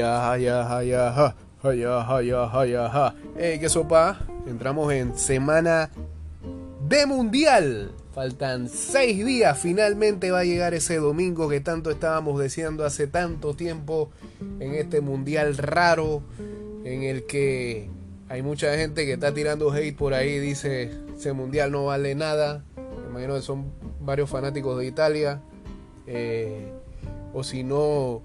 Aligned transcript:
Haya, 0.00 0.32
haya, 0.32 0.76
haya. 0.78 1.34
Haya, 1.62 2.00
haya, 2.16 2.58
haya, 2.58 3.14
¿qué 3.36 3.68
sopa? 3.68 4.18
Entramos 4.46 4.90
en 4.94 5.14
semana 5.18 5.90
de 6.88 7.04
mundial. 7.04 7.92
Faltan 8.14 8.70
seis 8.70 9.24
días. 9.26 9.58
Finalmente 9.58 10.30
va 10.30 10.38
a 10.38 10.44
llegar 10.44 10.72
ese 10.72 10.96
domingo 10.96 11.50
que 11.50 11.60
tanto 11.60 11.90
estábamos 11.90 12.40
deseando 12.40 12.86
hace 12.86 13.08
tanto 13.08 13.54
tiempo 13.54 14.10
en 14.58 14.74
este 14.74 15.02
mundial 15.02 15.58
raro 15.58 16.22
en 16.84 17.02
el 17.02 17.26
que 17.26 17.90
hay 18.30 18.40
mucha 18.40 18.74
gente 18.76 19.04
que 19.04 19.12
está 19.12 19.34
tirando 19.34 19.70
hate 19.70 19.94
por 19.94 20.14
ahí. 20.14 20.38
Dice, 20.38 20.90
ese 21.14 21.34
mundial 21.34 21.72
no 21.72 21.84
vale 21.84 22.14
nada. 22.14 22.64
Me 22.76 23.10
imagino 23.10 23.34
que 23.34 23.42
son 23.42 23.70
varios 24.00 24.30
fanáticos 24.30 24.78
de 24.78 24.86
Italia. 24.86 25.42
Eh, 26.06 26.72
o 27.34 27.44
si 27.44 27.64
no, 27.64 28.22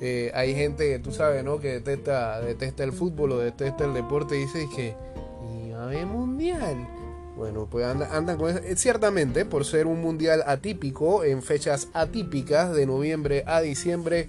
eh, 0.00 0.30
hay 0.34 0.54
gente 0.54 0.90
que 0.90 0.98
tú 0.98 1.10
sabes, 1.12 1.42
¿no? 1.42 1.58
Que 1.58 1.68
detesta, 1.68 2.40
detesta 2.40 2.84
el 2.84 2.92
fútbol 2.92 3.32
o 3.32 3.38
detesta 3.38 3.84
el 3.84 3.94
deporte 3.94 4.36
y 4.36 4.40
dice 4.40 4.68
que 4.74 4.94
y 5.66 5.72
a 5.72 5.86
ver 5.86 6.06
mundial. 6.06 6.86
Bueno, 7.36 7.66
pues 7.70 7.84
andan, 7.86 8.36
con 8.38 8.50
eso. 8.50 8.60
Eh, 8.60 8.76
ciertamente, 8.76 9.44
por 9.44 9.64
ser 9.64 9.86
un 9.86 10.00
mundial 10.00 10.42
atípico, 10.46 11.24
en 11.24 11.42
fechas 11.42 11.88
atípicas, 11.92 12.74
de 12.74 12.86
noviembre 12.86 13.44
a 13.46 13.60
diciembre, 13.60 14.28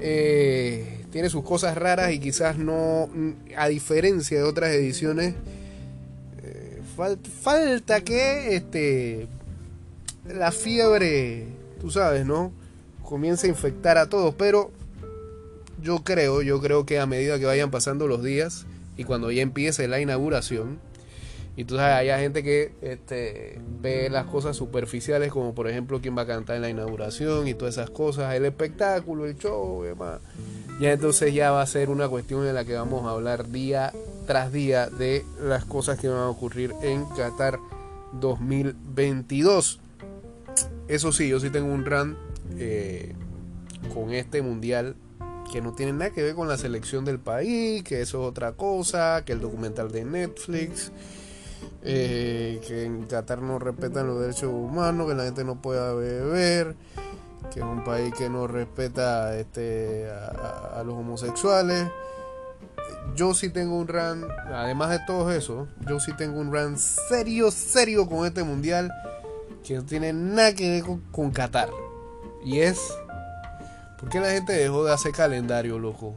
eh, 0.00 1.04
tiene 1.10 1.28
sus 1.30 1.42
cosas 1.42 1.76
raras 1.76 2.12
y 2.12 2.18
quizás 2.18 2.58
no, 2.58 3.08
mm, 3.12 3.30
a 3.56 3.68
diferencia 3.68 4.38
de 4.38 4.44
otras 4.44 4.70
ediciones, 4.72 5.34
falta 7.42 8.00
que 8.02 8.54
este, 8.54 9.26
la 10.26 10.52
fiebre, 10.52 11.46
tú 11.80 11.90
sabes, 11.90 12.24
¿no? 12.24 12.52
Comience 13.02 13.46
a 13.46 13.50
infectar 13.50 13.98
a 13.98 14.08
todos, 14.08 14.34
pero 14.34 14.70
yo 15.84 16.02
creo, 16.02 16.40
yo 16.40 16.60
creo 16.60 16.86
que 16.86 16.98
a 16.98 17.06
medida 17.06 17.38
que 17.38 17.44
vayan 17.44 17.70
pasando 17.70 18.08
los 18.08 18.24
días 18.24 18.64
y 18.96 19.04
cuando 19.04 19.30
ya 19.30 19.42
empiece 19.42 19.86
la 19.86 20.00
inauguración, 20.00 20.78
y 21.56 21.64
tú 21.64 21.76
sabes, 21.76 22.10
gente 22.18 22.42
que 22.42 22.72
este, 22.80 23.60
ve 23.80 24.08
las 24.10 24.26
cosas 24.26 24.56
superficiales, 24.56 25.30
como 25.30 25.54
por 25.54 25.68
ejemplo 25.68 26.00
quién 26.00 26.16
va 26.16 26.22
a 26.22 26.26
cantar 26.26 26.56
en 26.56 26.62
la 26.62 26.70
inauguración 26.70 27.46
y 27.46 27.54
todas 27.54 27.74
esas 27.74 27.90
cosas, 27.90 28.34
el 28.34 28.44
espectáculo, 28.44 29.26
el 29.26 29.36
show, 29.36 29.84
y 29.84 29.88
demás. 29.88 30.20
Ya 30.80 30.92
entonces 30.92 31.32
ya 31.32 31.52
va 31.52 31.62
a 31.62 31.66
ser 31.66 31.90
una 31.90 32.08
cuestión 32.08 32.46
en 32.46 32.54
la 32.54 32.64
que 32.64 32.74
vamos 32.74 33.06
a 33.06 33.10
hablar 33.10 33.50
día 33.50 33.92
tras 34.26 34.52
día 34.52 34.88
de 34.88 35.24
las 35.40 35.64
cosas 35.64 35.98
que 36.00 36.08
van 36.08 36.18
a 36.18 36.28
ocurrir 36.28 36.74
en 36.82 37.04
Qatar 37.16 37.60
2022. 38.14 39.80
Eso 40.88 41.12
sí, 41.12 41.28
yo 41.28 41.38
sí 41.38 41.50
tengo 41.50 41.72
un 41.72 41.84
run 41.84 42.16
eh, 42.58 43.14
con 43.92 44.12
este 44.12 44.42
mundial 44.42 44.96
que 45.54 45.62
no 45.62 45.72
tiene 45.72 45.92
nada 45.92 46.10
que 46.10 46.20
ver 46.20 46.34
con 46.34 46.48
la 46.48 46.58
selección 46.58 47.04
del 47.04 47.20
país, 47.20 47.84
que 47.84 48.00
eso 48.00 48.22
es 48.22 48.28
otra 48.28 48.54
cosa, 48.54 49.22
que 49.24 49.34
el 49.34 49.40
documental 49.40 49.92
de 49.92 50.04
Netflix, 50.04 50.90
eh, 51.84 52.60
que 52.66 52.82
en 52.82 53.04
Qatar 53.04 53.40
no 53.40 53.60
respetan 53.60 54.08
los 54.08 54.20
derechos 54.20 54.50
humanos, 54.52 55.08
que 55.08 55.14
la 55.14 55.22
gente 55.22 55.44
no 55.44 55.62
pueda 55.62 55.94
beber, 55.94 56.74
que 57.52 57.60
es 57.60 57.64
un 57.64 57.84
país 57.84 58.12
que 58.18 58.28
no 58.28 58.48
respeta 58.48 59.38
este, 59.38 60.10
a, 60.10 60.82
los 60.84 60.96
homosexuales. 60.96 61.86
Yo 63.14 63.32
sí 63.32 63.48
tengo 63.48 63.76
un 63.76 63.86
run, 63.86 64.26
además 64.52 64.90
de 64.90 64.98
todo 65.06 65.30
eso, 65.30 65.68
yo 65.88 66.00
sí 66.00 66.10
tengo 66.16 66.40
un 66.40 66.52
run 66.52 66.76
serio, 66.76 67.52
serio 67.52 68.08
con 68.08 68.26
este 68.26 68.42
mundial 68.42 68.90
que 69.64 69.76
no 69.76 69.84
tiene 69.84 70.12
nada 70.12 70.52
que 70.52 70.68
ver 70.68 70.84
con 71.12 71.30
Qatar. 71.30 71.70
Y 72.44 72.58
es 72.58 72.80
¿Por 74.04 74.12
qué 74.12 74.20
la 74.20 74.32
gente 74.32 74.52
dejó 74.52 74.84
de 74.84 74.92
hacer 74.92 75.12
calendario, 75.12 75.78
loco? 75.78 76.14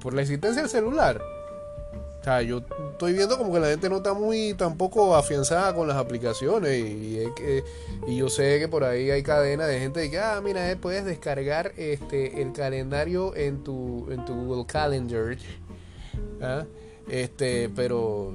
Por 0.00 0.14
la 0.14 0.22
existencia 0.22 0.62
del 0.62 0.70
celular. 0.70 1.20
O 1.20 2.24
sea, 2.24 2.40
yo 2.40 2.62
estoy 2.92 3.12
viendo 3.12 3.36
como 3.36 3.52
que 3.52 3.60
la 3.60 3.66
gente 3.66 3.90
no 3.90 3.98
está 3.98 4.14
muy 4.14 4.54
tampoco 4.54 5.14
afianzada 5.14 5.74
con 5.74 5.86
las 5.86 5.98
aplicaciones. 5.98 6.78
Y, 6.78 7.20
y 8.06 8.16
yo 8.16 8.30
sé 8.30 8.58
que 8.58 8.68
por 8.68 8.84
ahí 8.84 9.10
hay 9.10 9.22
cadena 9.22 9.66
de 9.66 9.78
gente 9.80 10.10
que, 10.10 10.18
ah, 10.18 10.40
mira, 10.42 10.70
eh, 10.70 10.76
puedes 10.76 11.04
descargar 11.04 11.72
este 11.76 12.40
el 12.40 12.54
calendario 12.54 13.36
en 13.36 13.62
tu, 13.62 14.10
en 14.10 14.24
tu 14.24 14.32
Google 14.46 14.64
Calendar. 14.64 15.36
¿ah? 16.40 16.64
Este, 17.06 17.68
pero 17.68 18.34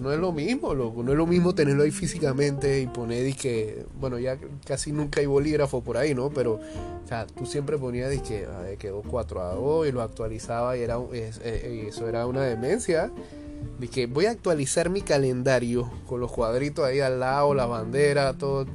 no 0.00 0.12
es 0.12 0.18
lo 0.18 0.32
mismo, 0.32 0.74
loco. 0.74 1.02
No 1.02 1.12
es 1.12 1.18
lo 1.18 1.26
mismo 1.26 1.54
tenerlo 1.54 1.82
ahí 1.82 1.90
físicamente 1.90 2.80
y 2.80 2.86
poner 2.86 3.34
que, 3.34 3.86
bueno, 3.98 4.18
ya 4.18 4.38
casi 4.66 4.92
nunca 4.92 5.20
hay 5.20 5.26
bolígrafo 5.26 5.82
por 5.82 5.96
ahí, 5.96 6.14
¿no? 6.14 6.30
Pero, 6.30 6.54
o 6.54 7.08
sea, 7.08 7.26
tú 7.26 7.46
siempre 7.46 7.78
ponías 7.78 8.10
que 8.20 8.46
quedó 8.78 9.02
4 9.02 9.40
a 9.40 9.54
2 9.54 9.88
y 9.88 9.92
lo 9.92 10.02
actualizaba 10.02 10.76
y 10.76 10.82
era, 10.82 10.98
eh, 11.12 11.86
eso 11.88 12.08
era 12.08 12.26
una 12.26 12.42
demencia. 12.42 13.10
De 13.80 13.88
que 13.88 14.06
voy 14.06 14.26
a 14.26 14.30
actualizar 14.30 14.90
mi 14.90 15.00
calendario 15.00 15.90
con 16.06 16.20
los 16.20 16.30
cuadritos 16.30 16.84
ahí 16.84 17.00
al 17.00 17.20
lado, 17.20 17.54
la 17.54 17.66
bandera, 17.66 18.34
todo. 18.34 18.66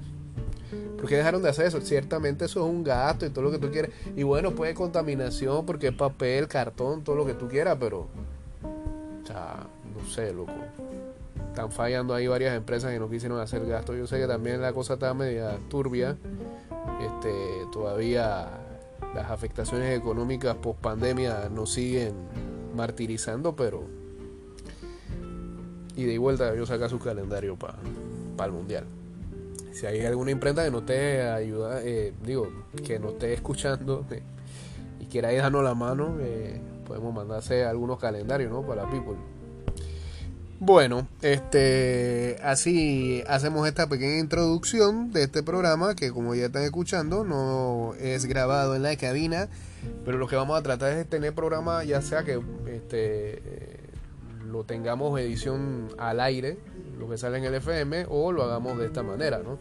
¿Por 0.98 1.10
qué 1.10 1.18
dejaron 1.18 1.42
de 1.44 1.50
hacer 1.50 1.66
eso? 1.66 1.80
Ciertamente 1.82 2.46
eso 2.46 2.66
es 2.66 2.72
un 2.72 2.84
gasto 2.84 3.26
y 3.26 3.30
todo 3.30 3.44
lo 3.44 3.52
que 3.52 3.60
tú 3.60 3.70
quieres. 3.70 3.92
Y 4.16 4.24
bueno, 4.24 4.52
puede 4.52 4.74
contaminación 4.74 5.66
porque 5.66 5.88
es 5.88 5.94
papel, 5.94 6.48
cartón, 6.48 7.04
todo 7.04 7.16
lo 7.16 7.26
que 7.26 7.34
tú 7.34 7.48
quieras, 7.48 7.78
pero. 7.80 8.08
O 9.24 9.28
sea, 9.28 9.68
sé, 10.04 10.34
loco 10.34 10.54
están 11.54 11.72
fallando 11.72 12.16
ahí 12.16 12.26
varias 12.26 12.56
empresas 12.56 12.92
que 12.92 13.00
no 13.00 13.08
quisieron 13.12 13.40
hacer 13.40 13.64
gasto. 13.68 13.96
Yo 13.96 14.08
sé 14.08 14.18
que 14.18 14.26
también 14.26 14.60
la 14.60 14.74
cosa 14.74 14.96
está 14.96 15.14
media 15.14 15.60
turbia. 15.70 16.18
Este, 17.00 17.32
todavía 17.72 18.50
las 19.14 19.30
afectaciones 19.30 19.96
económicas 19.96 20.56
post 20.56 20.80
pandemia 20.80 21.50
nos 21.50 21.72
siguen 21.72 22.14
martirizando, 22.76 23.56
pero 23.56 23.84
y 25.96 26.06
de 26.06 26.18
vuelta 26.18 26.56
yo 26.56 26.66
saca 26.66 26.90
su 26.90 26.98
calendario 26.98 27.56
para 27.56 27.78
el 28.46 28.52
mundial. 28.52 28.86
Si 29.74 29.86
hay 29.86 30.04
alguna 30.06 30.32
imprenta 30.32 30.64
que 30.66 30.72
no 30.72 30.80
esté 30.80 31.22
ayuda, 31.22 31.84
eh, 31.84 32.14
digo, 32.24 32.48
que 32.84 32.98
no 32.98 33.10
esté 33.10 33.34
escuchando 33.34 34.06
eh, 34.10 34.24
y 35.00 35.06
quiera 35.06 35.32
darnos 35.32 35.64
la 35.64 35.76
mano, 35.76 36.18
eh, 36.20 36.60
podemos 36.88 37.14
mandarse 37.14 37.64
algunos 37.64 38.00
calendarios, 38.00 38.52
¿no? 38.52 38.64
Para 38.64 38.90
people. 38.90 39.33
Bueno, 40.66 41.10
este, 41.22 42.38
así 42.42 43.22
hacemos 43.28 43.68
esta 43.68 43.90
pequeña 43.90 44.20
introducción 44.20 45.12
de 45.12 45.24
este 45.24 45.44
programa 45.44 45.94
que 45.94 46.10
como 46.10 46.36
ya 46.36 46.46
están 46.46 46.64
escuchando 46.64 47.26
no 47.26 47.96
es 48.00 48.24
grabado 48.24 48.74
en 48.74 48.84
la 48.84 48.96
cabina, 48.96 49.50
pero 50.06 50.18
lo 50.18 50.26
que 50.26 50.38
vamos 50.38 50.58
a 50.58 50.64
tratar 50.64 50.94
es 50.94 51.10
tener 51.10 51.36
programa 51.36 51.84
ya 51.84 52.02
sea 52.02 52.24
que 52.24 52.42
este, 52.68 53.44
lo 54.50 54.64
tengamos 54.64 55.20
edición 55.20 55.90
al 55.98 56.22
aire, 56.22 56.58
lo 56.98 57.10
que 57.10 57.18
sale 57.18 57.40
en 57.40 57.44
el 57.44 57.56
FM, 57.56 58.06
o 58.08 58.32
lo 58.32 58.44
hagamos 58.44 58.78
de 58.78 58.86
esta 58.86 59.04
manera, 59.04 59.40
¿no? 59.44 59.60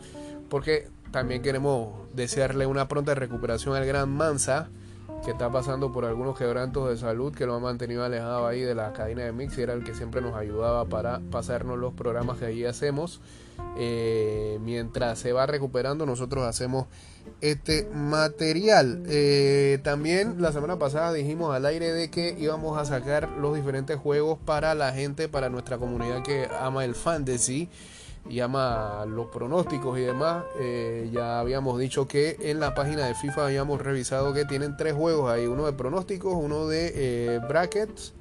Porque 0.48 0.86
también 1.10 1.42
queremos 1.42 2.08
desearle 2.14 2.64
una 2.66 2.86
pronta 2.86 3.16
recuperación 3.16 3.74
al 3.74 3.86
gran 3.86 4.08
Mansa 4.08 4.70
que 5.25 5.31
está 5.31 5.50
pasando 5.50 5.93
por 5.93 6.05
algunos 6.05 6.37
quebrantos 6.37 6.88
de 6.88 6.97
salud 6.97 7.33
que 7.33 7.47
lo 7.47 7.55
han 7.55 7.62
mantenido 7.62 8.05
alejado 8.05 8.47
ahí 8.47 8.60
de 8.60 8.75
la 8.75 8.93
cadena 8.93 9.22
de 9.22 9.33
mix 9.33 9.56
y 9.56 9.62
era 9.62 9.72
el 9.72 9.84
que 9.84 9.94
siempre 9.94 10.21
nos 10.21 10.34
ayudaba 10.34 10.84
para 10.87 11.21
pasarnos 11.31 11.78
los 11.78 11.94
programas 11.94 12.38
que 12.38 12.47
allí 12.47 12.65
hacemos. 12.65 13.21
Eh, 13.77 14.59
mientras 14.62 15.19
se 15.19 15.32
va 15.32 15.47
recuperando, 15.47 16.06
nosotros 16.06 16.44
hacemos 16.44 16.87
este 17.41 17.88
material. 17.94 19.05
Eh, 19.06 19.78
también 19.84 20.43
la 20.43 20.53
semana 20.53 20.78
pasada 20.78 21.12
dijimos 21.12 21.55
al 21.55 21.66
aire 21.66 21.93
de 21.93 22.11
que 22.11 22.37
íbamos 22.38 22.77
a 22.77 22.84
sacar 22.84 23.28
los 23.31 23.55
diferentes 23.55 23.97
juegos 23.97 24.38
para 24.44 24.75
la 24.75 24.93
gente, 24.93 25.28
para 25.28 25.49
nuestra 25.49 25.78
comunidad 25.78 26.22
que 26.22 26.49
ama 26.61 26.84
el 26.84 26.97
fantasy 26.97 27.69
y 28.28 28.41
ama 28.41 29.05
los 29.06 29.27
pronósticos 29.27 29.99
y 29.99 30.03
demás. 30.03 30.44
Eh, 30.59 31.10
ya 31.12 31.41
habíamos 31.41 31.78
dicho 31.78 32.06
que 32.06 32.37
en 32.41 32.61
la 32.61 32.75
página 32.75 33.06
de 33.06 33.14
FIFA 33.14 33.46
habíamos 33.46 33.81
revisado 33.81 34.32
que 34.32 34.44
tienen 34.44 34.76
tres 34.76 34.94
juegos 34.94 35.31
ahí, 35.31 35.46
uno 35.46 35.67
de 35.67 35.73
pronósticos, 35.73 36.35
uno 36.35 36.67
de 36.67 36.93
eh, 36.94 37.41
brackets. 37.49 38.14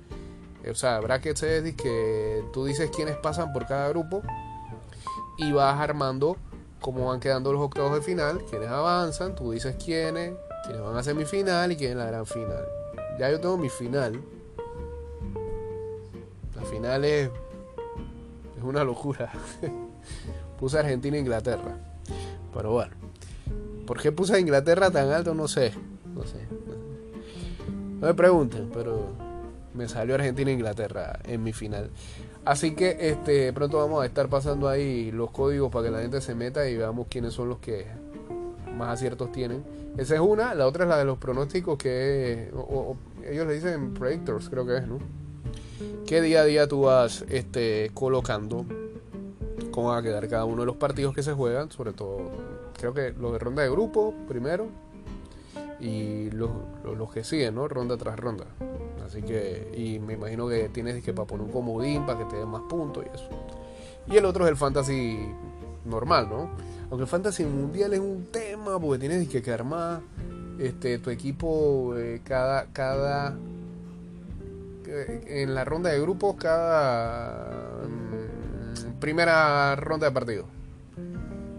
O 0.70 0.76
sea, 0.76 1.00
brackets 1.00 1.44
es 1.44 1.76
que 1.76 2.44
tú 2.54 2.66
dices 2.66 2.92
quiénes 2.96 3.16
pasan 3.18 3.52
por 3.52 3.66
cada 3.66 3.90
grupo 3.90 4.22
y 5.38 5.52
vas 5.52 5.80
armando 5.80 6.38
cómo 6.82 7.08
van 7.08 7.20
quedando 7.20 7.54
los 7.54 7.62
octavos 7.62 7.94
de 7.94 8.02
final, 8.02 8.44
quiénes 8.50 8.70
avanzan, 8.70 9.36
tú 9.36 9.52
dices 9.52 9.76
quiénes, 9.84 10.34
quiénes 10.66 10.82
van 10.84 10.98
a 10.98 11.04
semifinal 11.04 11.72
y 11.72 11.78
quiénes 11.78 11.98
la 11.98 12.06
gran 12.06 12.26
final. 12.26 12.66
Ya 13.20 13.30
yo 13.30 13.40
tengo 13.40 13.58
mi 13.58 13.70
final. 13.70 14.20
La 16.56 16.64
final 16.64 17.06
es, 17.06 17.30
es 18.58 18.64
una 18.64 18.84
locura. 18.84 19.32
Puse 20.60 20.80
Argentina 20.80 21.18
e 21.18 21.20
Inglaterra. 21.20 21.78
Pero 22.54 22.72
bueno. 22.72 22.94
¿Por 23.86 24.00
qué 24.00 24.12
puse 24.12 24.36
a 24.36 24.40
Inglaterra 24.40 24.92
tan 24.92 25.10
alto? 25.12 25.34
No 25.34 25.48
sé. 25.48 25.74
No 26.14 26.24
sé. 26.24 26.48
No 28.00 28.08
me 28.08 28.14
pregunten, 28.14 28.70
pero 28.74 29.10
me 29.74 29.88
salió 29.88 30.16
Argentina 30.16 30.50
e 30.50 30.54
Inglaterra 30.54 31.20
en 31.24 31.44
mi 31.44 31.54
final. 31.54 31.90
Así 32.44 32.74
que 32.74 32.98
este 33.00 33.54
pronto 33.54 33.78
vamos 33.78 34.02
a 34.02 34.06
estar 34.06 34.28
pasando 34.28 34.68
ahí 34.68 35.12
los 35.12 35.32
códigos 35.32 35.72
para 35.72 35.86
que 35.86 35.92
la 35.92 36.02
gente 36.02 36.22
se 36.22 36.34
meta 36.34 36.68
y 36.68 36.76
veamos 36.76 37.08
quiénes 37.10 37.34
son 37.34 37.50
los 37.50 37.60
que 37.60 37.86
más 38.76 38.90
aciertos 38.90 39.32
tienen. 39.32 39.64
Esa 39.98 40.16
es 40.16 40.22
una, 40.22 40.56
la 40.56 40.68
otra 40.68 40.86
es 40.86 40.90
la 40.90 40.98
de 40.98 41.06
los 41.06 41.18
pronósticos 41.18 41.78
que 41.78 42.52
ellos 43.30 43.48
le 43.48 43.54
dicen 43.54 43.94
predictors, 43.94 44.50
creo 44.50 44.66
que 44.66 44.78
es, 44.78 44.88
¿no? 44.88 45.00
Que 46.08 46.22
día 46.22 46.42
a 46.42 46.46
día 46.46 46.68
tú 46.68 46.82
vas 46.82 47.24
este, 47.30 47.92
colocando 47.94 48.66
cómo 49.72 49.90
va 49.90 49.98
a 49.98 50.02
quedar 50.02 50.28
cada 50.28 50.46
uno 50.46 50.62
de 50.62 50.66
los 50.66 50.76
partidos 50.76 51.16
que 51.16 51.24
se 51.24 51.34
juegan, 51.34 51.72
sobre 51.72 51.94
todo 51.94 52.32
creo 52.78 52.94
que 52.94 53.14
los 53.14 53.34
de 53.34 53.40
ronda 53.40 53.64
de 53.64 53.70
grupo 53.70 54.14
primero 54.28 54.68
y 55.80 56.30
los, 56.32 56.52
los, 56.84 57.12
que 57.12 57.24
siguen, 57.24 57.56
¿no? 57.56 57.68
Ronda 57.68 57.98
tras 57.98 58.20
ronda. 58.20 58.46
Así 59.06 59.24
que, 59.24 59.72
y 59.76 60.00
me 60.00 60.14
imagino 60.14 60.48
que 60.48 60.70
tienes 60.70 61.04
que 61.04 61.12
para 61.12 61.28
poner 61.28 61.48
un 61.48 61.52
comodín 61.52 62.06
para 62.06 62.20
que 62.20 62.26
te 62.26 62.36
den 62.38 62.48
más 62.48 62.62
puntos 62.70 63.04
y 63.06 63.16
eso. 63.16 63.28
Y 64.08 64.18
el 64.18 64.26
otro 64.26 64.46
es 64.46 64.52
el 64.52 64.58
fantasy 64.58 65.18
normal, 65.86 66.30
¿no? 66.30 66.50
Aunque 66.90 67.04
el 67.04 67.08
fantasy 67.08 67.46
mundial 67.46 67.94
es 67.94 68.00
un 68.00 68.28
tema 68.32 68.80
porque 68.80 69.00
tienes 69.00 69.28
que, 69.28 69.42
que 69.42 69.52
armar 69.52 70.02
este, 70.60 71.00
tu 71.00 71.10
equipo 71.10 71.96
eh, 71.98 72.22
cada, 72.24 72.66
cada 72.68 73.36
eh, 74.86 75.24
en 75.28 75.56
la 75.56 75.66
ronda 75.66 75.90
de 75.90 76.00
grupos 76.00 76.36
cada 76.36 77.82
primera 79.00 79.76
ronda 79.76 80.08
de 80.08 80.14
partido. 80.14 80.46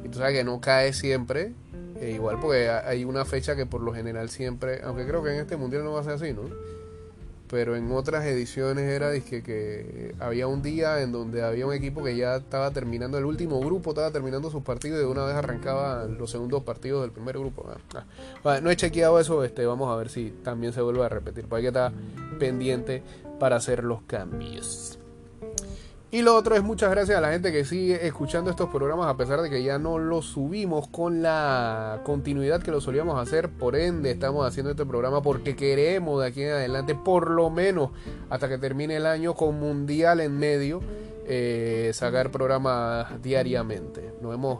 Y 0.04 0.08
tú 0.08 0.18
sabes 0.18 0.36
que 0.36 0.44
no 0.44 0.60
cae 0.60 0.92
siempre. 0.92 1.52
E 2.00 2.10
igual 2.10 2.38
porque 2.40 2.68
hay 2.68 3.04
una 3.04 3.24
fecha 3.24 3.54
que 3.54 3.64
por 3.64 3.80
lo 3.80 3.94
general 3.94 4.28
siempre, 4.28 4.80
aunque 4.82 5.06
creo 5.06 5.22
que 5.22 5.34
en 5.34 5.40
este 5.40 5.56
mundial 5.56 5.84
no 5.84 5.92
va 5.92 6.00
a 6.00 6.04
ser 6.04 6.14
así, 6.14 6.32
¿no? 6.32 6.42
pero 7.52 7.76
en 7.76 7.92
otras 7.92 8.24
ediciones 8.24 8.90
era 8.90 9.12
que, 9.20 9.42
que 9.42 10.14
había 10.18 10.46
un 10.46 10.62
día 10.62 11.02
en 11.02 11.12
donde 11.12 11.42
había 11.42 11.66
un 11.66 11.74
equipo 11.74 12.02
que 12.02 12.16
ya 12.16 12.36
estaba 12.36 12.70
terminando 12.70 13.18
el 13.18 13.26
último 13.26 13.60
grupo, 13.60 13.90
estaba 13.90 14.10
terminando 14.10 14.50
sus 14.50 14.62
partidos 14.62 14.96
y 14.96 15.00
de 15.00 15.06
una 15.06 15.26
vez 15.26 15.34
arrancaba 15.34 16.06
los 16.06 16.30
segundos 16.30 16.62
partidos 16.62 17.02
del 17.02 17.10
primer 17.10 17.38
grupo. 17.38 17.70
Ah, 17.94 18.04
ah. 18.42 18.60
no 18.62 18.70
he 18.70 18.76
chequeado 18.76 19.20
eso, 19.20 19.44
este, 19.44 19.66
vamos 19.66 19.92
a 19.92 19.96
ver 19.96 20.08
si 20.08 20.30
también 20.42 20.72
se 20.72 20.80
vuelve 20.80 21.04
a 21.04 21.10
repetir, 21.10 21.44
porque 21.44 21.56
hay 21.56 21.62
que 21.64 21.78
estar 21.78 21.92
pendiente 22.38 23.02
para 23.38 23.56
hacer 23.56 23.84
los 23.84 24.00
cambios. 24.04 24.98
Y 26.14 26.20
lo 26.20 26.36
otro 26.36 26.54
es 26.54 26.62
muchas 26.62 26.90
gracias 26.90 27.16
a 27.16 27.22
la 27.22 27.32
gente 27.32 27.52
que 27.52 27.64
sigue 27.64 28.06
escuchando 28.06 28.50
estos 28.50 28.68
programas 28.68 29.06
a 29.06 29.16
pesar 29.16 29.40
de 29.40 29.48
que 29.48 29.62
ya 29.62 29.78
no 29.78 29.98
los 29.98 30.26
subimos 30.26 30.86
con 30.88 31.22
la 31.22 32.02
continuidad 32.04 32.62
que 32.62 32.70
lo 32.70 32.82
solíamos 32.82 33.18
hacer. 33.18 33.48
Por 33.48 33.76
ende, 33.76 34.10
estamos 34.10 34.46
haciendo 34.46 34.72
este 34.72 34.84
programa 34.84 35.22
porque 35.22 35.56
queremos 35.56 36.20
de 36.20 36.28
aquí 36.28 36.42
en 36.42 36.50
adelante, 36.50 36.94
por 36.94 37.30
lo 37.30 37.48
menos 37.48 37.92
hasta 38.28 38.46
que 38.50 38.58
termine 38.58 38.96
el 38.96 39.06
año 39.06 39.32
con 39.32 39.58
Mundial 39.58 40.20
en 40.20 40.38
medio, 40.38 40.82
eh, 41.26 41.92
sacar 41.94 42.30
programas 42.30 43.22
diariamente. 43.22 44.12
Nos 44.20 44.34
hemos 44.34 44.58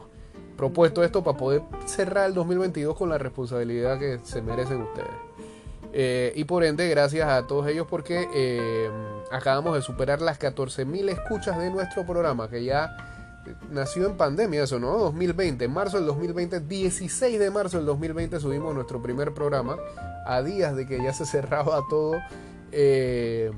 propuesto 0.56 1.04
esto 1.04 1.22
para 1.22 1.36
poder 1.36 1.60
cerrar 1.84 2.28
el 2.28 2.34
2022 2.34 2.96
con 2.96 3.10
la 3.10 3.18
responsabilidad 3.18 3.98
que 3.98 4.20
se 4.22 4.40
merecen 4.40 4.80
ustedes. 4.80 5.32
Eh, 5.92 6.32
y 6.34 6.44
por 6.44 6.64
ende, 6.64 6.88
gracias 6.88 7.28
a 7.28 7.46
todos 7.46 7.66
ellos 7.68 7.86
porque 7.90 8.26
eh, 8.34 8.88
acabamos 9.32 9.74
de 9.74 9.82
superar 9.82 10.20
las 10.20 10.38
14.000 10.38 11.08
escuchas 11.08 11.58
de 11.58 11.70
nuestro 11.70 12.04
programa, 12.04 12.48
que 12.48 12.64
ya 12.64 12.96
nació 13.70 14.06
en 14.06 14.16
pandemia, 14.16 14.62
eso, 14.62 14.78
¿no? 14.78 14.98
2020, 14.98 15.64
en 15.64 15.72
marzo 15.72 15.96
del 15.96 16.06
2020, 16.06 16.60
16 16.60 17.38
de 17.38 17.50
marzo 17.50 17.78
del 17.78 17.86
2020 17.86 18.38
subimos 18.38 18.74
nuestro 18.74 19.02
primer 19.02 19.32
programa, 19.32 19.76
a 20.26 20.42
días 20.42 20.76
de 20.76 20.86
que 20.86 21.02
ya 21.02 21.12
se 21.12 21.24
cerraba 21.26 21.80
todo. 21.88 22.14
Eh, 22.70 23.50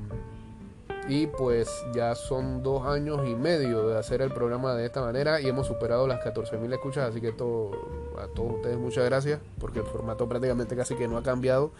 y 1.07 1.27
pues 1.27 1.69
ya 1.93 2.15
son 2.15 2.63
dos 2.63 2.87
años 2.87 3.27
y 3.27 3.35
medio 3.35 3.87
de 3.87 3.99
hacer 3.99 4.23
el 4.23 4.31
programa 4.31 4.73
de 4.73 4.87
esta 4.87 5.01
manera 5.01 5.39
y 5.39 5.47
hemos 5.47 5.67
superado 5.67 6.07
las 6.07 6.19
14.000 6.21 6.73
escuchas, 6.73 7.09
así 7.09 7.21
que 7.21 7.31
todo, 7.31 7.71
a 8.17 8.25
todos 8.33 8.55
ustedes 8.55 8.77
muchas 8.77 9.05
gracias 9.05 9.39
porque 9.59 9.79
el 9.79 9.85
formato 9.85 10.27
prácticamente 10.27 10.75
casi 10.75 10.95
que 10.95 11.07
no 11.07 11.17
ha 11.17 11.21
cambiado 11.21 11.71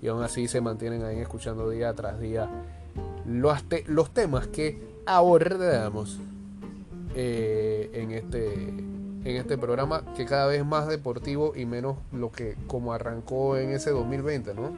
y 0.00 0.06
aún 0.06 0.22
así 0.22 0.46
se 0.46 0.60
mantienen 0.60 1.02
ahí 1.02 1.18
escuchando 1.18 1.68
día 1.68 1.92
tras 1.94 2.20
día 2.20 2.48
los, 3.26 3.64
los 3.86 4.10
temas 4.12 4.46
que 4.48 4.80
abordamos 5.06 6.18
eh, 7.14 7.90
en, 7.94 8.10
este, 8.12 8.68
en 8.68 9.26
este 9.36 9.58
programa 9.58 10.04
que 10.16 10.24
cada 10.24 10.46
vez 10.46 10.64
más 10.64 10.86
deportivo 10.86 11.52
y 11.56 11.66
menos 11.66 11.96
lo 12.12 12.30
que 12.30 12.56
como 12.66 12.92
arrancó 12.92 13.56
en 13.56 13.70
ese 13.70 13.90
2020, 13.90 14.54
¿no? 14.54 14.76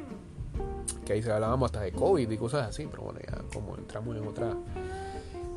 Que 1.05 1.15
ahí 1.15 1.23
se 1.23 1.33
hablábamos 1.33 1.67
hasta 1.67 1.81
de 1.81 1.93
COVID 1.93 2.31
y 2.31 2.37
cosas 2.37 2.69
así, 2.69 2.87
pero 2.91 3.03
bueno, 3.03 3.21
ya 3.21 3.39
como 3.53 3.77
entramos 3.77 4.17
en 4.17 4.27
otra... 4.27 4.57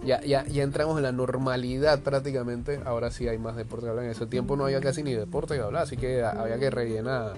Ya, 0.03 0.19
ya, 0.21 0.45
ya 0.45 0.63
entramos 0.63 0.97
en 0.97 1.03
la 1.03 1.13
normalidad 1.13 2.01
prácticamente, 2.01 2.81
ahora 2.83 3.09
sí 3.09 3.27
hay 3.29 3.37
más 3.37 3.55
deporte 3.55 3.85
que 3.85 3.89
hablar. 3.91 4.05
En 4.05 4.11
ese 4.11 4.25
tiempo 4.25 4.57
no 4.57 4.65
había 4.65 4.81
casi 4.81 5.01
ni 5.01 5.13
deporte 5.13 5.55
que 5.55 5.61
hablar, 5.61 5.83
así 5.83 5.95
que 5.95 6.21
había 6.23 6.59
que 6.59 6.69
rellenar 6.69 7.35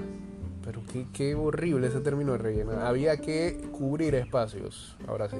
pero 0.65 0.81
qué, 0.91 1.05
qué 1.13 1.35
horrible 1.35 1.87
ese 1.87 1.99
término 1.99 2.33
de 2.33 2.39
rellenar. 2.39 2.79
Había 2.79 3.17
que 3.17 3.69
cubrir 3.71 4.15
espacios, 4.15 4.97
ahora 5.07 5.29
sí, 5.29 5.37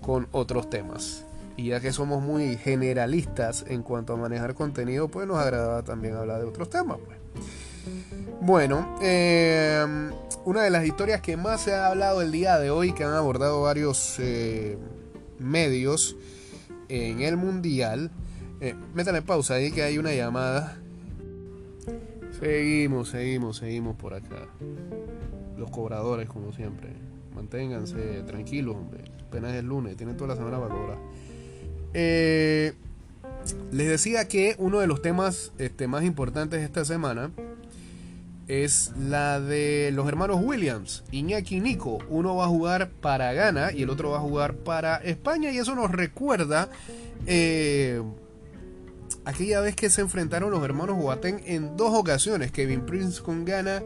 con 0.00 0.28
otros 0.30 0.70
temas. 0.70 1.26
Y 1.56 1.68
ya 1.68 1.80
que 1.80 1.92
somos 1.92 2.22
muy 2.22 2.56
generalistas 2.56 3.64
en 3.68 3.82
cuanto 3.82 4.14
a 4.14 4.16
manejar 4.16 4.54
contenido, 4.54 5.08
pues 5.08 5.26
nos 5.26 5.38
agradaba 5.38 5.82
también 5.82 6.14
hablar 6.14 6.40
de 6.40 6.46
otros 6.46 6.70
temas. 6.70 6.98
Pues. 7.04 7.18
Bueno, 8.40 8.96
em, 9.02 10.12
una 10.44 10.62
de 10.62 10.70
las 10.70 10.86
historias 10.86 11.20
que 11.20 11.36
más 11.36 11.62
se 11.62 11.74
ha 11.74 11.88
hablado 11.88 12.22
el 12.22 12.30
día 12.30 12.58
de 12.58 12.70
hoy, 12.70 12.92
que 12.92 13.04
han 13.04 13.12
abordado 13.12 13.62
varios 13.62 14.16
eh, 14.18 14.78
medios 15.38 16.16
en 16.88 17.20
el 17.20 17.36
mundial. 17.36 18.10
Eh, 18.60 18.74
métanle 18.94 19.22
pausa 19.22 19.54
ahí 19.54 19.70
que 19.70 19.82
hay 19.82 19.98
una 19.98 20.12
llamada 20.12 20.80
Seguimos, 22.40 23.10
seguimos, 23.10 23.56
seguimos 23.58 23.96
por 23.96 24.14
acá. 24.14 24.48
Los 25.58 25.70
cobradores, 25.70 26.28
como 26.28 26.52
siempre. 26.52 26.88
Manténganse 27.34 28.22
tranquilos, 28.22 28.76
hombre. 28.76 29.04
Apenas 29.28 29.54
es 29.54 29.62
lunes, 29.62 29.96
tienen 29.96 30.16
toda 30.16 30.28
la 30.28 30.36
semana 30.36 30.58
para 30.58 30.74
cobrar. 30.74 30.98
Eh, 31.92 32.72
les 33.70 33.88
decía 33.88 34.26
que 34.26 34.56
uno 34.58 34.80
de 34.80 34.86
los 34.86 35.02
temas 35.02 35.52
este, 35.58 35.86
más 35.86 36.04
importantes 36.04 36.62
esta 36.62 36.84
semana 36.84 37.30
es 38.48 38.92
la 38.98 39.40
de 39.40 39.90
los 39.94 40.08
hermanos 40.08 40.40
Williams, 40.42 41.04
Iñaki 41.12 41.56
y 41.56 41.60
Nico. 41.60 41.98
Uno 42.08 42.36
va 42.36 42.46
a 42.46 42.48
jugar 42.48 42.90
para 42.90 43.32
Ghana 43.32 43.70
y 43.72 43.82
el 43.82 43.90
otro 43.90 44.10
va 44.10 44.16
a 44.16 44.20
jugar 44.20 44.54
para 44.56 44.96
España. 44.96 45.52
Y 45.52 45.58
eso 45.58 45.74
nos 45.74 45.90
recuerda 45.90 46.68
eh, 47.26 48.02
aquella 49.24 49.60
vez 49.60 49.76
que 49.76 49.90
se 49.90 50.00
enfrentaron 50.00 50.50
los 50.50 50.62
hermanos 50.64 50.96
Boateng 50.96 51.40
en 51.44 51.76
dos 51.76 51.94
ocasiones, 51.94 52.50
Kevin 52.52 52.86
Prince 52.86 53.22
con 53.22 53.44
Ghana 53.44 53.82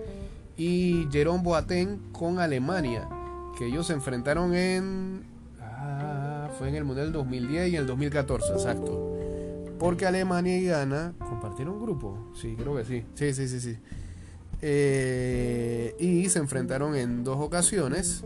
y 0.57 1.09
Jerome 1.11 1.43
Boateng 1.43 2.13
con 2.13 2.39
Alemania, 2.39 3.09
que 3.59 3.67
ellos 3.67 3.87
se 3.87 3.93
enfrentaron 3.93 4.55
en... 4.55 5.25
Ah, 5.61 6.51
fue 6.59 6.69
en 6.69 6.77
el 6.77 6.85
Mundial 6.85 7.13
2010 7.13 7.73
y 7.73 7.77
en 7.77 7.83
el 7.83 7.87
2014, 7.87 8.53
exacto. 8.53 9.17
Porque 9.79 10.07
Alemania 10.07 10.57
y 10.59 10.67
Ghana 10.67 11.15
compartieron 11.19 11.81
grupo, 11.81 12.33
sí, 12.41 12.55
creo 12.57 12.77
que 12.77 12.85
sí, 12.85 13.05
sí, 13.15 13.35
sí, 13.35 13.49
sí, 13.49 13.61
sí. 13.61 13.77
Eh, 14.63 15.95
y 15.99 16.29
se 16.31 16.39
enfrentaron 16.39 16.95
en 16.97 17.23
dos 17.25 17.39
ocasiones. 17.39 18.25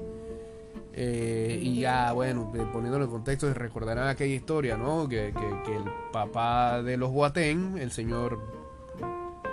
Eh, 1.00 1.61
y 1.62 1.78
ya, 1.78 2.11
bueno, 2.11 2.50
poniéndolo 2.73 3.05
en 3.05 3.11
contexto, 3.12 3.55
recordarán 3.55 4.09
aquella 4.09 4.35
historia, 4.35 4.76
¿no? 4.76 5.09
Que, 5.09 5.33
que, 5.33 5.76
el 5.76 5.85
papá 6.11 6.83
de 6.83 6.97
los 6.97 7.12
Boateng, 7.12 7.78
el 7.78 7.93
señor 7.93 8.40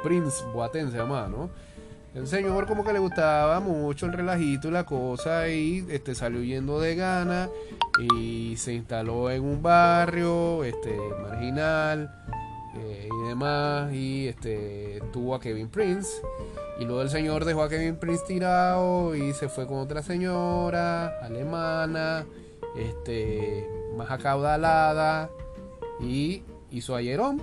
Prince 0.02 0.44
Boateng 0.56 0.90
se 0.90 0.98
llamaba, 0.98 1.28
¿no? 1.28 1.52
El 2.16 2.26
señor 2.26 2.66
como 2.66 2.84
que 2.84 2.94
le 2.94 2.98
gustaba 2.98 3.60
mucho 3.60 4.08
el 4.08 4.14
relajito 4.14 4.70
y 4.70 4.72
la 4.72 4.88
cosa 4.88 5.48
y 5.48 5.86
este, 5.92 6.16
salió 6.16 6.42
yendo 6.42 6.80
de 6.80 6.96
gana 6.96 7.48
y 8.12 8.58
se 8.58 8.74
instaló 8.74 9.30
en 9.30 9.44
un 9.44 9.62
barrio 9.62 10.64
este, 10.64 10.98
marginal 11.22 12.10
eh, 12.78 13.10
y 13.12 13.28
demás 13.28 13.94
y 13.94 14.28
este, 14.28 15.02
tuvo 15.14 15.36
a 15.36 15.40
Kevin 15.40 15.70
Prince 15.70 16.10
y 16.80 16.86
luego 16.86 17.02
el 17.02 17.10
señor 17.10 17.46
dejó 17.46 17.64
a 17.64 17.70
Kevin 17.70 17.96
Prince 17.96 18.24
tirado 18.28 19.16
y 19.16 19.34
se 19.34 19.48
fue 19.48 19.66
con 19.66 19.78
otra 19.78 20.04
señora 20.04 21.20
alemana, 21.20 22.26
este, 22.78 23.68
más 23.96 24.12
acaudalada 24.12 25.30
y 26.02 26.44
hizo 26.72 26.96
a. 26.96 27.40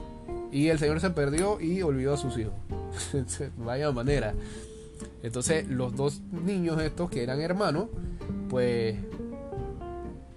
Y 0.51 0.69
el 0.69 0.79
señor 0.79 1.01
se 1.01 1.11
perdió 1.11 1.61
y 1.61 1.81
olvidó 1.83 2.15
a 2.15 2.17
sus 2.19 2.37
hijos. 2.37 2.53
Vaya 3.57 3.91
manera. 3.91 4.35
Entonces 5.23 5.67
los 5.69 5.97
dos 5.97 6.21
niños 6.31 6.81
estos 6.81 7.11
que 7.11 7.23
eran 7.23 7.41
hermanos, 7.41 7.87
pues 8.51 8.97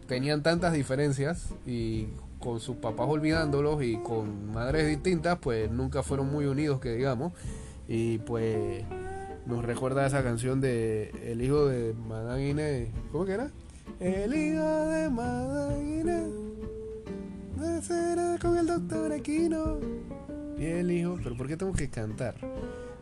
tenían 0.08 0.42
tantas 0.42 0.72
diferencias 0.74 1.50
y 1.66 2.08
con 2.46 2.60
sus 2.60 2.76
papás 2.76 3.08
olvidándolos 3.10 3.82
y 3.82 3.98
con 3.98 4.52
madres 4.52 4.88
distintas, 4.88 5.40
pues 5.40 5.72
nunca 5.72 6.04
fueron 6.04 6.32
muy 6.32 6.46
unidos, 6.46 6.80
que 6.80 6.92
digamos. 6.92 7.34
Y 7.88 8.20
pues 8.20 8.86
nos 9.48 9.66
recuerda 9.66 10.06
esa 10.06 10.24
canción 10.24 10.62
de 10.62 11.10
El 11.24 11.42
hijo 11.42 11.66
de 11.66 11.96
Madame 11.96 12.50
Inés. 12.50 12.90
¿Cómo 13.12 13.26
que 13.26 13.32
era? 13.32 13.50
El 14.00 14.36
hijo 14.36 14.64
de 14.64 15.10
Madame 15.10 16.02
Inés. 16.02 17.84
será 17.84 18.38
con 18.40 18.58
el 18.60 18.68
doctor 18.68 19.12
Aquino. 19.12 19.80
Y 20.60 20.66
el 20.66 20.92
hijo. 20.92 21.18
Pero 21.24 21.36
¿por 21.36 21.48
qué 21.48 21.58
tengo 21.58 21.74
que 21.74 21.90
cantar? 21.90 22.36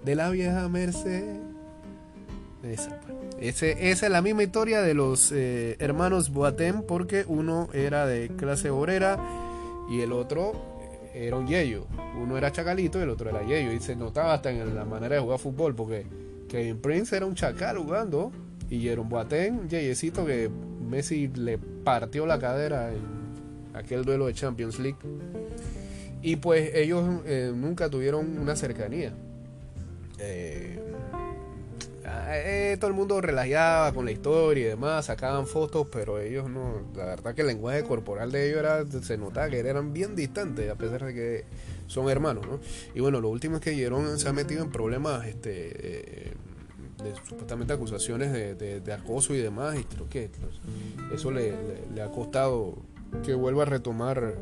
de 0.06 0.16
la 0.16 0.30
vieja 0.30 0.68
Merced. 0.70 1.53
Esa, 2.64 3.00
pues. 3.02 3.18
Ese, 3.40 3.92
es 3.92 4.10
la 4.10 4.22
misma 4.22 4.44
historia 4.44 4.82
de 4.82 4.94
los 4.94 5.32
eh, 5.32 5.76
hermanos 5.80 6.32
Boateng, 6.32 6.84
porque 6.84 7.26
uno 7.28 7.68
era 7.74 8.06
de 8.08 8.30
clase 8.30 8.70
obrera 8.70 9.20
y 9.90 10.00
el 10.02 10.14
otro 10.14 10.54
era 11.14 11.38
un 11.38 11.48
yeyo. 11.48 11.86
Uno 12.22 12.38
era 12.38 12.52
chacalito 12.52 13.00
y 13.00 13.04
el 13.04 13.10
otro 13.10 13.30
era 13.30 13.44
yeyo. 13.46 13.72
Y 13.72 13.80
se 13.80 13.96
notaba 13.96 14.34
hasta 14.34 14.52
en 14.52 14.76
la 14.76 14.86
manera 14.86 15.16
de 15.16 15.22
jugar 15.22 15.40
fútbol, 15.40 15.76
porque 15.76 16.06
Kevin 16.48 16.78
Prince 16.80 17.16
era 17.16 17.26
un 17.26 17.36
chacal 17.36 17.78
jugando 17.78 18.32
y 18.70 18.80
Jerome 18.80 19.10
Boateng, 19.10 19.68
yeyecito 19.70 20.26
que 20.26 20.50
Messi 20.90 21.28
le 21.28 21.58
partió 21.58 22.26
la 22.26 22.40
cadera 22.40 22.92
en 22.92 23.76
aquel 23.76 24.06
duelo 24.06 24.28
de 24.28 24.34
Champions 24.34 24.80
League. 24.80 24.98
Y 26.22 26.38
pues 26.38 26.72
ellos 26.74 27.22
eh, 27.26 27.52
nunca 27.54 27.90
tuvieron 27.90 28.38
una 28.38 28.56
cercanía. 28.56 29.14
Eh, 30.20 30.80
eh, 32.30 32.78
todo 32.80 32.90
el 32.90 32.96
mundo 32.96 33.22
relajaba 33.22 33.94
con 33.94 34.06
la 34.06 34.12
historia 34.12 34.66
y 34.66 34.68
demás, 34.70 35.06
sacaban 35.06 35.48
fotos, 35.48 35.88
pero 35.92 36.20
ellos 36.20 36.50
no. 36.50 36.82
La 36.96 37.06
verdad 37.06 37.36
que 37.36 37.42
el 37.42 37.48
lenguaje 37.48 37.84
corporal 37.84 38.32
de 38.32 38.50
ellos 38.50 38.60
era, 38.60 38.86
se 38.86 39.18
notaba 39.18 39.50
que 39.50 39.60
eran 39.60 39.94
bien 39.94 40.16
distantes, 40.16 40.70
a 40.70 40.76
pesar 40.76 41.06
de 41.06 41.14
que 41.14 41.46
son 41.88 42.10
hermanos, 42.10 42.46
¿no? 42.46 42.60
Y 42.94 43.00
bueno, 43.00 43.22
lo 43.22 43.30
último 43.30 43.58
es 43.58 43.62
que 43.62 43.76
Jerome 43.76 44.18
se 44.18 44.28
ha 44.28 44.34
metido 44.34 44.64
en 44.64 44.72
problemas, 44.72 45.26
este. 45.28 46.34
de 47.04 47.16
supuestamente 47.28 47.74
acusaciones 47.74 48.32
de, 48.32 48.94
acoso 48.94 49.34
y 49.34 49.40
demás, 49.40 49.78
y 49.80 49.84
creo 49.84 50.10
que 50.10 50.30
eso 51.14 51.32
le, 51.32 51.54
ha 52.02 52.12
costado 52.12 52.78
que 53.24 53.34
vuelva 53.34 53.64
a 53.64 53.66
retomar 53.66 54.36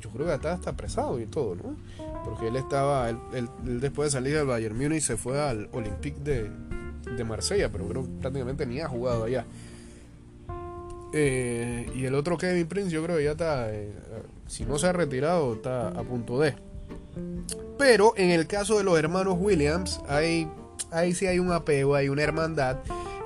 yo 0.00 0.10
creo 0.10 0.26
que 0.26 0.34
estaba 0.34 0.54
hasta 0.54 0.70
apresado 0.70 1.18
y 1.20 1.26
todo, 1.26 1.56
¿no? 1.56 1.76
Porque 2.24 2.48
él 2.48 2.56
estaba, 2.56 3.08
él, 3.08 3.18
después 3.62 4.12
de 4.12 4.18
salir 4.18 4.36
del 4.36 4.46
Bayern 4.46 4.76
Múnich 4.76 5.02
se 5.02 5.16
fue 5.16 5.40
al 5.40 5.68
Olympique 5.72 6.20
de, 6.20 6.50
de 7.04 7.24
Marsella, 7.24 7.70
pero 7.70 7.86
creo 7.86 8.02
que 8.02 8.08
prácticamente 8.20 8.66
ni 8.66 8.80
ha 8.80 8.88
jugado 8.88 9.24
allá. 9.24 9.44
Eh, 11.12 11.90
y 11.94 12.06
el 12.06 12.14
otro 12.14 12.38
Kevin 12.38 12.66
Prince, 12.66 12.90
yo 12.90 13.02
creo 13.04 13.18
que 13.18 13.24
ya 13.24 13.32
está, 13.32 13.72
eh, 13.72 13.92
si 14.46 14.64
no 14.64 14.78
se 14.78 14.86
ha 14.86 14.92
retirado, 14.92 15.54
está 15.54 15.88
a 15.88 16.02
punto 16.02 16.40
de. 16.40 16.54
Pero 17.78 18.14
en 18.16 18.30
el 18.30 18.46
caso 18.46 18.78
de 18.78 18.84
los 18.84 18.98
hermanos 18.98 19.36
Williams, 19.38 20.00
hay, 20.08 20.48
ahí 20.90 21.14
sí 21.14 21.26
hay 21.26 21.38
un 21.38 21.52
apego, 21.52 21.94
hay 21.94 22.08
una 22.08 22.22
hermandad, 22.22 22.78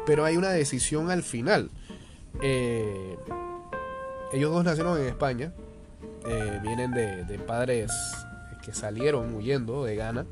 pero 0.05 0.25
hay 0.25 0.37
una 0.37 0.51
decisión 0.51 1.11
al 1.11 1.23
final. 1.23 1.71
Eh, 2.43 3.17
ellos 4.33 4.53
dos 4.53 4.65
nacieron 4.65 4.99
en 5.01 5.07
España, 5.07 5.53
vienen 6.63 6.91
de, 6.91 7.39
padres 7.47 7.93
que 8.65 8.75
salieron 8.75 9.33
huyendo 9.33 9.85
de 9.85 9.95
Ghana 9.95 10.27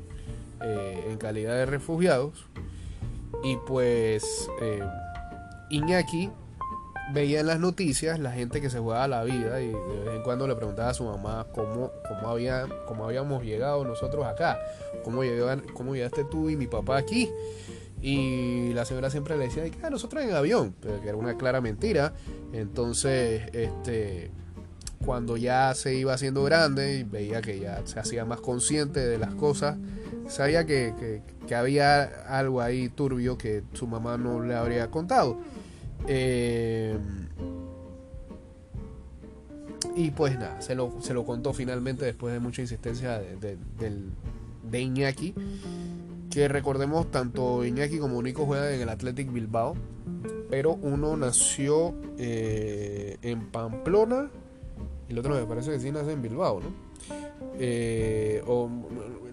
en 0.61 1.17
calidad 1.17 1.53
de 1.53 1.65
refugiados. 1.65 2.45
Y 3.43 3.57
pues 3.67 4.49
eh, 4.61 4.83
Iñaki 5.69 6.31
veía 7.13 7.39
en 7.39 7.47
las 7.47 7.59
noticias 7.59 8.19
la 8.19 8.31
gente 8.31 8.61
que 8.61 8.69
se 8.69 8.79
jugaba 8.79 9.07
la 9.07 9.23
vida 9.23 9.61
y 9.61 9.67
de 9.67 10.03
vez 10.05 10.15
en 10.15 10.23
cuando 10.23 10.47
le 10.47 10.55
preguntaba 10.55 10.89
a 10.89 10.93
su 10.93 11.03
mamá 11.03 11.45
cómo, 11.53 11.91
cómo, 12.07 12.29
había, 12.29 12.67
cómo 12.87 13.05
habíamos 13.05 13.43
llegado 13.43 13.85
nosotros 13.85 14.25
acá, 14.25 14.59
cómo, 15.03 15.23
llegaste 15.23 16.23
tú 16.25 16.49
y 16.49 16.55
mi 16.55 16.67
papá 16.67 16.97
aquí. 16.97 17.29
Y 18.01 18.73
la 18.73 18.85
señora 18.85 19.09
siempre 19.09 19.37
le 19.37 19.45
decía 19.45 19.63
ah, 19.81 19.89
nosotros 19.89 20.23
en 20.23 20.33
avión, 20.33 20.75
que 20.81 21.07
era 21.07 21.17
una 21.17 21.37
clara 21.37 21.61
mentira. 21.61 22.13
Entonces, 22.53 23.43
este 23.53 24.31
cuando 25.03 25.37
ya 25.37 25.73
se 25.75 25.95
iba 25.95 26.13
haciendo 26.13 26.43
grande 26.43 26.97
y 26.97 27.03
veía 27.03 27.41
que 27.41 27.59
ya 27.59 27.81
se 27.85 27.99
hacía 27.99 28.25
más 28.25 28.41
consciente 28.41 29.05
de 29.05 29.17
las 29.17 29.35
cosas, 29.35 29.77
sabía 30.27 30.65
que, 30.65 31.21
había 31.55 32.03
algo 32.27 32.61
ahí 32.61 32.89
turbio 32.89 33.37
que 33.37 33.63
su 33.73 33.87
mamá 33.87 34.17
no 34.17 34.41
le 34.41 34.55
habría 34.55 34.89
contado. 34.89 35.37
Eh, 36.07 36.97
y 39.95 40.11
pues 40.11 40.37
nada, 40.37 40.61
se 40.61 40.75
lo, 40.75 40.95
se 40.99 41.13
lo 41.13 41.25
contó 41.25 41.53
finalmente 41.53 42.05
después 42.05 42.33
de 42.33 42.39
mucha 42.39 42.61
insistencia 42.61 43.19
de, 43.19 43.57
de, 44.69 44.81
Iñaki. 44.81 45.33
Que 46.29 46.47
recordemos, 46.47 47.09
tanto 47.11 47.63
Iñaki 47.63 47.97
como 47.99 48.21
Nico 48.21 48.45
juegan 48.45 48.73
en 48.73 48.81
el 48.81 48.89
Athletic 48.89 49.31
Bilbao. 49.31 49.75
Pero 50.49 50.73
uno 50.73 51.17
nació 51.17 51.95
eh, 52.17 53.17
en 53.21 53.47
Pamplona 53.51 54.29
y 55.07 55.13
el 55.13 55.19
otro 55.19 55.35
me 55.35 55.45
parece 55.45 55.71
que 55.71 55.79
sí 55.79 55.91
nace 55.91 56.11
en 56.11 56.21
Bilbao, 56.21 56.61
¿no? 56.61 56.84
Eh, 57.59 58.43
o, 58.47 58.69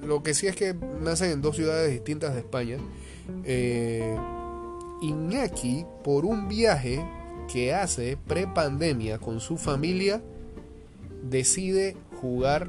lo 0.04 0.22
que 0.22 0.34
sí 0.34 0.46
es 0.46 0.56
que 0.56 0.74
nacen 1.00 1.30
en 1.30 1.42
dos 1.42 1.56
ciudades 1.56 1.90
distintas 1.90 2.34
de 2.34 2.40
España. 2.40 2.78
Eh, 3.44 4.16
Iñaki, 5.02 5.84
por 6.04 6.24
un 6.24 6.48
viaje 6.48 7.04
que 7.52 7.74
hace 7.74 8.16
pre-pandemia 8.26 9.18
con 9.18 9.40
su 9.40 9.56
familia, 9.56 10.22
decide 11.22 11.96
jugar 12.20 12.68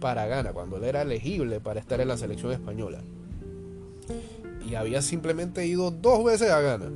para 0.00 0.26
Ghana, 0.26 0.52
cuando 0.52 0.76
él 0.76 0.84
era 0.84 1.02
elegible 1.02 1.60
para 1.60 1.80
estar 1.80 2.00
en 2.00 2.08
la 2.08 2.16
selección 2.16 2.52
española. 2.52 3.02
Y 4.68 4.74
había 4.74 5.02
simplemente 5.02 5.66
ido 5.66 5.90
dos 5.90 6.24
veces 6.24 6.50
a 6.50 6.60
Ghana. 6.60 6.90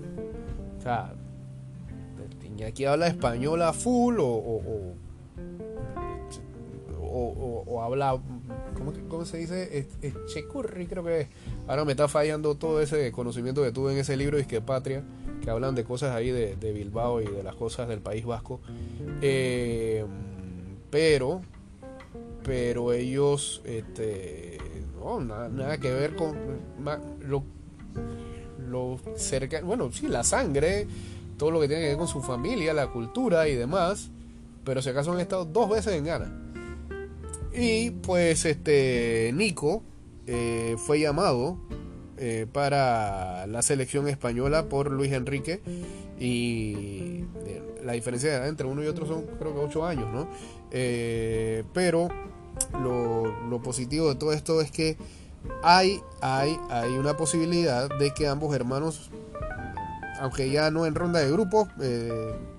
O 0.79 0.83
sea, 0.83 1.15
Iñaki 2.45 2.85
habla 2.85 3.07
español 3.07 3.63
a 3.63 3.73
full 3.73 4.17
o, 4.21 4.95
habla, 7.83 8.19
¿cómo, 9.09 9.25
se 9.25 9.39
dice? 9.39 9.89
Checurri 10.27 10.87
creo 10.87 11.05
que 11.05 11.29
Ahora 11.67 11.85
me 11.85 11.93
está 11.93 12.07
fallando 12.07 12.55
todo 12.55 12.81
ese 12.81 13.11
conocimiento 13.11 13.63
que 13.63 13.73
tuve 13.73 13.93
en 13.93 13.99
ese 13.99 14.17
libro, 14.17 14.39
que 14.47 14.61
Patria, 14.61 15.03
que 15.43 15.51
hablan 15.51 15.75
de 15.75 15.85
cosas 15.85 16.15
ahí 16.15 16.31
de, 16.31 16.73
Bilbao 16.73 17.21
y 17.21 17.27
de 17.27 17.43
las 17.43 17.57
cosas 17.57 17.89
del 17.89 18.01
País 18.01 18.25
Vasco. 18.25 18.61
Eh, 19.21 20.05
pero, 20.91 21.41
pero 22.45 22.93
ellos, 22.93 23.63
este, 23.65 24.59
no, 24.99 25.21
nada, 25.21 25.79
que 25.79 25.93
ver 25.93 26.15
con 26.15 26.37
lo, 27.21 27.43
lo 28.69 29.01
cerca, 29.17 29.61
bueno, 29.63 29.91
sí, 29.91 30.07
la 30.07 30.23
sangre, 30.23 30.87
todo 31.37 31.51
lo 31.51 31.61
que 31.61 31.67
tiene 31.67 31.83
que 31.83 31.89
ver 31.89 31.99
con 31.99 32.09
su 32.09 32.23
familia, 32.23 32.73
la 32.73 32.87
cultura 32.89 33.49
y 33.49 33.57
demás. 33.57 34.11
Pero 34.65 34.83
si 34.83 34.91
acaso 34.91 35.13
han 35.13 35.21
estado 35.21 35.45
dos 35.45 35.69
veces 35.69 35.95
en 35.95 36.05
Ghana. 36.05 36.46
Y 37.57 37.91
pues 37.91 38.45
este 38.45 39.33
Nico 39.35 39.83
eh, 40.27 40.77
fue 40.79 41.01
llamado 41.01 41.57
eh, 42.19 42.47
para 42.53 43.47
la 43.47 43.63
selección 43.63 44.09
española 44.09 44.69
por 44.69 44.91
Luis 44.93 45.13
Enrique 45.13 45.63
y 46.21 47.25
eh, 47.47 47.63
la 47.83 47.95
diferencia 47.95 48.47
entre 48.47 48.67
uno 48.67 48.83
y 48.85 48.87
otro 48.87 49.07
son 49.07 49.25
creo 49.39 49.55
que 49.55 49.61
ocho 49.61 49.87
años, 49.87 50.13
¿no? 50.13 50.29
pero 51.73 52.09
lo, 52.83 53.63
positivo 53.63 54.11
de 54.11 54.17
todo 54.17 54.35
esto 54.35 54.61
es 54.61 54.71
que 54.71 54.99
hay, 55.63 56.01
hay, 56.21 56.59
hay 56.69 56.93
una 56.93 57.17
posibilidad 57.17 57.89
de 57.99 58.13
que 58.13 58.29
ambos 58.29 58.55
hermanos, 58.55 59.11
aunque 60.21 60.51
ya 60.51 60.71
no 60.71 60.85
en 60.85 60.95
ronda 60.95 61.21
de 61.21 61.31
grupos, 61.31 61.69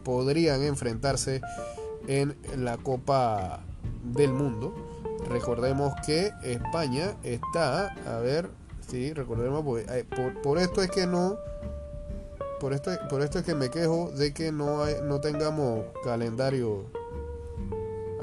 podrían 0.04 0.64
enfrentarse 0.64 1.42
en 2.08 2.36
la 2.56 2.78
Copa 2.78 3.60
del 4.04 4.34
Mundo. 4.34 4.87
Recordemos 5.30 5.94
que 6.06 6.32
España 6.44 7.16
está, 7.24 7.88
a 8.06 8.20
ver, 8.20 8.50
sí, 8.88 9.14
recordemos, 9.14 9.82
eh, 9.82 10.06
por, 10.42 10.58
esto 10.58 10.82
es 10.82 10.90
que 10.90 11.06
no, 11.06 11.38
por 12.62 12.74
esto, 12.74 12.92
por 13.10 13.22
esto 13.22 13.40
es 13.40 13.46
que 13.46 13.54
me 13.54 13.70
quejo 13.70 14.12
de 14.12 14.34
que 14.34 14.52
no, 14.52 14.84
hay, 14.84 14.96
no 15.04 15.20
tengamos 15.20 15.86
calendario 16.04 16.86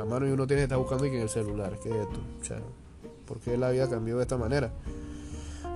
a 0.01 0.05
mano 0.05 0.27
y 0.27 0.31
uno 0.31 0.47
tiene 0.47 0.61
que 0.61 0.65
estar 0.65 0.79
buscando 0.79 1.05
aquí 1.05 1.17
en 1.17 1.23
el 1.23 1.29
celular, 1.29 1.79
que 1.79 1.91
esto, 1.91 2.21
porque 3.27 3.59
la 3.59 3.71
vida 3.71 3.89
cambió 3.89 4.17
de 4.17 4.23
esta 4.23 4.39
manera. 4.39 4.71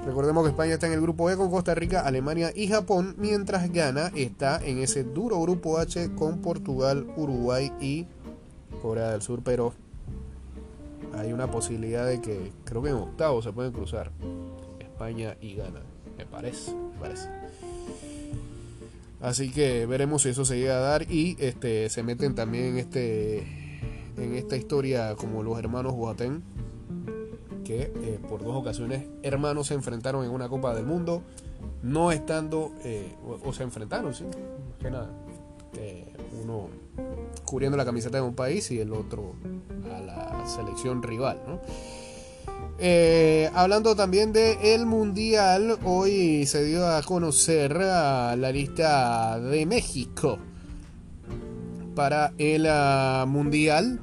Recordemos 0.06 0.44
que 0.44 0.50
España 0.50 0.74
está 0.74 0.86
en 0.86 0.94
el 0.94 1.02
grupo 1.02 1.28
E 1.28 1.36
con 1.36 1.50
Costa 1.50 1.74
Rica, 1.74 2.00
Alemania 2.00 2.52
y 2.54 2.68
Japón, 2.68 3.14
mientras 3.18 3.70
Ghana 3.70 4.12
está 4.14 4.64
en 4.64 4.78
ese 4.78 5.04
duro 5.04 5.38
grupo 5.42 5.76
H 5.76 6.14
con 6.14 6.38
Portugal, 6.38 7.06
Uruguay 7.16 7.70
y 7.80 8.06
Corea 8.80 9.10
del 9.10 9.20
Sur, 9.20 9.42
pero 9.44 9.74
hay 11.14 11.32
una 11.32 11.50
posibilidad 11.50 12.06
de 12.06 12.20
que 12.20 12.52
creo 12.64 12.82
que 12.82 12.90
en 12.90 12.96
octavo 12.96 13.42
se 13.42 13.52
pueden 13.52 13.72
cruzar 13.72 14.10
España 14.78 15.36
y 15.40 15.54
Ghana. 15.54 15.80
Me 16.16 16.26
parece, 16.26 16.72
parece. 16.98 17.28
Así 19.20 19.50
que 19.50 19.86
veremos 19.86 20.22
si 20.22 20.30
eso 20.30 20.44
se 20.44 20.58
llega 20.58 20.76
a 20.76 20.80
dar 20.80 21.10
y 21.10 21.36
este 21.40 21.88
se 21.90 22.02
meten 22.02 22.34
también 22.34 22.64
en 22.66 22.78
este 22.78 23.38
en 24.16 24.34
esta 24.34 24.56
historia 24.56 25.14
como 25.16 25.42
los 25.42 25.58
hermanos 25.58 25.94
Boateng 25.94 26.42
que 27.64 27.82
eh, 27.82 28.20
por 28.28 28.42
dos 28.42 28.54
ocasiones 28.54 29.06
hermanos 29.22 29.68
se 29.68 29.74
enfrentaron 29.74 30.24
en 30.24 30.30
una 30.30 30.48
Copa 30.48 30.74
del 30.74 30.86
Mundo 30.86 31.22
no 31.82 32.12
estando 32.12 32.72
eh, 32.84 33.14
o, 33.44 33.52
se 33.52 33.64
enfrentaron 33.64 34.14
sí 34.14 34.24
que 34.80 34.90
nada 34.90 35.10
uno 36.42 36.68
cubriendo 37.44 37.76
la 37.76 37.84
camiseta 37.84 38.18
de 38.18 38.22
un 38.22 38.34
país 38.34 38.70
y 38.70 38.78
el 38.80 38.92
otro 38.92 39.34
a 39.94 40.00
la 40.00 40.46
selección 40.46 41.02
rival. 41.02 41.40
Eh, 42.78 43.50
hablando 43.54 43.96
también 43.96 44.32
de 44.32 44.74
mundial, 44.84 45.78
hoy 45.84 46.46
se 46.46 46.64
dio 46.64 46.86
a 46.86 47.02
conocer 47.02 47.74
la 47.76 48.52
lista 48.52 49.40
de 49.40 49.66
México 49.66 50.38
para 51.98 52.32
el 52.38 52.64
ah, 52.70 53.24
mundial. 53.26 53.98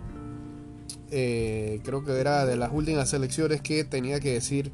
Eh, 1.11 1.79
creo 1.85 2.03
que 2.03 2.19
era 2.19 2.45
de 2.45 2.57
las 2.57 2.73
últimas 2.73 3.09
selecciones 3.09 3.61
que 3.61 3.85
tenía 3.85 4.19
que 4.19 4.33
decir 4.33 4.73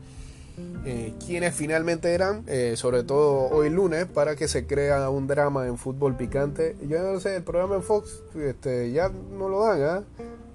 eh, 0.86 1.14
quiénes 1.26 1.56
finalmente 1.56 2.14
eran, 2.14 2.46
sobre 2.76 3.04
todo 3.04 3.50
hoy 3.50 3.70
lunes, 3.70 4.06
para 4.06 4.36
que 4.36 4.48
se 4.48 4.66
crea 4.66 5.10
un 5.10 5.28
drama 5.28 5.68
en 5.68 5.78
fútbol 5.78 6.16
picante. 6.16 6.76
Yo 6.88 7.02
no 7.02 7.20
sé, 7.20 7.36
el 7.36 7.44
programa 7.44 7.76
en 7.76 7.84
Fox 7.84 8.24
este, 8.36 8.92
ya 8.92 9.10
no 9.10 9.50
lo 9.50 9.64
dan, 9.66 9.82
¿ah? 9.84 10.04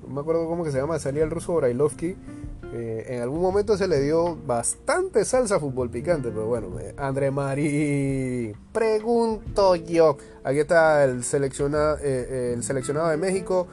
no 0.07 0.15
me 0.15 0.21
acuerdo 0.21 0.47
cómo 0.47 0.65
que 0.65 0.71
se 0.71 0.79
llama, 0.79 0.99
salía 0.99 1.25
el 1.25 1.31
ruso 1.31 1.55
Brailovsky 1.55 2.17
eh, 2.73 3.07
en 3.09 3.23
algún 3.23 3.41
momento 3.41 3.77
se 3.77 3.87
le 3.87 4.01
dio 4.01 4.37
bastante 4.37 5.25
salsa 5.25 5.57
a 5.57 5.61
fútbol 5.61 5.89
picante, 5.89 6.29
pero 6.31 6.47
bueno, 6.47 6.79
eh, 6.81 6.95
André 6.99 7.31
Marí, 7.31 8.55
pregunto 8.73 9.77
yo. 9.77 10.19
Aquí 10.43 10.59
está 10.59 11.05
el 11.05 11.23
seleccionado, 11.23 11.99
eh, 12.03 12.53
el 12.55 12.63
seleccionado 12.63 13.09
de 13.09 13.17
México 13.17 13.69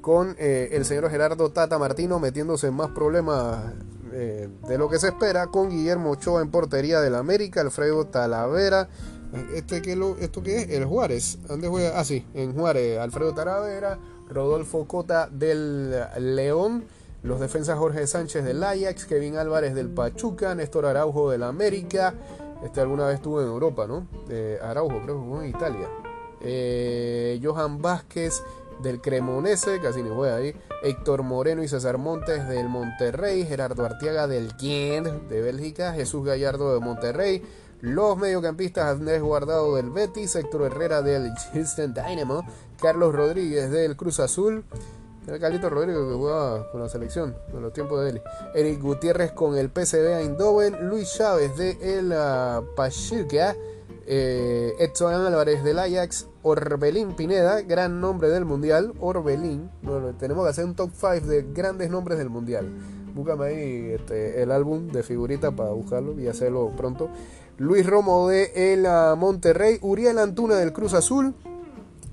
con 0.00 0.36
el 0.38 0.84
señor 0.84 1.10
Gerardo 1.10 1.50
Tata 1.50 1.78
Martino 1.80 2.20
metiéndose 2.20 2.68
en 2.68 2.74
más 2.74 2.90
problemas 2.92 3.74
de 4.16 4.78
lo 4.78 4.88
que 4.88 4.98
se 4.98 5.08
espera, 5.08 5.48
con 5.48 5.70
Guillermo 5.70 6.10
Ochoa 6.10 6.40
en 6.40 6.50
portería 6.50 7.00
del 7.00 7.14
América, 7.14 7.60
Alfredo 7.60 8.06
Talavera. 8.06 8.88
Este 9.54 9.82
que 9.82 9.96
lo, 9.96 10.16
¿Esto 10.18 10.42
qué 10.42 10.58
es? 10.58 10.70
El 10.70 10.86
Juárez. 10.86 11.38
¿Dónde 11.46 11.68
juega? 11.68 11.98
Ah, 11.98 12.04
sí, 12.04 12.24
en 12.34 12.54
Juárez. 12.54 12.98
Alfredo 12.98 13.34
Talavera, 13.34 13.98
Rodolfo 14.30 14.86
Cota 14.86 15.28
del 15.30 15.94
León. 16.18 16.84
Los 17.22 17.40
defensas 17.40 17.78
Jorge 17.78 18.06
Sánchez 18.06 18.44
del 18.44 18.62
Ajax, 18.62 19.04
Kevin 19.04 19.36
Álvarez 19.36 19.74
del 19.74 19.88
Pachuca, 19.88 20.54
Néstor 20.54 20.86
Araujo 20.86 21.30
del 21.30 21.42
América. 21.42 22.14
Este 22.64 22.80
alguna 22.80 23.06
vez 23.06 23.16
estuvo 23.16 23.42
en 23.42 23.48
Europa, 23.48 23.86
¿no? 23.86 24.06
Araujo, 24.62 25.02
creo 25.02 25.16
que 25.16 25.22
jugó 25.24 25.42
en 25.42 25.48
Italia. 25.48 25.88
Eh, 26.40 27.40
Johan 27.42 27.82
Vázquez 27.82 28.42
del 28.82 29.00
Cremonese, 29.00 29.80
casi 29.80 30.02
ni 30.02 30.10
juega 30.10 30.36
ahí. 30.36 30.54
Héctor 30.82 31.22
Moreno 31.22 31.62
y 31.62 31.68
César 31.68 31.98
Montes 31.98 32.48
del 32.48 32.68
Monterrey. 32.68 33.44
Gerardo 33.44 33.84
Artiaga 33.84 34.26
del 34.26 34.52
Gent 34.58 35.06
de 35.28 35.40
Bélgica. 35.40 35.92
Jesús 35.92 36.24
Gallardo 36.24 36.74
de 36.74 36.80
Monterrey. 36.80 37.42
Los 37.80 38.16
mediocampistas 38.16 38.96
Andrés 38.96 39.22
Guardado 39.22 39.76
del 39.76 39.90
Betis, 39.90 40.34
Héctor 40.34 40.62
Herrera 40.62 41.02
del 41.02 41.30
Houston 41.52 41.92
Dynamo, 41.92 42.42
Carlos 42.80 43.14
Rodríguez 43.14 43.70
del 43.70 43.96
Cruz 43.96 44.18
Azul, 44.18 44.64
era 45.26 45.40
Carlito 45.40 45.68
Rodrigo 45.68 46.08
que 46.08 46.14
jugaba 46.14 46.70
con 46.70 46.80
la 46.80 46.88
selección 46.88 47.36
en 47.52 47.60
los 47.60 47.72
tiempos 47.72 48.00
de 48.04 48.10
él. 48.10 48.22
Eric 48.54 48.80
Gutiérrez 48.80 49.32
con 49.32 49.58
el 49.58 49.70
PCB 49.70 50.20
Eindhoven. 50.20 50.88
Luis 50.88 51.12
Chávez 51.14 51.56
de 51.56 51.98
el 51.98 52.12
uh, 52.12 52.74
Pachuca. 52.76 53.56
Eh, 54.06 54.74
Edson 54.78 55.12
Álvarez 55.12 55.64
del 55.64 55.78
Ajax. 55.78 56.28
Orbelín 56.42 57.14
Pineda, 57.16 57.62
gran 57.62 58.00
nombre 58.00 58.28
del 58.28 58.44
mundial. 58.44 58.92
Orbelín. 59.00 59.70
Bueno, 59.82 60.14
tenemos 60.14 60.44
que 60.44 60.50
hacer 60.50 60.64
un 60.64 60.74
top 60.74 60.90
5 60.92 61.26
de 61.26 61.42
grandes 61.52 61.90
nombres 61.90 62.18
del 62.18 62.30
mundial. 62.30 62.68
Búscame 63.14 63.46
ahí 63.46 63.90
este, 63.94 64.42
el 64.42 64.52
álbum 64.52 64.88
de 64.88 65.02
figuritas 65.02 65.52
para 65.54 65.70
buscarlo 65.70 66.18
y 66.20 66.28
hacerlo 66.28 66.72
pronto. 66.76 67.08
Luis 67.58 67.86
Romo 67.86 68.28
de 68.28 68.74
el 68.74 68.86
Monterrey. 69.18 69.78
Uriel 69.82 70.18
Antuna 70.18 70.56
del 70.56 70.72
Cruz 70.72 70.94
Azul. 70.94 71.34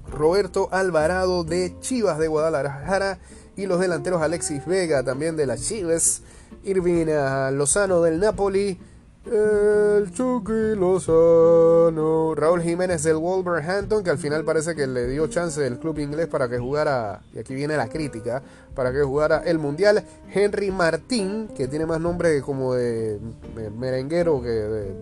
Roberto 0.09 0.69
Alvarado 0.71 1.43
de 1.43 1.75
Chivas 1.79 2.19
de 2.19 2.27
Guadalajara 2.27 3.19
y 3.55 3.65
los 3.65 3.79
delanteros 3.79 4.21
Alexis 4.21 4.65
Vega 4.65 5.03
también 5.03 5.35
de 5.35 5.45
las 5.45 5.61
Chivas, 5.61 6.21
Irving 6.63 7.07
Lozano 7.51 8.01
del 8.01 8.19
Napoli, 8.19 8.79
el 9.25 10.11
Chucky 10.11 10.75
Lozano, 10.75 12.35
Raúl 12.35 12.61
Jiménez 12.61 13.03
del 13.03 13.17
Wolverhampton, 13.17 14.03
que 14.03 14.09
al 14.09 14.17
final 14.17 14.43
parece 14.43 14.75
que 14.75 14.85
le 14.85 15.07
dio 15.07 15.27
chance 15.27 15.65
el 15.65 15.79
club 15.79 15.99
inglés 15.99 16.27
para 16.27 16.49
que 16.49 16.59
jugara, 16.59 17.21
y 17.33 17.39
aquí 17.39 17.55
viene 17.55 17.77
la 17.77 17.87
crítica, 17.87 18.43
para 18.75 18.91
que 18.91 19.01
jugara 19.01 19.43
el 19.45 19.59
Mundial. 19.59 20.03
Henry 20.33 20.71
Martín, 20.71 21.47
que 21.55 21.67
tiene 21.67 21.85
más 21.85 22.01
nombre 22.01 22.41
como 22.41 22.73
de 22.73 23.19
merenguero 23.77 24.41
que 24.41 24.49
de 24.49 24.93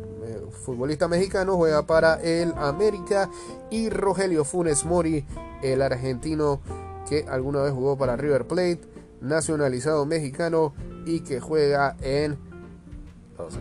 futbolista 0.52 1.08
mexicano, 1.08 1.56
juega 1.56 1.88
para 1.88 2.22
el 2.22 2.54
América. 2.58 3.30
Y 3.72 3.90
Rogelio 3.90 4.46
Funes 4.46 4.86
Mori, 4.86 5.26
el 5.64 5.82
argentino 5.82 6.62
que 7.10 7.26
alguna 7.28 7.64
vez 7.64 7.74
jugó 7.74 7.98
para 7.98 8.18
River 8.18 8.46
Plate, 8.46 8.82
nacionalizado 9.22 10.06
mexicano 10.06 10.74
y 11.06 11.22
que 11.22 11.40
juega 11.40 11.96
en 12.02 12.38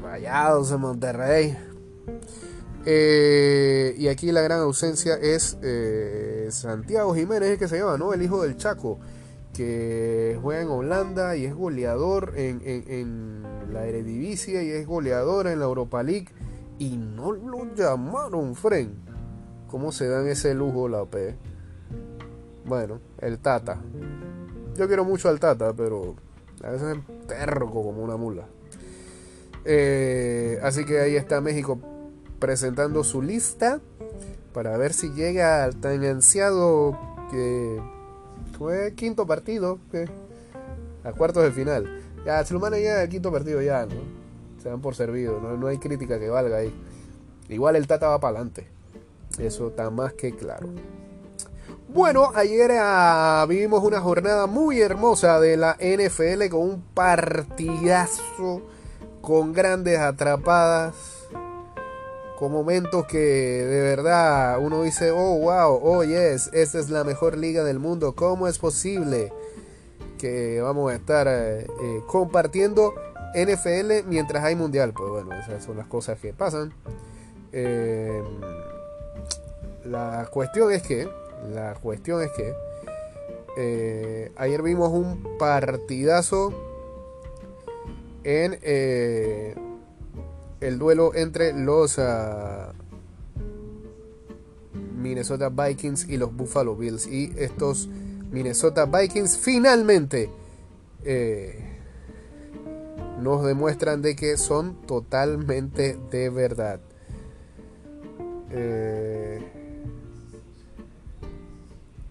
Rayados 0.03 0.79
Monterrey. 0.79 1.57
Eh, 2.87 3.95
y 3.99 4.09
aquí 4.09 4.33
la 4.33 4.41
gran 4.41 4.61
ausencia 4.61 5.15
es 5.15 5.59
eh, 5.63 6.49
Santiago 6.51 7.15
Jiménez, 7.15 7.59
que 7.59 7.69
se 7.69 7.79
llama, 7.79 7.99
¿no? 7.99 8.13
El 8.13 8.23
hijo 8.23 8.43
del 8.43 8.57
Chaco, 8.57 8.99
que 9.55 10.39
juega 10.41 10.63
en 10.63 10.69
Holanda 10.69 11.37
y 11.37 11.45
es 11.45 11.55
goleador 11.55 12.33
en, 12.37 12.63
en 12.65 13.43
la 13.73 13.87
Eredivisie 13.87 14.65
y 14.65 14.71
es 14.71 14.87
goleador 14.87 15.47
en 15.47 15.59
la 15.59 15.67
Europa 15.67 16.03
League 16.03 16.29
y 16.79 16.97
no 16.97 17.33
lo 17.33 17.75
llamaron 17.75 18.55
Fren. 18.55 18.95
¿Cómo 19.69 19.93
se 19.93 20.09
dan 20.09 20.27
ese 20.27 20.55
lujo 20.55 20.89
la 20.89 21.05
P? 21.05 21.37
Bueno, 22.65 23.01
el 23.19 23.39
Tata. 23.39 23.81
Yo 24.77 24.87
quiero 24.89 25.05
mucho 25.05 25.29
al 25.29 25.39
Tata, 25.39 25.73
pero 25.75 26.17
a 26.63 26.71
veces 26.71 26.97
es 26.97 27.27
terco 27.27 27.83
como 27.83 28.03
una 28.03 28.17
mula. 28.17 28.47
Eh, 29.65 30.59
así 30.63 30.85
que 30.85 31.01
ahí 31.01 31.17
está 31.17 31.41
México 31.41 31.79
presentando 32.39 33.05
su 33.05 33.23
lista 33.23 33.81
para 34.53 34.77
ver 34.77 34.93
si 34.93 35.11
llega 35.11 35.65
al 35.65 35.77
tan 35.77 36.05
ansiado 36.05 36.99
que 37.31 37.81
fue 38.59 38.95
quinto 38.95 39.27
partido, 39.27 39.79
a 41.05 41.13
cuartos 41.13 41.45
de 41.45 41.53
final. 41.53 42.03
Ya, 42.25 42.45
si 42.45 42.55
quinto 43.09 43.33
partido 43.33 43.63
ya, 43.63 43.87
¿no? 43.87 44.21
se 44.63 44.69
dan 44.69 44.81
por 44.81 44.95
servido, 44.95 45.41
no, 45.41 45.67
hay 45.67 45.79
crítica 45.79 46.19
que 46.19 46.29
valga 46.29 46.59
ahí. 46.59 46.73
Igual 47.49 47.77
el 47.77 47.87
Tata 47.87 48.09
va 48.09 48.21
para 48.21 48.37
adelante, 48.37 48.67
eso 49.39 49.69
está 49.69 49.91
más 49.91 50.13
que 50.13 50.35
claro. 50.37 50.69
Bueno, 51.89 52.31
ayer 52.35 52.71
ah, 52.79 53.45
vivimos 53.49 53.83
una 53.83 54.01
jornada 54.01 54.47
muy 54.47 54.81
hermosa 54.81 55.41
de 55.41 55.57
la 55.57 55.77
NFL 55.81 56.49
con 56.51 56.61
un 56.61 56.83
partidazo, 56.95 58.63
con 59.21 59.53
grandes 59.53 59.99
atrapadas, 59.99 60.95
con 62.39 62.53
momentos 62.53 63.07
que 63.07 63.19
de 63.19 63.81
verdad 63.83 64.59
uno 64.61 64.83
dice, 64.83 65.11
oh 65.11 65.39
wow, 65.39 65.81
oh 65.83 66.05
yes, 66.05 66.51
esta 66.53 66.79
es 66.79 66.91
la 66.91 67.05
mejor 67.05 67.37
liga 67.37 67.65
del 67.65 67.79
mundo, 67.79 68.15
¿cómo 68.15 68.49
es 68.49 68.59
posible 68.59 69.33
que 70.19 70.61
vamos 70.61 70.93
a 70.93 70.95
estar 70.95 71.27
eh, 71.29 71.61
eh, 71.61 72.01
compartiendo 72.07 72.95
NFL 73.35 74.07
mientras 74.07 74.45
hay 74.45 74.57
mundial. 74.57 74.93
Pues 74.93 75.11
bueno, 75.11 75.35
esas 75.35 75.65
son 75.65 75.77
las 75.77 75.87
cosas 75.87 76.19
que 76.19 76.33
pasan. 76.33 76.73
Eh, 77.53 78.23
la 79.85 80.29
cuestión 80.31 80.73
es 80.73 80.83
que, 80.83 81.09
la 81.53 81.75
cuestión 81.75 82.23
es 82.23 82.31
que 82.33 82.55
eh, 83.57 84.33
ayer 84.37 84.63
vimos 84.63 84.91
un 84.91 85.39
partidazo 85.39 86.53
en 88.25 88.59
eh, 88.63 89.55
el 90.61 90.79
duelo 90.79 91.15
entre 91.15 91.53
los 91.53 91.99
ah, 91.99 92.73
Minnesota 94.97 95.49
Vikings 95.49 96.09
y 96.09 96.17
los 96.17 96.35
Buffalo 96.35 96.77
Bills. 96.77 97.07
Y 97.07 97.33
estos 97.37 97.89
Minnesota 98.31 98.87
Vikings 98.87 99.39
finalmente 99.39 100.31
nos 103.21 103.45
demuestran 103.45 104.03
de 104.03 104.17
que 104.17 104.37
son 104.37 104.75
totalmente 104.87 105.97
de 106.11 106.31
verdad. 106.31 106.81
Eh, 108.51 109.41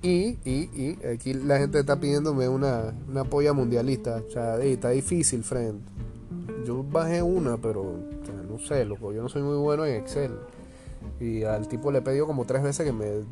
y, 0.02 0.38
y, 0.46 0.70
y, 0.74 0.98
aquí 1.06 1.34
la 1.34 1.58
gente 1.58 1.80
está 1.80 2.00
pidiéndome 2.00 2.48
una, 2.48 2.94
una 3.10 3.26
polla 3.26 3.54
mundialista. 3.54 4.24
O 4.28 4.32
sea, 4.32 4.58
está 4.60 4.90
difícil, 4.90 5.44
friend. 5.44 5.82
Yo 6.70 6.86
bajé 6.88 7.24
una, 7.24 7.58
pero 7.58 7.96
no 8.48 8.60
sé, 8.60 8.86
loco. 8.86 9.12
Yo 9.12 9.24
no 9.24 9.28
soy 9.28 9.42
muy 9.42 9.58
bueno 9.58 9.88
en 9.88 9.96
Excel. 9.96 10.38
Y 11.20 11.42
al 11.42 11.68
tipo 11.68 11.92
le 11.92 11.98
he 11.98 12.02
pedido 12.04 12.28
como 12.28 12.46
tres 12.46 12.62
veces 12.62 12.86
que 12.86 12.94
me 12.94 13.26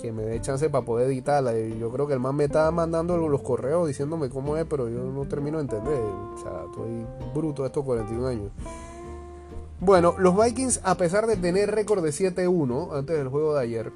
que 0.00 0.12
me 0.12 0.22
dé 0.22 0.40
chance 0.40 0.70
para 0.70 0.82
poder 0.82 1.08
editarla. 1.08 1.58
Y 1.58 1.78
yo 1.78 1.90
creo 1.90 2.06
que 2.06 2.14
el 2.14 2.20
man 2.20 2.36
me 2.36 2.44
estaba 2.44 2.70
mandando 2.70 3.18
los 3.18 3.42
correos 3.42 3.86
diciéndome 3.86 4.30
cómo 4.30 4.56
es, 4.56 4.64
pero 4.64 4.88
yo 4.88 5.04
no 5.12 5.26
termino 5.26 5.58
de 5.58 5.64
entender. 5.64 6.00
O 6.00 6.38
sea, 6.42 6.64
estoy 6.70 7.04
bruto 7.34 7.66
estos 7.66 7.84
41 7.84 8.26
años. 8.26 8.50
Bueno, 9.80 10.14
los 10.16 10.34
Vikings, 10.34 10.80
a 10.82 10.94
pesar 10.94 11.26
de 11.26 11.36
tener 11.36 11.70
récord 11.70 12.02
de 12.02 12.12
7-1 12.12 12.96
antes 12.96 13.14
del 13.14 13.28
juego 13.28 13.56
de 13.56 13.60
ayer, 13.60 13.92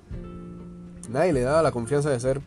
nadie 1.09 1.33
le 1.33 1.41
daba 1.41 1.63
la 1.63 1.73
confianza 1.73 2.11
de 2.11 2.21
ser 2.21 2.43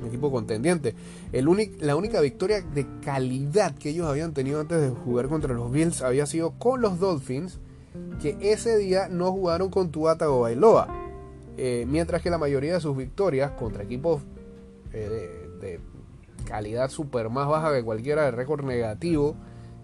un 0.00 0.06
equipo 0.06 0.30
contendiente. 0.30 0.94
La 1.32 1.96
única 1.96 2.20
victoria 2.20 2.60
de 2.60 2.86
calidad 3.04 3.74
que 3.74 3.90
ellos 3.90 4.06
habían 4.06 4.34
tenido 4.34 4.60
antes 4.60 4.80
de 4.80 4.90
jugar 4.90 5.28
contra 5.28 5.54
los 5.54 5.70
Bills 5.70 6.02
había 6.02 6.26
sido 6.26 6.52
con 6.52 6.80
los 6.80 6.98
Dolphins, 7.00 7.58
que 8.20 8.36
ese 8.40 8.76
día 8.76 9.08
no 9.08 9.32
jugaron 9.32 9.70
con 9.70 9.90
Tuata 9.90 10.30
o 10.30 10.40
Bailoa. 10.40 10.88
Eh, 11.56 11.86
mientras 11.88 12.22
que 12.22 12.30
la 12.30 12.38
mayoría 12.38 12.74
de 12.74 12.80
sus 12.80 12.96
victorias 12.96 13.50
contra 13.52 13.82
equipos 13.82 14.22
eh, 14.92 15.48
de, 15.60 15.80
calidad 16.44 16.88
super 16.88 17.28
más 17.28 17.48
baja 17.48 17.74
que 17.74 17.82
cualquiera 17.82 18.24
de 18.24 18.30
récord 18.30 18.64
negativo, 18.64 19.36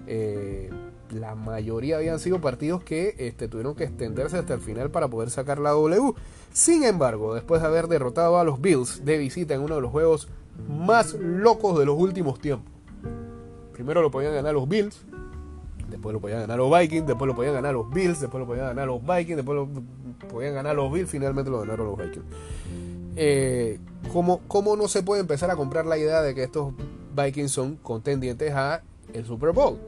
eh, 0.07 0.71
la 1.15 1.35
mayoría 1.35 1.97
habían 1.97 2.19
sido 2.19 2.41
partidos 2.41 2.83
que 2.83 3.15
este, 3.19 3.49
tuvieron 3.49 3.75
que 3.75 3.85
extenderse 3.85 4.39
hasta 4.39 4.55
el 4.55 4.61
final 4.61 4.91
para 4.91 5.09
poder 5.09 5.31
sacar 5.31 5.59
la 5.59 5.71
W. 5.71 6.13
Sin 6.53 6.85
embargo, 6.85 7.35
después 7.35 7.61
de 7.61 7.69
haber 7.69 7.89
derrotado 7.89 8.39
a 8.39 8.45
los 8.45 8.61
Bills 8.61 9.05
de 9.05 9.19
visita 9.19 9.55
en 9.55 9.63
uno 9.63 9.77
de 9.77 9.81
los 9.81 9.91
juegos 9.91 10.29
más 10.69 11.15
locos 11.15 11.79
de 11.79 11.87
los 11.87 11.99
últimos 11.99 12.39
tiempos. 12.41 12.73
Primero 13.73 14.03
lo 14.03 14.11
podían 14.11 14.35
ganar 14.35 14.55
los 14.55 14.69
Bills, 14.69 15.03
después 15.89 16.13
lo 16.13 16.21
podían 16.21 16.41
ganar 16.41 16.59
los 16.59 16.71
Vikings, 16.79 17.07
después 17.07 17.29
lo 17.29 17.35
podían 17.35 17.55
ganar 17.55 17.75
los 17.75 17.91
Bills, 17.91 18.21
después 18.21 18.41
lo 18.41 18.47
podían 18.47 18.67
ganar 18.67 18.87
los 18.87 19.01
Vikings, 19.01 19.37
después 19.37 19.57
lo 19.57 19.69
podían 20.29 20.55
ganar 20.55 20.77
los 20.77 20.93
Bills, 20.93 21.11
finalmente 21.11 21.51
lo 21.51 21.61
ganaron 21.61 21.87
los 21.87 21.99
Vikings. 21.99 22.27
Eh, 23.17 23.79
¿cómo, 24.13 24.41
¿Cómo 24.49 24.77
no 24.77 24.89
se 24.89 25.03
puede 25.03 25.21
empezar 25.21 25.51
a 25.51 25.57
comprar 25.57 25.87
la 25.87 25.99
idea 25.99 26.23
de 26.23 26.35
que 26.35 26.45
estos 26.45 26.73
Vikings 27.17 27.51
son 27.51 27.77
contendientes 27.77 28.53
a 28.53 28.83
el 29.13 29.25
Super 29.25 29.53
Bowl? 29.53 29.79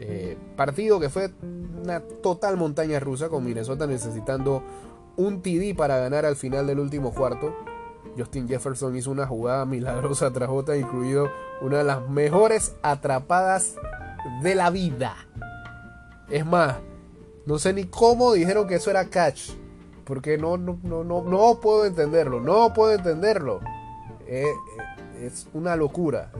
Eh, 0.00 0.36
partido 0.56 1.00
que 1.00 1.08
fue 1.08 1.30
una 1.82 2.00
total 2.00 2.56
montaña 2.56 3.00
rusa 3.00 3.28
con 3.28 3.44
Minnesota 3.44 3.86
necesitando 3.86 4.62
un 5.16 5.42
TD 5.42 5.76
para 5.76 5.98
ganar 5.98 6.24
al 6.24 6.36
final 6.36 6.66
del 6.66 6.78
último 6.78 7.12
cuarto. 7.12 7.54
Justin 8.16 8.48
Jefferson 8.48 8.96
hizo 8.96 9.10
una 9.10 9.26
jugada 9.26 9.64
milagrosa 9.64 10.32
tras 10.32 10.48
otra, 10.48 10.76
incluido 10.76 11.30
una 11.60 11.78
de 11.78 11.84
las 11.84 12.08
mejores 12.08 12.74
atrapadas 12.82 13.74
de 14.42 14.54
la 14.54 14.70
vida. 14.70 15.16
Es 16.30 16.46
más, 16.46 16.76
no 17.46 17.58
sé 17.58 17.72
ni 17.72 17.84
cómo 17.84 18.32
dijeron 18.32 18.66
que 18.68 18.76
eso 18.76 18.90
era 18.90 19.08
catch. 19.08 19.50
Porque 20.04 20.38
no, 20.38 20.56
no, 20.56 20.78
no, 20.82 21.04
no, 21.04 21.60
puedo 21.60 21.84
entenderlo. 21.84 22.40
No 22.40 22.72
puedo 22.72 22.92
entenderlo. 22.92 23.60
Eh, 24.26 24.44
eh, 24.46 25.26
es 25.26 25.48
una 25.52 25.76
locura 25.76 26.30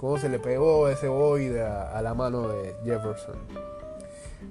cómo 0.00 0.16
se 0.16 0.30
le 0.30 0.38
pegó 0.38 0.88
ese 0.88 1.08
boide 1.08 1.62
a, 1.62 2.00
la 2.00 2.14
mano 2.14 2.48
de 2.48 2.74
Jefferson. 2.84 3.36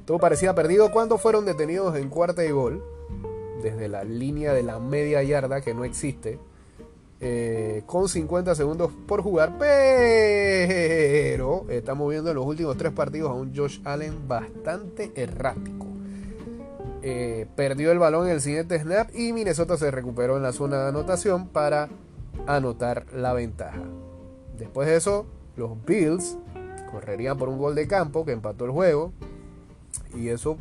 Todo 0.06 0.20
parecía 0.20 0.54
perdido 0.54 0.92
cuando 0.92 1.18
fueron 1.18 1.44
detenidos 1.44 1.98
en 1.98 2.10
cuarta 2.10 2.46
y 2.46 2.52
gol, 2.52 2.84
desde 3.64 3.88
la 3.88 4.04
línea 4.04 4.54
de 4.54 4.62
la 4.62 4.78
media 4.78 5.24
yarda 5.24 5.62
que 5.62 5.74
no 5.74 5.86
existe, 5.86 6.38
eh, 7.20 7.82
con 7.88 8.08
50 8.08 8.54
segundos 8.54 8.92
por 9.08 9.24
jugar, 9.24 9.56
pero 9.58 10.70
estamos 11.70 12.12
viendo 12.12 12.30
en 12.30 12.36
los 12.36 12.46
últimos 12.46 12.78
tres 12.78 12.92
partidos 12.94 13.32
a 13.32 13.34
un 13.34 13.52
Josh 13.56 13.80
Allen 13.86 14.28
bastante 14.28 15.12
errático. 15.16 15.88
Eh, 17.02 17.48
perdió 17.56 17.92
el 17.92 17.98
balón 17.98 18.28
en 18.28 18.34
el 18.34 18.42
siguiente 18.42 18.78
snap 18.78 19.10
y 19.16 19.34
Minnesota 19.34 19.78
se 19.78 19.90
recuperó 19.90 20.38
en 20.38 20.44
la 20.44 20.54
zona 20.54 20.84
de 20.84 20.90
anotación 20.90 21.48
para 21.48 21.90
anotar 22.46 23.08
la 23.16 23.34
ventaja. 23.34 23.82
Después 24.60 24.88
de 24.88 24.98
eso, 24.98 25.26
los 25.60 25.86
Bills 25.86 26.38
correrían 26.92 27.38
por 27.38 27.50
un 27.50 27.60
gol 27.60 27.76
de 27.76 27.88
campo 27.88 28.26
que 28.26 28.32
empató 28.32 28.66
el 28.66 28.72
juego. 28.72 29.12
Y 30.16 30.30
eso 30.30 30.58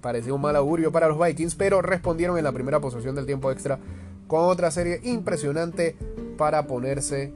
parecía 0.00 0.32
un 0.32 0.40
mal 0.40 0.56
augurio 0.56 0.90
para 0.90 1.08
los 1.08 1.18
Vikings, 1.18 1.54
pero 1.54 1.82
respondieron 1.82 2.38
en 2.38 2.44
la 2.44 2.52
primera 2.52 2.80
posesión 2.80 3.14
del 3.14 3.26
tiempo 3.26 3.50
extra 3.50 3.78
con 4.26 4.44
otra 4.44 4.70
serie 4.70 5.00
impresionante 5.02 5.96
para 6.38 6.66
ponerse 6.66 7.32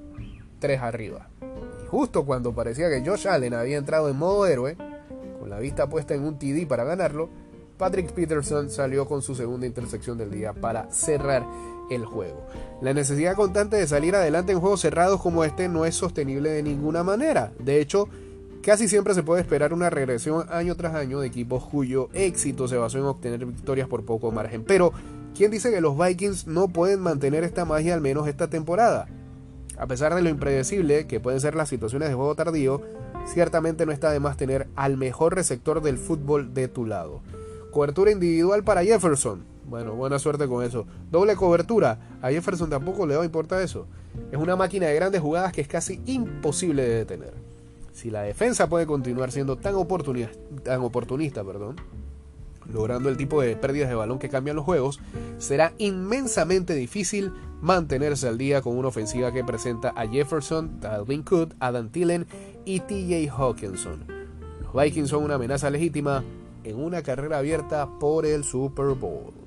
3 0.61 0.81
arriba. 0.81 1.29
Y 1.83 1.87
justo 1.89 2.25
cuando 2.25 2.55
parecía 2.55 2.89
que 2.89 3.07
Josh 3.07 3.29
Allen 3.29 3.53
había 3.53 3.77
entrado 3.77 4.09
en 4.09 4.17
modo 4.17 4.47
héroe, 4.47 4.77
con 5.41 5.51
la 5.51 5.59
vista 5.59 5.89
puesta 5.89 6.15
en 6.15 6.25
un 6.25 6.39
TD 6.39 6.67
para 6.67 6.85
ganarlo, 6.85 7.29
Patrick 7.77 8.13
Peterson 8.13 8.71
salió 8.71 9.07
con 9.07 9.21
su 9.21 9.35
segunda 9.35 9.67
intersección 9.67 10.17
del 10.17 10.31
día 10.31 10.53
para 10.53 10.91
cerrar 10.93 11.45
el 11.91 12.05
juego. 12.05 12.47
La 12.81 12.93
necesidad 12.93 13.35
constante 13.35 13.77
de 13.77 13.87
salir 13.87 14.15
adelante 14.15 14.53
en 14.53 14.61
juegos 14.61 14.81
cerrados 14.81 15.21
como 15.21 15.45
este 15.45 15.69
no 15.69 15.85
es 15.85 15.95
sostenible 15.95 16.51
de 16.51 16.63
ninguna 16.63 17.03
manera. 17.03 17.53
De 17.59 17.81
hecho, 17.81 18.09
casi 18.63 18.89
siempre 18.89 19.15
se 19.15 19.23
puede 19.23 19.41
esperar 19.43 19.73
una 19.73 19.91
regresión 19.91 20.47
año 20.51 20.75
tras 20.75 20.95
año 20.95 21.21
de 21.21 21.27
equipos 21.27 21.65
cuyo 21.65 22.09
éxito 22.13 22.69
se 22.69 22.77
basó 22.77 22.99
en 22.99 23.05
obtener 23.05 23.45
victorias 23.45 23.89
por 23.89 24.05
poco 24.05 24.31
margen. 24.31 24.65
Pero, 24.65 24.93
¿quién 25.37 25.51
dice 25.51 25.71
que 25.71 25.81
los 25.81 25.99
Vikings 25.99 26.47
no 26.47 26.69
pueden 26.69 27.01
mantener 27.01 27.45
esta 27.45 27.65
magia 27.65 27.95
al 27.95 28.01
menos 28.01 28.27
esta 28.29 28.49
temporada? 28.49 29.07
A 29.77 29.87
pesar 29.87 30.15
de 30.15 30.23
lo 30.23 30.29
impredecible 30.29 31.07
que 31.07 31.21
pueden 31.21 31.41
ser 31.41 31.55
las 31.55 31.69
situaciones 31.69 32.09
de 32.09 32.15
juego 32.15 32.35
tardío, 32.35 32.81
ciertamente 33.27 33.87
no 33.87 33.93
está 33.93 34.11
de 34.11 34.21
más 34.21 34.37
tener 34.37 34.69
al 34.77 34.97
mejor 34.97 35.35
receptor 35.35 35.83
del 35.83 35.99
fútbol 35.99 36.55
de 36.55 36.69
tu 36.69 36.87
lado. 36.87 37.23
Cobertura 37.71 38.13
individual 38.13 38.63
para 38.63 38.85
Jefferson, 38.85 39.45
bueno, 39.67 39.95
buena 39.95 40.19
suerte 40.19 40.47
con 40.47 40.65
eso. 40.65 40.87
Doble 41.11 41.37
cobertura. 41.37 42.19
A 42.23 42.31
Jefferson 42.31 42.71
tampoco 42.71 43.07
le 43.07 43.17
va 43.17 43.23
a 43.23 43.27
importar 43.27 43.63
eso. 43.63 43.87
Es 44.31 44.39
una 44.39 44.57
máquina 44.57 44.87
de 44.87 44.95
grandes 44.95 45.21
jugadas 45.21 45.53
que 45.53 45.61
es 45.61 45.69
casi 45.69 46.01
imposible 46.07 46.83
de 46.83 46.95
detener. 46.97 47.33
Si 47.93 48.11
la 48.11 48.23
defensa 48.23 48.69
puede 48.69 48.87
continuar 48.87 49.31
siendo 49.31 49.57
tan 49.57 49.75
oportunista, 49.77 50.33
tan 50.63 50.81
oportunista 50.81 51.45
perdón, 51.45 51.77
logrando 52.73 53.09
el 53.09 53.17
tipo 53.17 53.41
de 53.41 53.57
pérdidas 53.57 53.89
de 53.89 53.95
balón 53.95 54.19
que 54.19 54.29
cambian 54.29 54.57
los 54.57 54.65
juegos, 54.65 55.01
será 55.39 55.73
inmensamente 55.79 56.75
difícil 56.75 57.33
mantenerse 57.61 58.29
al 58.29 58.37
día 58.37 58.63
con 58.63 58.77
una 58.77 58.89
ofensiva 58.89 59.33
que 59.33 59.45
presenta 59.45 59.93
a 59.97 60.09
Jefferson, 60.09 60.81
Dalvin 60.81 61.23
Cook, 61.23 61.55
Adam 61.61 61.89
Tillen 61.89 62.27
y 62.65 62.81
TJ 62.81 63.31
Hawkinson. 63.31 64.07
Los 64.63 64.75
Vikings 64.75 65.11
son 65.11 65.25
una 65.25 65.37
amenaza 65.37 65.71
legítima 65.71 66.25
en 66.65 66.77
una 66.77 67.03
carrera 67.03 67.39
abierta 67.39 67.89
por 68.01 68.27
el 68.27 68.45
Super 68.45 68.95
Bowl. 68.95 69.44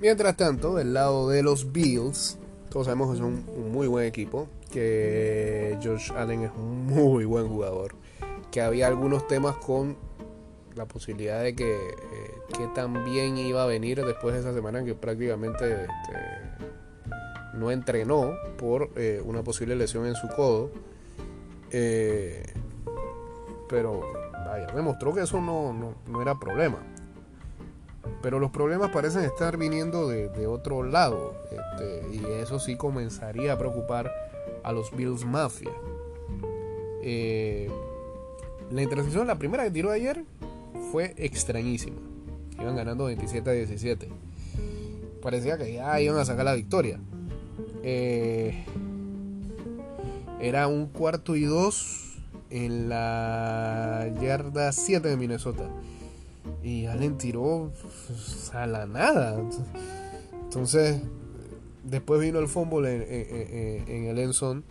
Mientras 0.00 0.36
tanto, 0.36 0.76
del 0.76 0.94
lado 0.94 1.28
de 1.28 1.42
los 1.42 1.72
Bills, 1.72 2.38
todos 2.70 2.86
sabemos 2.86 3.10
que 3.10 3.18
son 3.18 3.44
un 3.48 3.72
muy 3.72 3.88
buen 3.88 4.06
equipo, 4.06 4.48
que 4.70 5.76
Josh 5.82 6.12
Allen 6.12 6.42
es 6.42 6.52
un 6.56 6.86
muy 6.86 7.24
buen 7.24 7.48
jugador, 7.48 7.96
que 8.52 8.60
había 8.60 8.86
algunos 8.86 9.26
temas 9.26 9.56
con 9.56 9.96
la 10.76 10.86
posibilidad 10.86 11.42
de 11.42 11.56
que, 11.56 11.72
eh, 11.74 12.68
también 12.76 13.36
iba 13.38 13.64
a 13.64 13.66
venir 13.66 14.04
después 14.04 14.34
de 14.34 14.40
esa 14.40 14.54
semana 14.54 14.84
que 14.84 14.94
prácticamente 14.94 15.72
este, 15.72 16.68
no 17.54 17.72
entrenó 17.72 18.34
por 18.56 18.90
eh, 18.94 19.20
una 19.24 19.42
posible 19.42 19.74
lesión 19.74 20.06
en 20.06 20.14
su 20.14 20.28
codo. 20.28 20.70
Eh, 21.72 22.44
pero 23.68 24.00
vaya, 24.32 24.68
demostró 24.74 25.12
que 25.12 25.22
eso 25.22 25.40
no, 25.40 25.72
no 26.06 26.22
era 26.22 26.38
problema. 26.38 26.78
Pero 28.22 28.38
los 28.38 28.50
problemas 28.50 28.90
parecen 28.90 29.24
estar 29.24 29.56
viniendo 29.56 30.08
de, 30.08 30.46
otro 30.46 30.82
lado. 30.82 31.34
Este, 31.50 32.16
y 32.16 32.24
eso 32.42 32.58
sí 32.58 32.76
comenzaría 32.76 33.52
a 33.52 33.58
preocupar 33.58 34.12
a 34.62 34.72
los 34.72 34.94
Bills 34.94 35.24
Mafia. 35.24 35.70
Eh, 37.02 37.70
la 38.70 38.82
intersección, 38.82 39.26
la 39.26 39.38
primera 39.38 39.64
que 39.64 39.70
tiró 39.70 39.90
ayer, 39.90 40.24
fue 40.90 41.14
extrañísima. 41.16 41.98
Iban 42.60 42.76
ganando 42.76 43.04
27 43.04 43.50
a 43.50 43.52
17. 43.52 44.08
Parecía 45.22 45.56
que 45.58 45.72
ya 45.72 46.00
iban 46.00 46.18
a 46.18 46.24
sacar 46.24 46.44
la 46.44 46.54
victoria. 46.54 46.98
Eh, 47.82 48.64
era 50.40 50.66
un 50.66 50.86
cuarto 50.86 51.36
y 51.36 51.44
dos 51.44 52.16
en 52.50 52.88
la 52.88 54.08
yarda 54.20 54.72
7 54.72 55.08
de 55.08 55.16
Minnesota 55.16 55.68
y 56.68 56.86
Allen 56.86 57.16
tiró 57.16 57.72
pues, 57.80 58.50
a 58.54 58.66
la 58.66 58.84
nada. 58.84 59.42
Entonces, 60.42 61.00
después 61.82 62.20
vino 62.20 62.38
el 62.40 62.46
fumble 62.46 63.86
en, 63.86 64.04
el 64.04 64.18
Enson. 64.18 64.64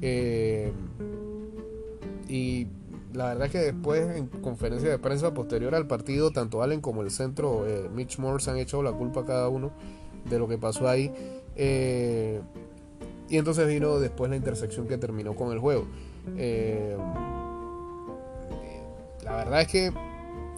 Eh, 0.00 0.72
y 2.28 2.66
la 3.12 3.26
verdad 3.26 3.46
es 3.46 3.52
que 3.52 3.58
después, 3.58 4.16
en 4.16 4.28
conferencia 4.28 4.88
de 4.88 4.98
prensa 4.98 5.34
posterior 5.34 5.74
al 5.74 5.86
partido, 5.86 6.30
tanto 6.30 6.62
Allen 6.62 6.80
como 6.80 7.02
el 7.02 7.10
centro, 7.10 7.68
eh, 7.68 7.90
Mitch 7.94 8.18
Morse, 8.18 8.50
han 8.50 8.56
hecho 8.56 8.82
la 8.82 8.92
culpa 8.92 9.20
a 9.20 9.26
cada 9.26 9.50
uno 9.50 9.72
de 10.30 10.38
lo 10.38 10.48
que 10.48 10.56
pasó 10.56 10.88
ahí. 10.88 11.12
Eh, 11.56 12.40
y 13.28 13.36
entonces 13.36 13.68
vino 13.68 14.00
después 14.00 14.30
la 14.30 14.36
intersección 14.36 14.88
que 14.88 14.96
terminó 14.96 15.34
con 15.34 15.52
el 15.52 15.58
juego. 15.58 15.86
la 19.22 19.36
verdad 19.36 19.60
es 19.60 19.68
que 19.68 20.09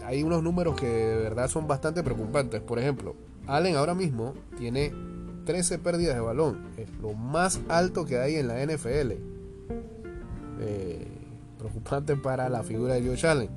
hay 0.04 0.22
unos 0.22 0.42
números 0.42 0.78
que 0.78 0.86
de 0.86 1.16
verdad 1.16 1.48
son 1.48 1.66
bastante 1.66 2.02
preocupantes. 2.02 2.60
Por 2.60 2.78
ejemplo, 2.78 3.14
Allen 3.46 3.76
ahora 3.76 3.94
mismo 3.94 4.34
tiene 4.56 4.92
13 5.44 5.78
pérdidas 5.78 6.14
de 6.14 6.20
balón. 6.20 6.68
Es 6.76 6.88
lo 7.00 7.14
más 7.14 7.60
alto 7.68 8.04
que 8.04 8.18
hay 8.18 8.36
en 8.36 8.48
la 8.48 8.62
NFL. 8.64 9.12
Eh, 10.60 11.08
preocupante 11.58 12.16
para 12.16 12.48
la 12.48 12.62
figura 12.62 12.94
de 12.94 13.06
Josh 13.06 13.26
Allen. 13.26 13.50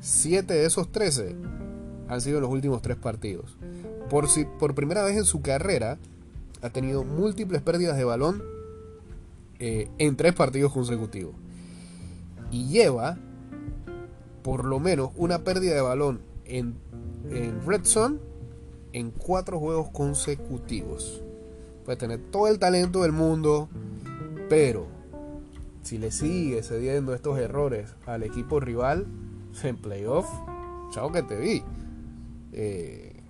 7 0.00 0.52
de 0.52 0.64
esos 0.64 0.90
13 0.90 1.36
han 2.08 2.20
sido 2.20 2.40
los 2.40 2.50
últimos 2.50 2.82
3 2.82 2.96
partidos. 2.96 3.56
Por, 4.08 4.28
si, 4.28 4.44
por 4.44 4.74
primera 4.74 5.04
vez 5.04 5.16
en 5.16 5.24
su 5.24 5.40
carrera, 5.42 5.98
ha 6.62 6.70
tenido 6.70 7.04
múltiples 7.04 7.62
pérdidas 7.62 7.96
de 7.96 8.04
balón 8.04 8.42
eh, 9.58 9.88
en 9.98 10.16
tres 10.16 10.34
partidos 10.34 10.72
consecutivos. 10.72 11.34
Y 12.50 12.68
lleva 12.68 13.18
por 14.42 14.64
lo 14.64 14.78
menos 14.78 15.10
una 15.16 15.44
pérdida 15.44 15.74
de 15.74 15.80
balón 15.80 16.20
en, 16.44 16.74
en 17.30 17.64
Red 17.66 17.84
Zone 17.84 18.18
en 18.92 19.10
cuatro 19.10 19.58
juegos 19.58 19.90
consecutivos. 19.90 21.22
Puede 21.84 21.96
tener 21.96 22.20
todo 22.30 22.48
el 22.48 22.58
talento 22.58 23.02
del 23.02 23.12
mundo, 23.12 23.68
pero 24.48 24.86
si 25.82 25.98
le 25.98 26.10
sigue 26.10 26.62
cediendo 26.62 27.14
estos 27.14 27.38
errores 27.38 27.94
al 28.06 28.22
equipo 28.22 28.60
rival 28.60 29.06
en 29.62 29.76
playoff, 29.76 30.28
chao 30.92 31.10
que 31.12 31.22
te 31.22 31.36
vi. 31.36 31.62
Eh, 32.52 33.22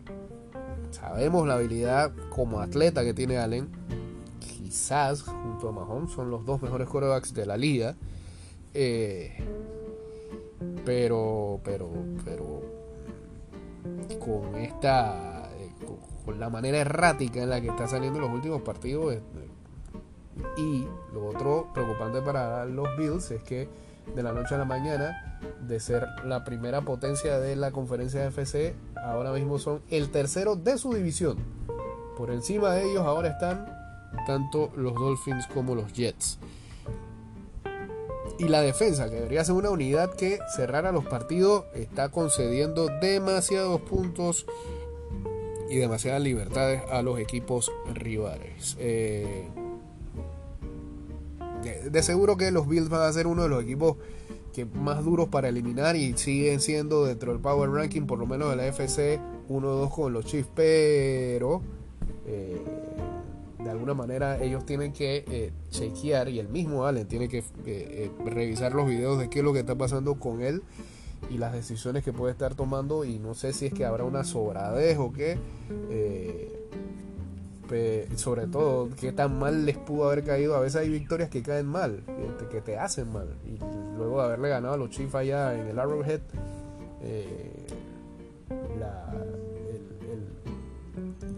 sabemos 0.90 1.46
la 1.46 1.54
habilidad 1.54 2.12
como 2.30 2.60
atleta 2.60 3.04
que 3.04 3.14
tiene 3.14 3.38
Allen. 3.38 3.68
Quizás 4.40 5.22
junto 5.22 5.68
a 5.68 5.72
Mahomes 5.72 6.12
son 6.12 6.30
los 6.30 6.44
dos 6.44 6.62
mejores 6.62 6.88
quarterbacks 6.88 7.34
de 7.34 7.46
la 7.46 7.56
liga. 7.56 7.96
Eh, 8.74 9.36
pero, 10.84 11.60
pero, 11.64 11.90
pero 12.24 12.62
con 14.18 14.56
esta, 14.56 15.50
eh, 15.56 15.70
con 16.24 16.38
la 16.38 16.50
manera 16.50 16.78
errática 16.78 17.42
en 17.42 17.50
la 17.50 17.60
que 17.60 17.68
está 17.68 17.86
saliendo 17.86 18.20
los 18.20 18.30
últimos 18.30 18.62
partidos. 18.62 19.16
Y 20.56 20.86
lo 21.12 21.26
otro 21.26 21.68
preocupante 21.74 22.22
para 22.22 22.64
los 22.64 22.96
Bills 22.96 23.30
es 23.30 23.42
que 23.42 23.68
de 24.14 24.22
la 24.22 24.32
noche 24.32 24.54
a 24.54 24.58
la 24.58 24.64
mañana, 24.64 25.38
de 25.66 25.80
ser 25.80 26.06
la 26.24 26.44
primera 26.44 26.82
potencia 26.82 27.38
de 27.38 27.56
la 27.56 27.70
conferencia 27.70 28.20
de 28.20 28.28
FC, 28.28 28.74
ahora 29.04 29.32
mismo 29.32 29.58
son 29.58 29.82
el 29.90 30.10
tercero 30.10 30.56
de 30.56 30.78
su 30.78 30.94
división. 30.94 31.38
Por 32.16 32.30
encima 32.30 32.72
de 32.72 32.90
ellos 32.90 33.04
ahora 33.04 33.28
están 33.28 33.66
tanto 34.26 34.72
los 34.76 34.94
Dolphins 34.94 35.46
como 35.46 35.74
los 35.74 35.92
Jets. 35.92 36.38
Y 38.40 38.48
la 38.48 38.62
defensa, 38.62 39.10
que 39.10 39.16
debería 39.16 39.44
ser 39.44 39.54
una 39.54 39.68
unidad 39.68 40.14
que 40.14 40.38
cerrara 40.56 40.92
los 40.92 41.04
partidos, 41.04 41.66
está 41.74 42.08
concediendo 42.08 42.88
demasiados 43.02 43.82
puntos 43.82 44.46
y 45.68 45.76
demasiadas 45.76 46.22
libertades 46.22 46.80
a 46.90 47.02
los 47.02 47.18
equipos 47.18 47.70
rivales. 47.92 48.78
Eh, 48.80 49.46
de, 51.90 52.02
seguro 52.02 52.38
que 52.38 52.50
los 52.50 52.66
Bills 52.66 52.88
van 52.88 53.02
a 53.02 53.12
ser 53.12 53.26
uno 53.26 53.42
de 53.42 53.50
los 53.50 53.62
equipos 53.62 53.98
que 54.54 54.64
más 54.64 55.04
duros 55.04 55.28
para 55.28 55.50
eliminar 55.50 55.94
y 55.96 56.16
siguen 56.16 56.60
siendo 56.60 57.04
dentro 57.04 57.32
del 57.32 57.42
Power 57.42 57.68
Ranking, 57.68 58.06
por 58.06 58.18
lo 58.18 58.24
menos 58.24 58.48
de 58.48 58.56
la 58.56 58.66
FC, 58.66 59.20
1-2 59.50 59.94
con 59.94 60.14
los 60.14 60.24
Chiefs, 60.24 60.48
pero 60.54 61.60
eh, 62.24 62.58
alguna 63.70 63.94
manera 63.94 64.42
ellos 64.42 64.64
tienen 64.66 64.92
que 64.92 65.24
eh, 65.28 65.52
chequear 65.70 66.28
y 66.28 66.38
el 66.38 66.48
mismo 66.48 66.86
Allen 66.86 67.06
tiene 67.06 67.28
que 67.28 67.44
eh, 67.66 68.10
revisar 68.24 68.74
los 68.74 68.88
videos 68.88 69.18
de 69.18 69.28
qué 69.30 69.40
es 69.40 69.44
lo 69.44 69.52
que 69.52 69.60
está 69.60 69.74
pasando 69.76 70.16
con 70.16 70.42
él 70.42 70.62
y 71.30 71.38
las 71.38 71.52
decisiones 71.52 72.04
que 72.04 72.12
puede 72.12 72.32
estar 72.32 72.54
tomando 72.54 73.04
y 73.04 73.18
no 73.18 73.34
sé 73.34 73.52
si 73.52 73.66
es 73.66 73.74
que 73.74 73.84
habrá 73.84 74.04
una 74.04 74.24
sobradez 74.24 74.98
o 74.98 75.12
qué 75.12 75.38
sobre 78.16 78.46
todo 78.46 78.88
qué 78.98 79.12
tan 79.12 79.38
mal 79.38 79.64
les 79.64 79.76
pudo 79.76 80.06
haber 80.06 80.24
caído. 80.24 80.56
A 80.56 80.60
veces 80.60 80.80
hay 80.80 80.88
victorias 80.88 81.30
que 81.30 81.42
caen 81.42 81.66
mal, 81.66 82.02
que 82.50 82.60
te 82.60 82.76
hacen 82.76 83.12
mal. 83.12 83.28
Y 83.46 83.58
luego 83.96 84.18
de 84.18 84.26
haberle 84.26 84.48
ganado 84.48 84.74
a 84.74 84.76
los 84.76 84.90
Chiefs 84.90 85.14
allá 85.14 85.54
en 85.54 85.68
el 85.68 85.78
Arrowhead, 85.78 86.20
eh, 87.02 87.66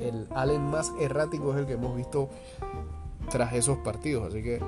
el, 0.08 0.26
Allen 0.34 0.62
más 0.62 0.92
errático 1.00 1.52
es 1.52 1.60
el 1.60 1.66
que 1.66 1.74
hemos 1.74 1.96
visto 1.96 2.28
tras 3.30 3.54
esos 3.54 3.78
partidos. 3.78 4.28
Así 4.28 4.42
que 4.42 4.60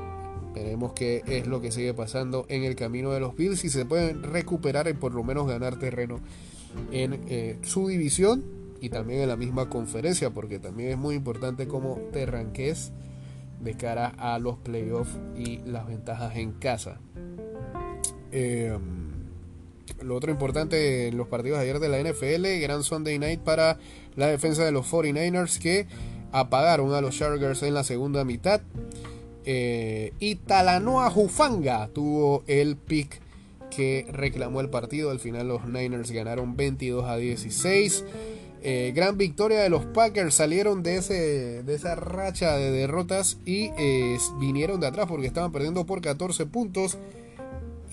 veremos 0.54 0.92
qué 0.92 1.22
es 1.26 1.46
lo 1.46 1.60
que 1.60 1.72
sigue 1.72 1.94
pasando 1.94 2.46
en 2.48 2.64
el 2.64 2.76
camino 2.76 3.10
de 3.10 3.20
los 3.20 3.36
Bills. 3.36 3.60
Si 3.60 3.68
se 3.68 3.84
pueden 3.84 4.22
recuperar 4.22 4.88
y 4.88 4.94
por 4.94 5.14
lo 5.14 5.24
menos 5.24 5.46
ganar 5.46 5.78
terreno 5.78 6.20
en 6.90 7.20
eh, 7.28 7.58
su 7.62 7.88
división 7.88 8.44
y 8.80 8.88
también 8.90 9.22
en 9.22 9.28
la 9.28 9.36
misma 9.36 9.68
conferencia, 9.68 10.30
porque 10.30 10.58
también 10.58 10.90
es 10.90 10.98
muy 10.98 11.14
importante 11.14 11.66
cómo 11.66 11.98
te 12.12 12.26
ranques 12.26 12.92
de 13.60 13.74
cara 13.74 14.08
a 14.18 14.38
los 14.38 14.58
playoffs 14.58 15.16
y 15.36 15.58
las 15.58 15.86
ventajas 15.86 16.36
en 16.36 16.52
casa. 16.52 17.00
Em, 18.30 19.03
lo 20.04 20.14
otro 20.16 20.30
importante 20.30 21.08
en 21.08 21.16
los 21.16 21.28
partidos 21.28 21.58
de 21.58 21.64
ayer 21.64 21.80
de 21.80 21.88
la 21.88 21.98
NFL, 21.98 22.60
gran 22.60 22.82
Sunday 22.82 23.18
night 23.18 23.40
para 23.40 23.78
la 24.16 24.28
defensa 24.28 24.64
de 24.64 24.72
los 24.72 24.90
49ers 24.90 25.58
que 25.58 25.86
apagaron 26.32 26.92
a 26.94 27.00
los 27.00 27.16
Chargers 27.16 27.62
en 27.62 27.74
la 27.74 27.84
segunda 27.84 28.24
mitad. 28.24 28.60
Eh, 29.46 30.12
y 30.20 30.36
Talanoa 30.36 31.10
Jufanga 31.10 31.88
tuvo 31.88 32.42
el 32.46 32.76
pick 32.76 33.20
que 33.74 34.06
reclamó 34.10 34.60
el 34.60 34.70
partido. 34.70 35.10
Al 35.10 35.20
final 35.20 35.48
los 35.48 35.66
Niners 35.66 36.10
ganaron 36.10 36.56
22 36.56 37.04
a 37.04 37.16
16. 37.16 38.04
Eh, 38.66 38.92
gran 38.94 39.18
victoria 39.18 39.60
de 39.60 39.68
los 39.68 39.84
Packers, 39.84 40.34
salieron 40.34 40.82
de, 40.82 40.96
ese, 40.96 41.62
de 41.62 41.74
esa 41.74 41.96
racha 41.96 42.56
de 42.56 42.70
derrotas 42.70 43.36
y 43.44 43.70
eh, 43.76 44.16
vinieron 44.40 44.80
de 44.80 44.86
atrás 44.86 45.06
porque 45.06 45.26
estaban 45.26 45.52
perdiendo 45.52 45.84
por 45.84 46.00
14 46.00 46.46
puntos 46.46 46.96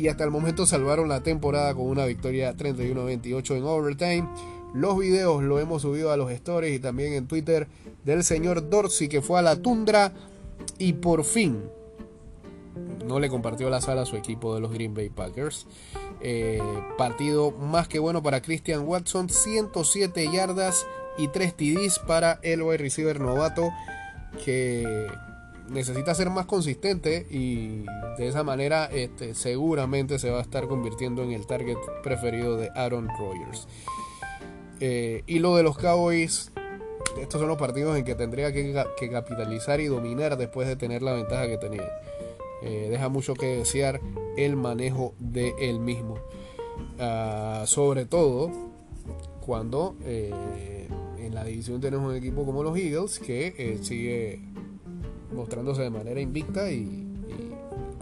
y 0.02 0.08
hasta 0.08 0.24
el 0.24 0.32
momento 0.32 0.66
salvaron 0.66 1.08
la 1.08 1.22
temporada 1.22 1.76
con 1.76 1.86
una 1.86 2.06
victoria 2.06 2.56
31-28 2.58 3.58
en 3.58 3.64
overtime. 3.64 4.30
Los 4.74 4.98
videos 4.98 5.44
lo 5.44 5.60
hemos 5.60 5.84
subido 5.84 6.12
a 6.12 6.18
los 6.18 6.32
stories 6.32 6.76
y 6.76 6.80
también 6.80 7.14
en 7.14 7.28
Twitter 7.28 7.68
del 8.04 8.24
señor 8.24 8.68
Dorsey 8.68 9.08
que 9.08 9.22
fue 9.22 9.38
a 9.38 9.44
la 9.44 9.58
tundra 9.58 10.12
y 10.80 10.94
por 10.94 11.24
fin 11.24 11.62
no 13.06 13.20
le 13.20 13.30
compartió 13.30 13.70
la 13.70 13.80
sala 13.80 14.02
a 14.02 14.06
su 14.06 14.16
equipo 14.16 14.56
de 14.56 14.62
los 14.62 14.72
Green 14.72 14.96
Bay 14.96 15.10
Packers. 15.10 15.68
Eh, 16.22 16.60
partido 16.98 17.52
más 17.52 17.88
que 17.88 18.00
bueno 18.00 18.24
para 18.24 18.42
Christian 18.42 18.88
Watson, 18.88 19.30
107 19.30 20.32
yardas 20.32 20.88
y 21.18 21.28
3 21.28 21.56
TDs 21.56 22.00
para 22.00 22.40
el 22.42 22.64
wide 22.64 22.78
receiver 22.78 23.20
novato 23.20 23.70
que 24.44 25.08
necesita 25.72 26.14
ser 26.14 26.30
más 26.30 26.46
consistente 26.46 27.26
y 27.30 27.86
de 28.18 28.28
esa 28.28 28.44
manera 28.44 28.86
este, 28.86 29.34
seguramente 29.34 30.20
se 30.20 30.30
va 30.30 30.40
a 30.40 30.42
estar 30.42 30.68
convirtiendo 30.68 31.24
en 31.24 31.32
el 31.32 31.48
target 31.48 31.78
preferido 32.04 32.58
de 32.58 32.70
Aaron 32.76 33.08
Rodgers. 33.08 33.68
Eh, 34.80 35.24
y 35.28 35.40
lo 35.40 35.56
de 35.56 35.64
los 35.64 35.78
Cowboys, 35.78 36.52
estos 37.20 37.40
son 37.40 37.48
los 37.48 37.58
partidos 37.58 37.98
en 37.98 38.04
que 38.04 38.16
tendría 38.16 38.52
que, 38.52 38.74
capitalizar 39.12 39.80
y 39.80 39.86
dominar 39.86 40.38
después 40.38 40.68
de 40.68 40.76
tener 40.76 41.02
la 41.02 41.14
ventaja 41.14 41.48
que 41.48 41.58
tenía. 41.58 41.90
Eh, 42.64 42.88
deja 42.90 43.10
mucho 43.10 43.34
que 43.34 43.58
desear 43.58 44.02
el 44.38 44.56
manejo 44.56 45.14
de 45.20 45.54
él 45.60 45.80
mismo. 45.80 46.18
Ah, 47.00 47.64
sobre 47.66 48.06
todo 48.06 48.52
cuando 49.40 49.96
eh, 50.04 50.88
en 51.20 51.34
la 51.34 51.44
división 51.44 51.80
tenemos 51.80 52.10
un 52.10 52.16
equipo 52.16 52.46
como 52.46 52.62
los 52.64 52.78
Eagles 52.78 53.20
que 53.20 53.80
sigue 53.82 54.40
mostrándose 55.34 55.82
de 55.82 55.90
manera 55.90 56.20
invicta 56.20 56.72
y, 56.72 57.08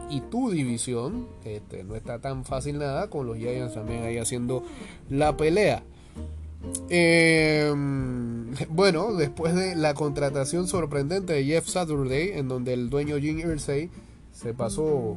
y, 0.10 0.22
tu 0.30 0.50
división 0.52 1.28
este, 1.46 1.84
no 1.84 1.96
está 1.96 2.20
tan 2.20 2.46
fácil 2.46 2.80
nada 2.80 3.10
con 3.10 3.28
los 3.28 3.38
Giants 3.38 3.74
también 3.74 4.04
ahí 4.04 4.18
haciendo 4.18 4.64
la 5.10 5.38
pelea. 5.38 5.84
Em, 6.90 8.54
bueno, 8.70 9.14
después 9.14 9.56
de 9.56 9.76
la 9.76 9.94
contratación 9.94 10.68
sorprendente 10.68 11.34
de 11.34 11.46
Jeff 11.46 11.68
Saturday, 11.68 12.32
en 12.34 12.48
donde 12.48 12.74
el 12.74 12.90
dueño 12.90 13.18
Jim 13.18 13.40
Irsay 13.40 13.90
se 14.34 14.54
pasó, 14.54 15.16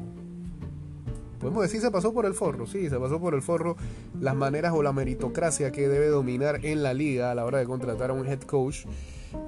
podemos 1.41 1.63
decir, 1.63 1.81
se 1.81 1.91
pasó 1.91 2.13
por 2.13 2.27
el 2.27 2.35
forro, 2.35 2.67
sí, 2.67 2.89
se 2.89 2.99
pasó 2.99 3.21
por 3.21 3.35
el 3.35 3.43
forro 3.43 3.77
las 4.21 4.37
maneras 4.37 4.73
o 4.75 4.83
la 4.83 4.93
meritocracia 4.93 5.73
que 5.73 5.89
debe 5.89 6.07
dominar 6.07 6.65
en 6.65 6.83
la 6.83 6.95
liga 6.95 7.33
a 7.33 7.35
la 7.35 7.45
hora 7.45 7.59
de 7.59 7.65
contratar 7.65 8.11
a 8.11 8.15
un 8.15 8.27
head 8.27 8.43
coach. 8.43 8.85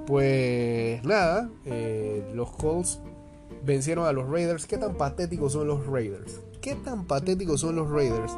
Pues 0.05 1.03
nada, 1.03 1.49
eh, 1.65 2.23
los 2.33 2.51
Colts 2.51 2.99
vencieron 3.63 4.05
a 4.07 4.11
los 4.11 4.29
Raiders. 4.29 4.65
¿Qué 4.65 4.77
tan 4.77 4.95
patéticos 4.95 5.53
son 5.53 5.67
los 5.67 5.85
Raiders? 5.85 6.39
¿Qué 6.61 6.75
tan 6.75 7.05
patéticos 7.05 7.61
son 7.61 7.75
los 7.75 7.89
Raiders 7.89 8.33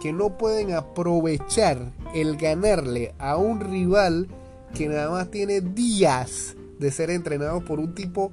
que 0.00 0.12
no 0.12 0.38
pueden 0.38 0.72
aprovechar 0.72 1.92
el 2.14 2.36
ganarle 2.36 3.14
a 3.18 3.36
un 3.36 3.60
rival 3.60 4.28
que 4.74 4.88
nada 4.88 5.10
más 5.10 5.30
tiene 5.30 5.60
días 5.60 6.56
de 6.78 6.90
ser 6.90 7.10
entrenado 7.10 7.60
por 7.64 7.78
un 7.78 7.94
tipo 7.94 8.32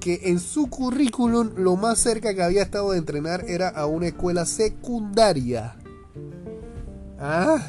que 0.00 0.20
en 0.24 0.40
su 0.40 0.68
currículum 0.68 1.50
lo 1.56 1.76
más 1.76 1.98
cerca 1.98 2.34
que 2.34 2.42
había 2.42 2.62
estado 2.62 2.92
de 2.92 2.98
entrenar 2.98 3.44
era 3.48 3.68
a 3.68 3.86
una 3.86 4.08
escuela 4.08 4.44
secundaria. 4.46 5.76
Ah, 7.18 7.66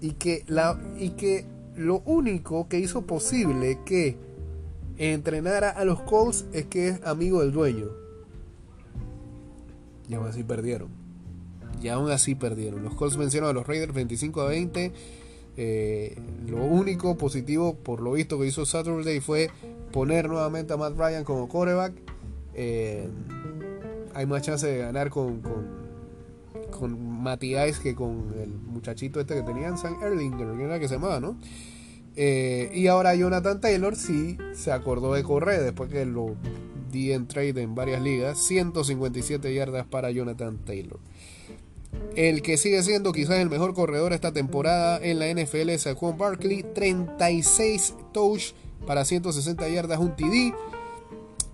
y 0.00 0.12
que, 0.12 0.44
la, 0.46 0.78
y 0.98 1.10
que 1.10 1.46
lo 1.76 2.02
único 2.04 2.68
que 2.68 2.78
hizo 2.78 3.02
posible 3.02 3.78
que 3.84 4.16
entrenara 4.98 5.70
a 5.70 5.84
los 5.84 6.00
Colts 6.00 6.46
es 6.52 6.66
que 6.66 6.88
es 6.88 7.02
amigo 7.04 7.40
del 7.40 7.52
dueño. 7.52 7.88
Y 10.08 10.14
aún 10.14 10.26
así 10.26 10.44
perdieron. 10.44 10.88
Y 11.82 11.88
aún 11.88 12.10
así 12.10 12.34
perdieron. 12.34 12.82
Los 12.82 12.94
Colts 12.94 13.16
vencieron 13.16 13.48
a 13.48 13.52
los 13.52 13.66
Raiders 13.66 13.92
25 13.92 14.40
a 14.42 14.46
20. 14.46 14.92
Eh, 15.56 16.16
lo 16.48 16.64
único 16.64 17.16
positivo, 17.16 17.74
por 17.74 18.00
lo 18.00 18.12
visto, 18.12 18.38
que 18.38 18.46
hizo 18.46 18.66
Saturday 18.66 19.20
fue 19.20 19.50
poner 19.92 20.28
nuevamente 20.28 20.72
a 20.72 20.76
Matt 20.76 20.96
Ryan 20.96 21.24
como 21.24 21.48
quarterback. 21.48 21.92
Eh, 22.54 23.08
hay 24.14 24.26
más 24.26 24.42
chance 24.42 24.66
de 24.66 24.78
ganar 24.78 25.10
con, 25.10 25.40
con, 25.40 25.83
Matías 26.82 27.78
que 27.78 27.94
con 27.94 28.34
el 28.40 28.50
muchachito 28.50 29.20
este 29.20 29.34
que 29.34 29.42
tenían, 29.42 29.78
San 29.78 30.02
Erlinger, 30.02 30.56
que 30.56 30.64
era 30.64 30.78
que 30.78 30.88
se 30.88 30.94
llamaba, 30.94 31.20
¿no? 31.20 31.36
Eh, 32.16 32.70
y 32.72 32.86
ahora 32.86 33.14
Jonathan 33.14 33.60
Taylor 33.60 33.96
sí 33.96 34.38
se 34.52 34.70
acordó 34.70 35.14
de 35.14 35.24
correr 35.24 35.62
después 35.62 35.90
que 35.90 36.04
lo 36.04 36.36
di 36.92 37.12
en 37.12 37.26
trade 37.26 37.60
en 37.60 37.74
varias 37.74 38.02
ligas. 38.02 38.38
157 38.38 39.52
yardas 39.52 39.86
para 39.86 40.10
Jonathan 40.10 40.58
Taylor. 40.58 41.00
El 42.16 42.42
que 42.42 42.56
sigue 42.56 42.82
siendo 42.82 43.12
quizás 43.12 43.38
el 43.38 43.50
mejor 43.50 43.74
corredor 43.74 44.12
esta 44.12 44.32
temporada 44.32 44.98
en 45.02 45.18
la 45.18 45.26
NFL 45.28 45.70
es 45.70 45.88
Juan 45.96 46.16
Barkley. 46.16 46.64
36 46.74 47.94
touch 48.12 48.52
para 48.86 49.04
160 49.04 49.68
yardas, 49.68 49.98
un 49.98 50.14
TD. 50.14 50.54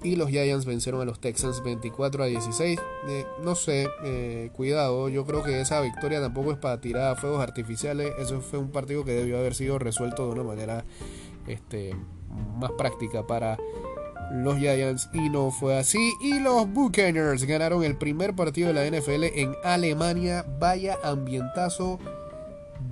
Y 0.02 0.16
los 0.16 0.30
Giants 0.30 0.64
vencieron 0.64 1.02
a 1.02 1.04
los 1.04 1.20
Texans 1.20 1.62
24 1.62 2.24
a 2.24 2.26
16. 2.26 2.80
Eh, 3.08 3.26
no 3.42 3.54
sé, 3.54 3.88
eh, 4.02 4.50
cuidado. 4.54 5.08
Yo 5.10 5.26
creo 5.26 5.42
que 5.42 5.60
esa 5.60 5.80
victoria 5.82 6.20
tampoco 6.20 6.52
es 6.52 6.58
para 6.58 6.80
tirar 6.80 7.12
a 7.12 7.16
fuegos 7.16 7.42
artificiales. 7.42 8.12
Eso 8.18 8.40
fue 8.40 8.58
un 8.58 8.70
partido 8.70 9.04
que 9.04 9.12
debió 9.12 9.38
haber 9.38 9.54
sido 9.54 9.78
resuelto 9.78 10.26
de 10.26 10.32
una 10.32 10.42
manera 10.42 10.84
este, 11.46 11.94
más 12.58 12.72
práctica 12.72 13.26
para 13.26 13.58
los 14.32 14.56
Giants 14.58 15.10
y 15.12 15.28
no 15.28 15.50
fue 15.50 15.78
así. 15.78 16.14
Y 16.22 16.40
los 16.40 16.72
Buccaneers 16.72 17.44
ganaron 17.44 17.84
el 17.84 17.96
primer 17.96 18.34
partido 18.34 18.72
de 18.72 18.74
la 18.74 18.86
NFL 18.86 19.24
en 19.24 19.54
Alemania. 19.64 20.46
Vaya 20.58 20.98
ambientazo. 21.02 21.98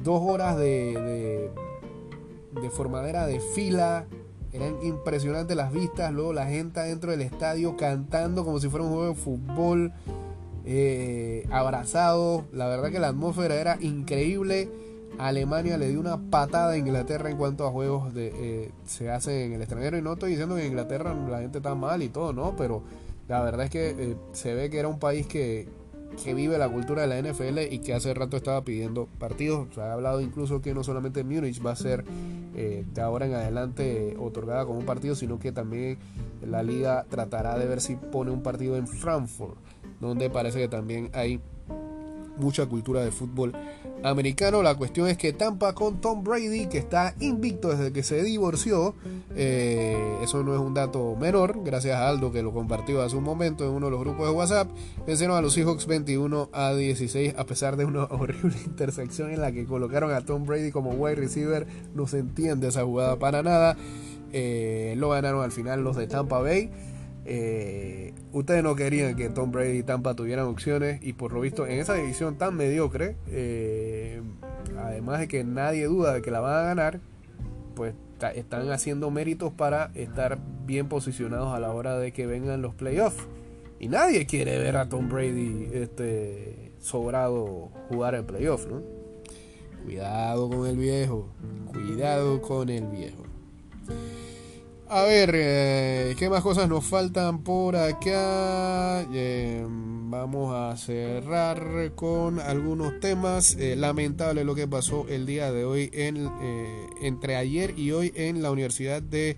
Dos 0.03 0.21
horas 0.23 0.59
de, 0.59 1.51
de, 2.53 2.61
de 2.61 2.71
formadera 2.71 3.27
de 3.27 3.41
fila. 3.41 4.07
Eran 4.53 4.77
impresionantes 4.83 5.57
las 5.57 5.73
vistas. 5.73 6.13
Luego 6.13 6.33
la 6.33 6.47
gente 6.47 6.81
dentro 6.81 7.11
del 7.11 7.23
estadio 7.23 7.77
cantando 7.77 8.45
como 8.45 8.61
si 8.61 8.69
fuera 8.69 8.85
un 8.85 8.93
juego 8.93 9.09
de 9.09 9.15
fútbol. 9.15 9.93
Eh, 10.71 11.47
abrazados. 11.51 12.45
La 12.53 12.67
verdad 12.67 12.91
que 12.91 12.99
la 12.99 13.09
atmósfera 13.09 13.55
era 13.55 13.79
increíble. 13.81 14.69
Alemania 15.19 15.79
le 15.79 15.89
dio 15.89 15.99
una 15.99 16.19
patada 16.31 16.73
a 16.73 16.77
Inglaterra 16.77 17.31
en 17.31 17.37
cuanto 17.37 17.67
a 17.67 17.71
juegos 17.71 18.13
de, 18.13 18.33
eh, 18.35 18.71
se 18.87 19.11
hacen 19.11 19.35
en 19.35 19.53
el 19.55 19.63
extranjero. 19.63 19.97
Y 19.97 20.03
no 20.03 20.13
estoy 20.13 20.31
diciendo 20.31 20.55
que 20.55 20.63
en 20.63 20.69
Inglaterra 20.69 21.15
la 21.15 21.41
gente 21.41 21.59
está 21.59 21.75
mal 21.75 22.03
y 22.03 22.09
todo, 22.09 22.33
¿no? 22.33 22.55
Pero 22.57 22.83
la 23.29 23.43
verdad 23.43 23.65
es 23.65 23.71
que 23.71 23.91
eh, 23.91 24.17
se 24.33 24.55
ve 24.55 24.71
que 24.71 24.79
era 24.79 24.89
un 24.89 24.99
país 24.99 25.27
que, 25.27 25.69
que, 26.23 26.35
vive 26.35 26.59
la 26.59 26.69
cultura 26.69 27.07
de 27.07 27.09
la 27.09 27.19
NFL 27.21 27.73
y 27.73 27.79
que 27.81 27.95
hace 27.95 28.15
rato 28.15 28.37
estaba 28.37 28.63
pidiendo 28.63 29.07
partidos. 29.19 29.69
Se 29.75 29.81
ha 29.81 29.93
hablado 29.93 30.21
incluso 30.21 30.61
que 30.61 30.75
no 30.75 30.85
solamente 30.85 31.25
Múnich 31.25 31.65
va 31.65 31.73
a 31.73 31.77
ser 31.77 32.05
eh, 32.57 32.85
de 32.93 33.01
ahora 33.01 33.27
en 33.27 33.35
adelante 33.35 34.17
otorgada 34.19 34.67
como 34.67 34.79
un 34.79 34.87
partido, 34.87 35.15
sino 35.15 35.39
que 35.39 35.53
también 35.53 35.99
la 36.47 36.63
liga 36.63 37.07
tratará 37.09 37.59
de 37.59 37.67
ver 37.67 37.81
si 37.81 37.97
pone 37.97 38.31
un 38.31 38.43
partido 38.43 38.77
en 38.77 38.87
Frankfurt, 38.87 39.57
donde 40.01 40.31
parece 40.31 40.59
que 40.59 40.69
también 40.69 41.11
hay 41.13 41.41
mucha 42.39 42.67
cultura 42.67 43.03
de 43.03 43.11
fútbol 43.11 43.53
americano. 44.03 44.63
La 44.63 44.75
cuestión 44.75 45.09
es 45.09 45.17
que 45.17 45.33
Tampa 45.33 45.75
con 45.75 46.01
Tom 46.01 46.23
Brady, 46.23 46.67
que 46.67 46.79
está 46.79 47.15
invicto 47.21 47.69
desde 47.69 47.93
que 47.93 48.03
se 48.03 48.23
divorció, 48.23 48.95
eh, 49.35 49.97
eso 50.23 50.43
no 50.43 50.55
es 50.55 50.61
un 50.61 50.75
dato 50.75 51.17
menor, 51.17 51.63
gracias 51.65 51.97
a 51.97 52.09
Aldo 52.09 52.33
que 52.33 52.43
lo 52.43 52.53
compartió 52.53 53.03
hace 53.03 53.17
un 53.17 53.25
momento 53.25 53.65
en 53.65 53.71
uno 53.71 53.87
de 53.87 53.93
los 53.93 54.01
grupos 54.01 54.27
de 54.27 54.33
WhatsApp, 54.33 54.71
vencieron 55.07 55.37
a 55.37 55.41
los 55.41 55.55
Seahawks 55.55 55.87
21 55.87 56.51
a 56.53 56.75
16 56.75 57.35
a 57.37 57.45
pesar 57.45 57.77
de 57.77 57.85
una 57.85 58.05
horrible 58.11 58.57
intersección 58.65 59.31
en 59.31 59.41
la 59.41 59.53
que 59.53 59.65
colocaron 59.65 60.13
a 60.13 60.21
Tom 60.23 60.45
Brady 60.45 60.71
como 60.71 60.91
wide 60.91 61.17
receiver, 61.17 61.67
no 61.95 62.07
se 62.07 62.19
entiende 62.19 62.69
esa 62.69 62.85
jugada 62.85 63.19
para 63.19 63.43
nada. 63.43 63.77
Eh, 64.31 64.95
lo 64.99 65.09
ganaron 65.09 65.43
al 65.43 65.53
final 65.53 65.83
los 65.83 65.97
de 65.97 66.07
Tampa 66.07 66.39
Bay. 66.41 66.71
Eh, 67.31 68.15
ustedes 68.33 68.63
no 68.63 68.75
querían 68.75 69.15
que 69.15 69.29
Tom 69.29 69.53
Brady 69.53 69.81
y 69.81 69.83
Tampa 69.83 70.15
tuvieran 70.15 70.47
opciones 70.47 70.99
y 71.03 71.13
por 71.13 71.35
lo 71.35 71.43
visto 71.43 71.67
en 71.67 71.79
esa 71.79 71.93
división 71.93 72.39
tan 72.39 72.57
mediocre, 72.57 73.17
eh, 73.27 74.23
además 74.79 75.21
de 75.21 75.29
que 75.29 75.45
nadie 75.45 75.85
duda 75.85 76.15
de 76.15 76.23
que 76.23 76.31
la 76.31 76.41
van 76.41 76.55
a 76.55 76.63
ganar, 76.63 77.01
pues 77.75 77.93
están 78.35 78.71
haciendo 78.71 79.11
méritos 79.11 79.53
para 79.53 79.91
estar 79.95 80.39
bien 80.65 80.89
posicionados 80.89 81.55
a 81.55 81.61
la 81.61 81.71
hora 81.71 81.99
de 81.99 82.13
que 82.13 82.27
vengan 82.27 82.63
los 82.63 82.75
playoffs. 82.75 83.23
Y 83.79 83.89
nadie 83.89 84.25
quiere 84.25 84.59
ver 84.59 84.79
a 84.79 84.89
Tom 84.89 85.11
Brady 85.11 85.69
este, 85.75 86.73
sobrado 86.81 87.69
jugar 87.91 88.15
en 88.15 88.25
playoffs, 88.25 88.67
¿no? 88.67 88.81
Cuidado 89.85 90.49
con 90.49 90.67
el 90.67 90.79
viejo, 90.79 91.29
cuidado 91.73 92.41
con 92.41 92.71
el 92.71 92.87
viejo. 92.87 93.23
A 94.91 95.03
ver, 95.03 95.33
eh, 95.35 96.17
¿qué 96.19 96.31
más 96.31 96.43
cosas 96.43 96.67
nos 96.67 96.83
faltan 96.83 97.43
por 97.43 97.77
acá? 97.77 99.03
Eh, 99.13 99.63
vamos 99.69 100.55
a 100.55 100.75
cerrar 100.79 101.93
con 101.95 102.41
algunos 102.41 102.99
temas. 102.99 103.55
Eh, 103.57 103.77
lamentable 103.77 104.45
lo 104.45 104.55
que 104.55 104.67
pasó 104.67 105.05
el 105.07 105.27
día 105.27 105.53
de 105.53 105.67
hoy 105.67 105.91
en, 105.93 106.31
entre 107.03 107.37
ayer 107.37 107.79
y 107.79 107.91
hoy 107.91 108.15
en 108.15 108.41
la 108.41 108.51
Universidad 108.51 109.03
de 109.03 109.37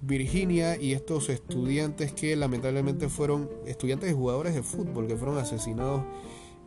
Virginia 0.00 0.80
y 0.80 0.92
estos 0.92 1.28
estudiantes 1.28 2.12
que 2.12 2.36
lamentablemente 2.36 3.08
fueron 3.08 3.50
estudiantes 3.66 4.12
y 4.12 4.14
jugadores 4.14 4.54
de 4.54 4.62
fútbol 4.62 5.08
que 5.08 5.16
fueron 5.16 5.38
asesinados 5.38 6.04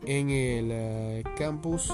en 0.05 0.29
el 0.31 1.23
campus. 1.37 1.93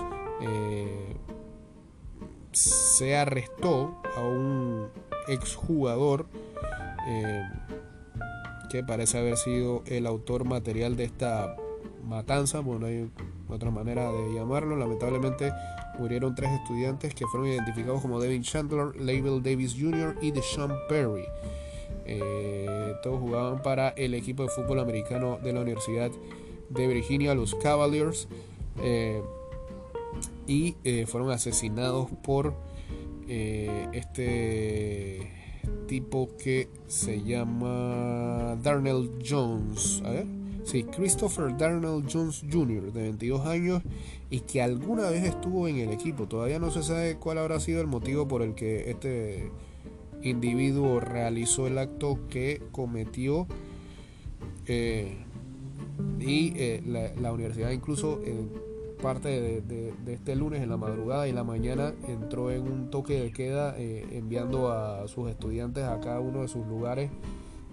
Se 2.58 3.16
arrestó 3.16 4.02
a 4.16 4.22
un 4.22 4.90
exjugador 5.28 6.28
eh, 7.08 7.44
que 8.70 8.84
parece 8.84 9.20
haber 9.20 9.38
sido 9.38 9.84
el 9.86 10.08
autor 10.08 10.46
material 10.46 10.96
de 10.96 11.06
esta 11.06 11.56
matanza, 12.04 12.62
bueno, 12.62 12.88
hay 12.88 13.10
otra 13.48 13.70
manera 13.70 14.12
de 14.12 14.34
llamarlo. 14.34 14.76
Lamentablemente 14.76 15.54
murieron 16.00 16.34
tres 16.36 16.52
estudiantes 16.52 17.14
que 17.14 17.28
fueron 17.28 17.50
identificados 17.50 18.02
como 18.02 18.20
Devin 18.20 18.42
Chandler, 18.42 18.96
Label 18.96 19.44
Davis 19.44 19.76
Jr. 19.80 20.16
y 20.22 20.32
Deshaun 20.32 20.74
Perry. 20.90 21.26
Eh, 22.06 22.96
todos 23.04 23.20
jugaban 23.20 23.62
para 23.62 23.90
el 23.90 24.14
equipo 24.14 24.44
de 24.44 24.50
fútbol 24.50 24.80
americano 24.80 25.38
de 25.44 25.54
la 25.54 25.62
Universidad 25.62 26.10
de 26.70 26.88
Virginia, 26.88 27.36
los 27.36 27.56
Cavaliers, 27.56 28.28
eh, 28.82 29.22
y 30.48 30.76
fueron 31.08 31.32
asesinados 31.32 32.10
por 32.24 32.54
eh, 33.30 33.88
este 33.92 35.34
tipo 35.88 36.30
que 36.42 36.70
se 36.88 37.24
llama 37.24 38.58
Darnell 38.64 39.10
Jones. 39.28 40.02
A 40.06 40.12
ver. 40.12 40.26
Sí, 40.64 40.84
Christopher 40.84 41.56
Darnell 41.58 42.04
Jones 42.12 42.44
Jr., 42.52 42.92
de 42.92 43.04
22 43.04 43.46
años, 43.46 43.82
y 44.30 44.42
que 44.42 44.62
alguna 44.62 45.10
vez 45.10 45.24
estuvo 45.24 45.68
en 45.68 45.78
el 45.78 45.92
equipo. 45.92 46.28
Todavía 46.28 46.60
no 46.60 46.72
se 46.72 46.84
sabe 46.84 47.16
cuál 47.16 47.38
habrá 47.38 47.60
sido 47.60 47.80
el 47.80 47.88
motivo 47.88 48.28
por 48.28 48.42
el 48.42 48.54
que 48.54 48.90
este 48.92 49.50
individuo 50.24 51.00
realizó 51.00 51.68
el 51.68 51.78
acto 51.78 52.20
que 52.30 52.62
cometió. 52.72 53.48
Eh, 54.66 55.18
y 56.20 56.54
eh, 56.58 57.14
la, 57.18 57.32
universidad 57.32 57.72
incluso 57.72 58.22
parte 58.98 59.62
de, 59.62 59.94
este 60.08 60.36
lunes 60.36 60.62
en 60.62 60.70
la 60.70 60.78
madrugada 60.78 61.28
y 61.28 61.32
la 61.32 61.44
mañana 61.44 61.94
entró 62.08 62.52
en 62.52 62.64
un 62.64 62.90
toque 62.90 63.22
de 63.22 63.32
queda 63.32 63.76
eh, 63.78 64.06
enviando 64.12 64.72
a 64.72 65.08
sus 65.08 65.30
estudiantes 65.30 65.84
a 65.84 66.00
cada 66.00 66.20
uno 66.20 66.42
de 66.42 66.48
sus 66.48 66.66
lugares 66.68 67.10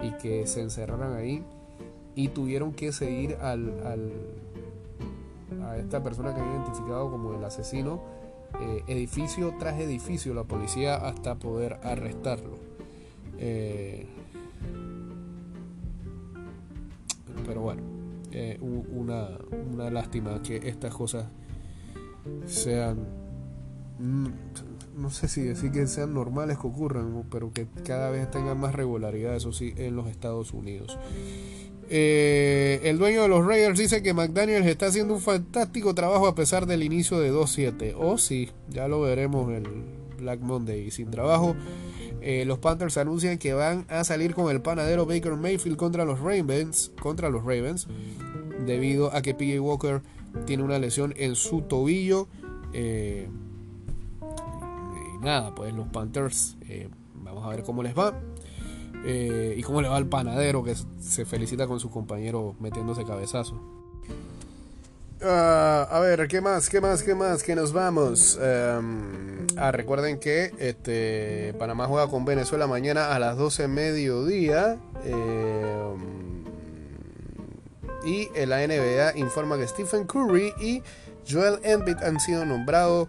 y 0.03 0.11
que 0.23 0.47
se 0.47 0.61
encerraran 0.61 1.15
ahí. 1.15 1.43
Y 2.15 2.29
tuvieron 2.29 2.73
que 2.73 2.93
seguir 2.93 3.37
al, 3.41 3.73
a 5.65 5.77
esta 5.79 6.03
persona 6.03 6.35
que 6.35 6.41
había 6.41 6.55
identificado 6.55 7.11
como 7.11 7.35
el 7.35 7.45
asesino 7.45 8.03
eh, 8.61 8.85
edificio 8.87 9.55
tras 9.59 9.81
edificio 9.81 10.33
la 10.33 10.45
policía 10.45 10.95
hasta 10.95 11.35
poder 11.35 11.81
arrestarlo. 11.83 12.57
Eh, 13.39 14.07
pero 17.47 17.63
bueno 17.63 17.94
eh, 18.35 18.59
una, 18.61 19.29
una, 19.73 19.91
lástima 19.91 20.43
que 20.43 20.57
estas 20.57 20.93
cosas 20.93 21.27
sean, 22.47 23.07
mm, 23.99 24.27
no 24.97 25.11
sé 25.11 25.29
si 25.29 25.43
decir 25.43 25.71
que 25.71 25.87
sean 25.87 26.15
normales 26.15 26.59
que 26.59 26.67
ocurran, 26.67 27.25
pero 27.31 27.53
que 27.53 27.69
cada 27.85 28.11
vez 28.11 28.31
tengan 28.31 28.59
más 28.59 28.75
regularidad, 28.75 29.37
eso 29.37 29.53
sí, 29.53 29.73
en 29.77 29.95
los 29.95 30.09
Estados 30.09 30.53
Unidos. 30.53 30.99
Eh, 31.91 32.81
el 32.85 32.99
dueño 32.99 33.23
de 33.23 33.29
los 33.29 33.47
Raiders 33.47 33.79
dice 33.79 34.03
que 34.03 34.15
McDaniels 34.15 34.67
está 34.67 34.87
haciendo 34.87 35.15
un 35.15 35.21
fantástico 35.21 35.95
trabajo 35.95 36.27
a 36.27 36.35
pesar 36.35 36.67
del 36.67 36.83
inicio 36.83 37.19
de 37.21 37.33
2-7. 37.33 37.95
O 37.97 38.13
oh, 38.13 38.19
sí, 38.19 38.51
ya 38.69 38.89
lo 38.89 39.01
veremos 39.03 39.53
el 39.53 39.65
Black 40.19 40.41
Monday 40.41 40.91
sin 40.91 41.11
trabajo. 41.11 41.55
Eh, 42.27 42.47
los 42.47 42.59
Panthers 42.59 42.97
anuncian 42.97 43.37
que 43.37 43.53
van 43.53 43.85
a 43.91 44.03
salir 44.03 44.35
con 44.35 44.51
el 44.51 44.63
panadero 44.63 45.05
Baker 45.05 45.35
Mayfield 45.35 45.77
contra 45.77 46.07
los 46.07 46.21
Ravens, 46.21 46.91
contra 46.99 47.29
los 47.29 47.43
Ravens, 47.43 47.87
debido 48.65 49.15
a 49.15 49.21
que 49.21 49.35
PJ 49.35 49.61
Walker 49.61 50.01
tiene 50.47 50.63
una 50.63 50.79
lesión 50.79 51.13
en 51.19 51.35
su 51.35 51.61
tobillo. 51.61 52.27
Eh, 52.73 53.29
nada, 55.21 55.55
pues 55.55 55.75
los 55.75 55.87
Panthers, 55.89 56.57
eh, 56.63 56.89
vamos 57.23 57.45
a 57.45 57.51
ver 57.51 57.63
cómo 57.63 57.83
les 57.83 57.95
va. 57.95 58.19
y 59.05 59.61
cómo 59.63 59.83
le 59.83 59.89
va 59.89 59.97
al 59.97 60.07
panadero 60.07 60.65
que 60.65 60.75
se 60.99 61.27
felicita 61.27 61.67
con 61.67 61.79
su 61.79 61.91
compañero 61.91 62.57
metiéndose 62.59 63.05
cabezazo. 63.05 63.74
Ah, 65.27 65.89
a 65.91 66.01
ver, 66.01 66.29
¿qué 66.29 66.43
más? 66.43 66.69
¿Qué 66.69 66.83
más? 66.83 67.03
¿Qué 67.03 67.15
más? 67.15 67.43
Que 67.43 67.57
nos 67.57 67.73
vamos. 67.73 68.39
Em, 68.43 69.47
ah, 69.57 69.73
recuerden 69.73 70.19
que 70.19 70.53
este, 70.59 71.55
Panamá 71.59 71.87
juega 71.87 72.09
con 72.09 72.27
Venezuela 72.27 72.67
mañana 72.67 73.15
a 73.15 73.19
las 73.19 73.39
12 73.39 73.67
mediodía. 73.67 74.77
Em, 75.03 76.45
y 78.05 78.29
la 78.45 78.63
NBA 78.63 79.17
informa 79.17 79.57
que 79.57 79.67
Stephen 79.67 80.05
Curry 80.05 80.53
y 80.61 80.83
Joel 81.27 81.59
Embiid 81.63 82.03
han 82.03 82.21
sido 82.21 82.45
nombrados 82.45 83.09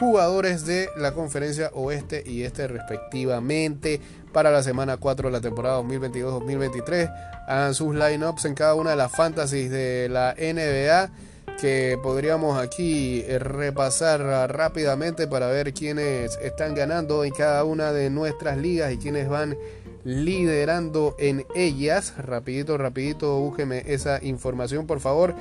jugadores 0.00 0.66
de 0.66 0.88
la 0.96 1.12
conferencia 1.12 1.70
oeste 1.74 2.24
y 2.26 2.42
este 2.42 2.66
respectivamente 2.66 4.00
para 4.32 4.50
la 4.50 4.64
semana 4.64 4.96
4 4.96 5.28
de 5.28 5.32
la 5.32 5.40
temporada 5.40 5.80
2022-2023. 5.82 7.44
Hagan 7.46 7.74
sus 7.74 7.94
lineups 7.94 8.46
en 8.46 8.54
cada 8.54 8.74
una 8.74 8.90
de 8.90 8.96
las 8.96 9.12
fantasies 9.12 9.70
de 9.70 10.08
la 10.08 10.34
NBA 10.36 11.31
que 11.60 11.98
podríamos 12.02 12.58
aquí 12.58 13.22
eh, 13.26 13.38
repasar 13.38 14.20
rápidamente 14.50 15.26
para 15.26 15.48
ver 15.48 15.72
quiénes 15.72 16.38
están 16.42 16.74
ganando 16.74 17.24
en 17.24 17.32
cada 17.32 17.64
una 17.64 17.92
de 17.92 18.10
nuestras 18.10 18.58
ligas 18.58 18.92
y 18.92 18.98
quiénes 18.98 19.28
van 19.28 19.56
liderando 20.04 21.14
en 21.18 21.46
ellas. 21.54 22.14
Rapidito, 22.18 22.76
rapidito, 22.78 23.38
búsqueme 23.38 23.84
esa 23.86 24.22
información 24.22 24.86
por 24.86 25.00
favor. 25.00 25.34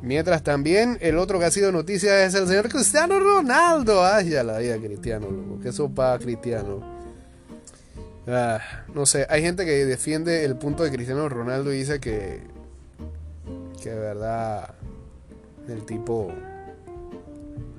Mientras 0.00 0.42
también 0.42 0.98
el 1.00 1.16
otro 1.16 1.38
que 1.38 1.44
ha 1.44 1.50
sido 1.50 1.70
noticia 1.70 2.24
es 2.24 2.34
el 2.34 2.48
señor 2.48 2.68
Cristiano 2.68 3.20
Ronaldo. 3.20 4.04
Ay, 4.04 4.30
ya 4.30 4.42
la 4.42 4.58
vida 4.58 4.76
Cristiano, 4.78 5.30
loco. 5.30 5.60
Qué 5.62 5.72
sopa 5.72 6.18
Cristiano. 6.18 6.80
Ah, 8.26 8.60
no 8.94 9.04
sé, 9.04 9.26
hay 9.28 9.42
gente 9.42 9.64
que 9.64 9.84
defiende 9.84 10.44
el 10.44 10.56
punto 10.56 10.84
de 10.84 10.90
Cristiano 10.90 11.28
Ronaldo 11.28 11.72
y 11.72 11.78
dice 11.78 12.00
que, 12.00 12.40
que 13.82 13.90
de 13.90 13.98
verdad 13.98 14.74
el 15.68 15.84
tipo, 15.84 16.32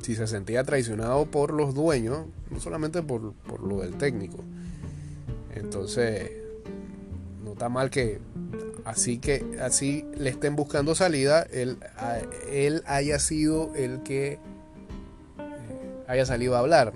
si 0.01 0.15
se 0.15 0.27
sentía 0.27 0.63
traicionado 0.63 1.25
por 1.25 1.53
los 1.53 1.73
dueños, 1.73 2.25
no 2.49 2.59
solamente 2.59 3.01
por, 3.01 3.33
lo 3.61 3.79
del 3.79 3.95
técnico. 3.95 4.37
Entonces, 5.55 6.31
no 7.43 7.53
está 7.53 7.69
mal 7.69 7.89
que 7.89 8.19
así 8.85 9.17
que 9.17 9.45
así 9.61 10.05
le 10.17 10.29
estén 10.29 10.55
buscando 10.55 10.93
salida, 10.95 11.43
él, 11.51 11.77
él 12.51 12.83
haya 12.85 13.19
sido 13.19 13.73
el 13.75 14.03
que 14.03 14.33
eh, 14.33 14.39
haya 16.07 16.25
salido 16.25 16.55
a 16.55 16.59
hablar, 16.59 16.93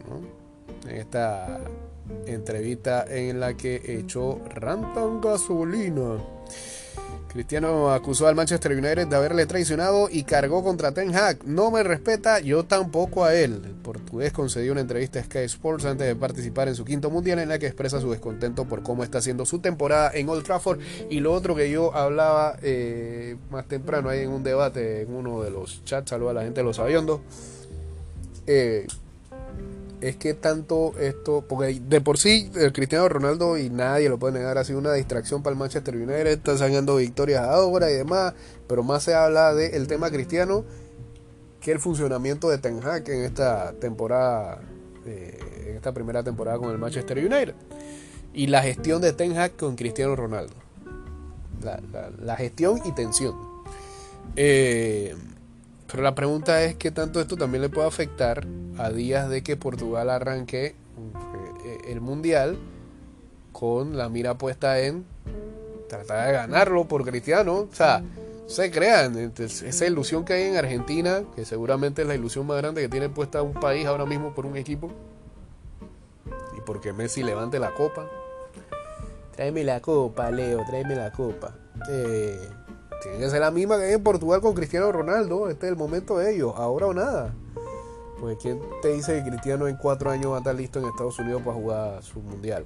En 0.88 0.98
esta 0.98 1.60
entrevista 2.26 3.06
en 3.08 3.40
la 3.40 3.56
que 3.56 3.82
echó 4.00 4.40
Rantan 4.54 5.22
gasolina. 5.22 6.18
Cristiano 7.28 7.92
acusó 7.92 8.28
al 8.28 8.36
Manchester 8.36 8.72
United 8.72 9.08
de 9.08 9.16
haberle 9.16 9.46
traicionado 9.46 10.10
y 10.12 10.24
cargó 10.24 10.64
contra 10.64 10.92
Ten 10.92 11.16
Hag. 11.16 11.46
No 11.46 11.72
me 11.72 11.84
respeta, 11.84 12.40
yo 12.40 12.64
tampoco 12.64 13.26
a 13.26 13.36
él. 13.36 13.62
El 13.66 13.76
portugués 13.76 14.32
concedió 14.32 14.72
una 14.72 14.82
entrevista 14.82 15.20
a 15.20 15.24
Sky 15.24 15.40
Sports 15.40 15.86
antes 15.86 16.08
de 16.08 16.16
participar 16.16 16.68
en 16.68 16.76
su 16.76 16.86
quinto 16.86 17.10
mundial 17.10 17.40
en 17.40 17.50
la 17.50 17.60
que 17.60 17.68
expresa 17.68 18.02
su 18.02 18.10
descontento 18.10 18.66
por 18.66 18.82
cómo 18.82 19.04
está 19.04 19.20
haciendo 19.20 19.46
su 19.46 19.60
temporada 19.60 20.12
en 20.14 20.30
Old 20.30 20.44
Trafford. 20.44 20.80
Y 21.10 21.20
lo 21.20 21.34
otro 21.34 21.56
que 21.56 21.70
yo 21.70 21.94
hablaba 21.96 22.58
eh, 22.62 23.36
más 23.52 23.68
temprano 23.68 24.10
ahí 24.10 24.22
en 24.22 24.30
un 24.30 24.44
debate 24.44 25.02
en 25.02 25.14
uno 25.14 25.42
de 25.42 25.52
los 25.52 25.84
chats, 25.84 26.10
saludo 26.10 26.30
a 26.30 26.34
la 26.34 26.44
gente 26.44 26.62
de 26.62 26.66
los 26.66 26.80
aviondos. 26.80 27.22
Eh, 28.48 28.88
es 30.02 30.16
que 30.16 30.34
tanto 30.34 30.94
esto, 31.00 31.44
porque 31.48 31.82
de 31.88 32.02
por 32.02 32.18
sí 32.18 32.52
el 32.56 32.72
Cristiano 32.72 33.10
Ronaldo 33.10 33.58
y 33.58 33.70
nadie 33.70 34.10
lo 34.10 34.20
puede 34.20 34.40
negar, 34.40 34.58
ha 34.58 34.64
sido 34.64 34.80
una 34.80 34.94
distracción 34.94 35.42
para 35.42 35.54
el 35.54 35.60
Manchester 35.60 35.96
United, 35.96 36.28
está 36.28 36.58
sacando 36.58 36.98
victorias 36.98 37.44
ahora 37.44 37.90
y 37.90 37.96
demás, 37.96 38.34
pero 38.68 38.84
más 38.84 39.04
se 39.04 39.16
habla 39.16 39.54
del 39.54 39.88
tema 39.88 40.12
cristiano 40.12 40.66
que 41.60 41.72
el 41.72 41.80
funcionamiento 41.80 42.50
de 42.50 42.60
Ten 42.60 42.80
Hag 42.84 43.10
en 43.10 43.24
esta 43.24 43.74
temporada, 43.74 44.62
eh, 45.06 45.40
en 45.68 45.76
esta 45.76 45.92
primera 45.94 46.24
temporada 46.24 46.60
con 46.60 46.70
el 46.70 46.78
Manchester 46.78 47.18
United 47.18 47.56
y 48.34 48.48
la 48.48 48.62
gestión 48.62 49.02
de 49.02 49.14
Ten 49.14 49.38
Hag 49.38 49.56
con 49.56 49.76
Cristiano 49.76 50.16
Ronaldo, 50.16 50.54
la, 52.22 52.36
gestión 52.36 52.80
y 52.86 52.92
tensión. 52.92 53.36
Eh, 54.36 55.16
pero 55.90 56.04
la 56.04 56.14
pregunta 56.16 56.64
es 56.64 56.76
qué 56.76 56.92
tanto 56.92 57.22
esto 57.22 57.38
también 57.38 57.62
le 57.62 57.70
puede 57.70 57.88
afectar 57.88 58.46
a 58.78 58.90
días 58.90 59.30
de 59.30 59.42
que 59.42 59.56
Portugal 59.56 60.10
arranque 60.10 60.76
eh, 61.66 61.78
el 61.88 62.02
Mundial 62.02 62.58
con 63.52 63.98
la 63.98 64.10
mira 64.10 64.38
puesta 64.38 64.80
en 64.82 65.06
tratar 65.88 66.28
de 66.28 66.34
ganarlo 66.34 66.86
por 66.88 67.04
Cristiano. 67.04 67.68
O 67.72 67.74
sea, 67.74 68.04
se 68.46 68.72
crean, 68.72 69.34
esa 69.38 69.86
ilusión 69.86 70.26
que 70.26 70.34
hay 70.34 70.44
en 70.44 70.58
Argentina, 70.58 71.24
que 71.36 71.46
seguramente 71.46 72.04
es 72.04 72.08
la 72.08 72.16
ilusión 72.16 72.46
más 72.46 72.58
grande 72.58 72.82
que 72.82 72.90
tiene 72.90 73.10
puesta 73.10 73.42
un 73.42 73.54
país 73.54 73.86
ahora 73.86 74.06
mismo 74.06 74.34
por 74.34 74.46
un 74.46 74.58
equipo. 74.58 74.92
Y 76.58 76.62
porque 76.62 76.94
Messi 76.94 77.24
levante 77.24 77.60
la 77.60 77.74
copa. 77.74 78.08
Tráeme 79.36 79.64
la 79.64 79.82
copa, 79.82 80.32
Leo, 80.32 80.64
tráeme 80.66 80.96
la 80.96 81.12
copa. 81.12 81.56
Eh, 81.90 82.40
tiene 83.02 83.20
que 83.20 83.30
ser 83.30 83.42
la 83.42 83.52
misma 83.52 83.78
que 83.78 83.86
hay 83.86 83.94
en 83.94 84.04
Portugal 84.04 84.42
con 84.42 84.54
Cristiano 84.54 84.92
Ronaldo. 84.92 85.50
Este 85.50 85.68
es 85.68 85.72
el 85.72 85.78
momento 85.78 86.18
de 86.18 86.34
ellos, 86.34 86.54
ahora 86.56 86.88
o 86.88 86.94
nada. 86.94 87.34
Pues 88.20 88.38
¿quién 88.42 88.60
te 88.82 88.90
dice 88.90 89.24
que 89.24 89.30
Cristiano 89.30 89.68
en 89.68 89.78
cuatro 89.78 90.10
años 90.10 90.32
va 90.32 90.38
a 90.38 90.40
estar 90.40 90.56
listo 90.56 90.80
en 90.80 90.86
Estados 90.86 91.20
Unidos 91.20 91.44
para 91.44 91.56
jugar 91.56 92.04
su 92.04 92.20
mundial? 92.20 92.66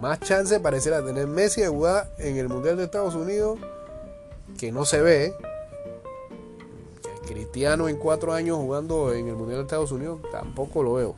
Más 0.00 0.20
chance 0.20 0.60
pareciera 0.60 1.04
tener 1.04 1.26
Messi 1.26 1.62
de 1.62 1.68
jugar 1.68 2.12
en 2.18 2.36
el 2.36 2.48
mundial 2.48 2.76
de 2.76 2.84
Estados 2.84 3.14
Unidos 3.14 3.58
que 4.58 4.70
no 4.70 4.84
se 4.84 5.00
ve. 5.00 5.34
Cristiano 7.26 7.88
en 7.88 7.96
cuatro 7.96 8.32
años 8.32 8.58
jugando 8.58 9.12
en 9.12 9.26
el 9.26 9.34
mundial 9.34 9.58
de 9.58 9.62
Estados 9.62 9.90
Unidos 9.90 10.20
tampoco 10.30 10.82
lo 10.82 10.94
veo. 10.94 11.16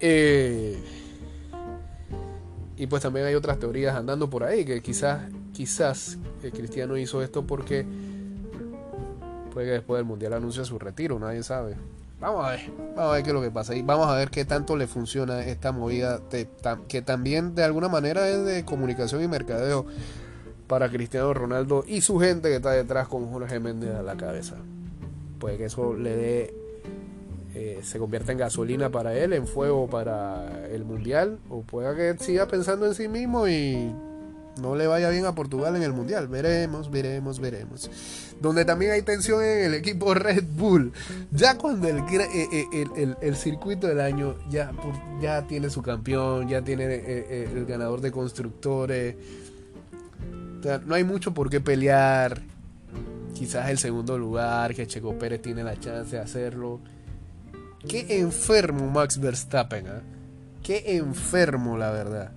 Eh, 0.00 0.82
y 2.76 2.86
pues 2.88 3.02
también 3.02 3.26
hay 3.26 3.36
otras 3.36 3.60
teorías 3.60 3.94
andando 3.94 4.28
por 4.28 4.42
ahí 4.42 4.64
que 4.64 4.82
quizás 4.82 5.22
quizás 5.52 6.18
Cristiano 6.52 6.96
hizo 6.96 7.22
esto 7.22 7.46
porque 7.46 7.86
puede 9.52 9.66
que 9.66 9.72
después 9.72 9.98
del 9.98 10.06
Mundial 10.06 10.32
anuncie 10.32 10.64
su 10.64 10.78
retiro, 10.78 11.18
nadie 11.18 11.42
sabe. 11.42 11.76
Vamos 12.20 12.44
a 12.44 12.50
ver, 12.50 12.60
vamos 12.94 13.10
a 13.10 13.14
ver 13.14 13.22
qué 13.24 13.30
es 13.30 13.34
lo 13.34 13.42
que 13.42 13.50
pasa 13.50 13.74
y 13.74 13.82
vamos 13.82 14.06
a 14.06 14.14
ver 14.14 14.30
qué 14.30 14.44
tanto 14.44 14.76
le 14.76 14.86
funciona 14.86 15.44
esta 15.44 15.72
movida 15.72 16.20
que 16.86 17.02
también 17.02 17.56
de 17.56 17.64
alguna 17.64 17.88
manera 17.88 18.28
es 18.28 18.44
de 18.44 18.64
comunicación 18.64 19.24
y 19.24 19.28
mercadeo 19.28 19.86
para 20.68 20.88
Cristiano 20.88 21.34
Ronaldo 21.34 21.84
y 21.86 22.00
su 22.00 22.20
gente 22.20 22.48
que 22.48 22.56
está 22.56 22.70
detrás 22.70 23.08
con 23.08 23.28
Jorge 23.30 23.58
Méndez 23.58 23.94
a 23.96 24.02
la 24.02 24.16
cabeza. 24.16 24.54
Puede 25.40 25.58
que 25.58 25.64
eso 25.64 25.94
le 25.94 26.16
dé, 26.16 26.54
eh, 27.54 27.80
se 27.82 27.98
convierta 27.98 28.30
en 28.30 28.38
gasolina 28.38 28.88
para 28.88 29.14
él, 29.14 29.32
en 29.32 29.48
fuego 29.48 29.90
para 29.90 30.66
el 30.68 30.84
mundial, 30.84 31.40
o 31.50 31.62
pueda 31.62 31.96
que 31.96 32.16
siga 32.22 32.46
pensando 32.46 32.86
en 32.86 32.94
sí 32.94 33.08
mismo 33.08 33.48
y 33.48 33.92
no 34.60 34.76
le 34.76 34.86
vaya 34.86 35.08
bien 35.08 35.24
a 35.24 35.34
Portugal 35.34 35.76
en 35.76 35.82
el 35.82 35.92
Mundial. 35.92 36.28
Veremos, 36.28 36.90
veremos, 36.90 37.40
veremos. 37.40 37.90
Donde 38.40 38.64
también 38.64 38.92
hay 38.92 39.02
tensión 39.02 39.42
en 39.42 39.64
el 39.64 39.74
equipo 39.74 40.12
Red 40.14 40.44
Bull. 40.56 40.92
Ya 41.30 41.56
cuando 41.56 41.88
el, 41.88 41.98
eh, 41.98 42.66
eh, 42.72 43.14
el, 43.20 43.36
circuito 43.36 43.86
del 43.86 44.00
año 44.00 44.36
ya, 44.50 44.72
ya 45.20 45.46
tiene 45.46 45.70
su 45.70 45.82
campeón, 45.82 46.48
ya 46.48 46.62
tiene 46.62 46.84
eh, 46.86 47.48
el 47.54 47.64
ganador 47.64 48.00
de 48.00 48.12
constructores. 48.12 49.16
no 50.86 50.94
hay 50.94 51.04
mucho 51.04 51.32
por 51.32 51.48
qué 51.48 51.60
pelear. 51.60 52.42
Quizás 53.34 53.70
el 53.70 53.78
segundo 53.78 54.18
lugar, 54.18 54.74
que 54.74 54.86
Checo 54.86 55.18
Pérez 55.18 55.40
tiene 55.40 55.64
la 55.64 55.80
chance 55.80 56.16
de 56.16 56.22
hacerlo. 56.22 56.80
Qué 57.88 58.20
enfermo 58.20 58.88
Max 58.88 59.18
Verstappen, 59.18 59.88
¿ah? 59.88 60.02
Qué 60.62 60.96
enfermo, 60.96 61.76
la 61.76 61.90
verdad. 61.90 62.32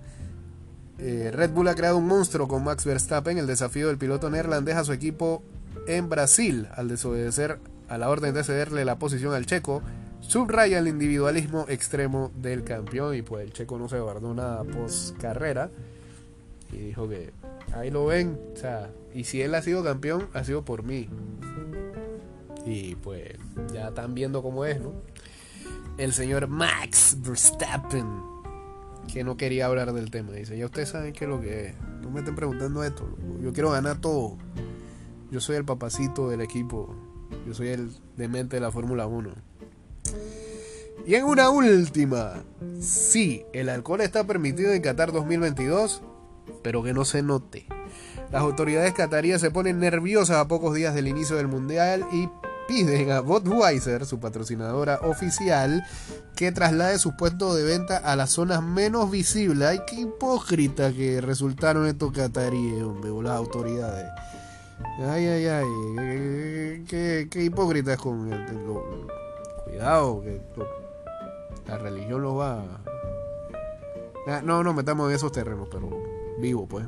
Eh, 0.98 1.30
Red 1.32 1.50
Bull 1.50 1.68
ha 1.68 1.74
creado 1.74 1.98
un 1.98 2.06
monstruo 2.06 2.48
con 2.48 2.64
Max 2.64 2.84
Verstappen. 2.84 3.38
El 3.38 3.46
desafío 3.46 3.88
del 3.88 3.98
piloto 3.98 4.30
neerlandés 4.30 4.76
a 4.76 4.84
su 4.84 4.92
equipo 4.92 5.42
en 5.86 6.08
Brasil, 6.08 6.68
al 6.74 6.88
desobedecer 6.88 7.58
a 7.88 7.98
la 7.98 8.08
orden 8.08 8.34
de 8.34 8.42
cederle 8.42 8.84
la 8.84 8.98
posición 8.98 9.34
al 9.34 9.46
checo, 9.46 9.82
subraya 10.20 10.78
el 10.78 10.88
individualismo 10.88 11.66
extremo 11.68 12.32
del 12.34 12.64
campeón. 12.64 13.14
Y 13.14 13.22
pues 13.22 13.44
el 13.44 13.52
checo 13.52 13.78
no 13.78 13.88
se 13.88 14.00
guardó 14.00 14.34
nada 14.34 14.64
post 14.64 15.16
carrera. 15.18 15.70
Y 16.72 16.78
dijo 16.78 17.08
que 17.08 17.32
ahí 17.74 17.90
lo 17.90 18.06
ven. 18.06 18.38
O 18.54 18.56
sea, 18.56 18.90
y 19.14 19.24
si 19.24 19.42
él 19.42 19.54
ha 19.54 19.62
sido 19.62 19.84
campeón, 19.84 20.28
ha 20.32 20.44
sido 20.44 20.64
por 20.64 20.82
mí. 20.82 21.08
Y 22.64 22.96
pues 22.96 23.34
ya 23.72 23.88
están 23.88 24.14
viendo 24.14 24.42
cómo 24.42 24.64
es, 24.64 24.80
¿no? 24.80 24.92
El 25.98 26.12
señor 26.12 26.48
Max 26.48 27.16
Verstappen 27.20 28.35
que 29.12 29.24
no 29.24 29.36
quería 29.36 29.66
hablar 29.66 29.92
del 29.92 30.10
tema. 30.10 30.32
Dice, 30.32 30.56
ya 30.56 30.66
ustedes 30.66 30.90
saben 30.90 31.12
qué 31.12 31.24
es 31.24 31.30
lo 31.30 31.40
que 31.40 31.66
es. 31.66 31.74
No 32.02 32.10
me 32.10 32.20
estén 32.20 32.34
preguntando 32.34 32.84
esto. 32.84 33.08
Yo 33.40 33.52
quiero 33.52 33.70
ganar 33.70 34.00
todo. 34.00 34.36
Yo 35.30 35.40
soy 35.40 35.56
el 35.56 35.64
papacito 35.64 36.28
del 36.28 36.40
equipo. 36.40 36.94
Yo 37.46 37.54
soy 37.54 37.68
el 37.68 37.90
demente 38.16 38.56
de 38.56 38.60
la 38.60 38.70
Fórmula 38.70 39.06
1. 39.06 39.30
Y 41.06 41.14
en 41.14 41.24
una 41.24 41.50
última, 41.50 42.42
sí, 42.80 43.44
el 43.52 43.68
alcohol 43.68 44.00
está 44.00 44.26
permitido 44.26 44.72
en 44.72 44.82
Qatar 44.82 45.12
2022, 45.12 46.02
pero 46.62 46.82
que 46.82 46.92
no 46.92 47.04
se 47.04 47.22
note. 47.22 47.66
Las 48.32 48.42
autoridades 48.42 48.92
cataríes 48.92 49.40
se 49.40 49.52
ponen 49.52 49.78
nerviosas 49.78 50.38
a 50.38 50.48
pocos 50.48 50.74
días 50.74 50.94
del 50.94 51.06
inicio 51.06 51.36
del 51.36 51.46
mundial 51.46 52.04
y 52.12 52.28
piden 52.66 53.10
a 53.10 53.20
Budweiser, 53.20 54.06
su 54.06 54.20
patrocinadora 54.20 55.00
oficial, 55.02 55.84
que 56.34 56.52
traslade 56.52 56.98
sus 56.98 57.14
puestos 57.14 57.56
de 57.56 57.64
venta 57.64 57.96
a 57.96 58.16
las 58.16 58.30
zonas 58.30 58.62
menos 58.62 59.10
visibles. 59.10 59.68
Ay, 59.68 59.80
qué 59.86 60.00
hipócrita 60.00 60.92
que 60.92 61.20
resultaron 61.20 61.86
estos 61.86 62.12
cataríes, 62.12 62.82
hombre, 62.82 63.10
o 63.10 63.22
las 63.22 63.36
autoridades. 63.36 64.10
Ay, 64.98 65.26
ay, 65.26 65.46
ay, 65.46 66.84
qué, 66.86 67.28
hipócritas 67.42 67.98
con 67.98 68.32
el, 68.32 68.46
cuidado, 69.64 70.22
que 70.22 70.40
la 71.66 71.78
religión 71.78 72.22
lo 72.22 72.36
va. 72.36 72.62
Ah, 74.26 74.42
no, 74.44 74.62
no 74.62 74.74
metamos 74.74 75.08
en 75.08 75.16
esos 75.16 75.32
terrenos, 75.32 75.68
pero 75.70 75.88
vivo, 76.38 76.66
pues 76.66 76.86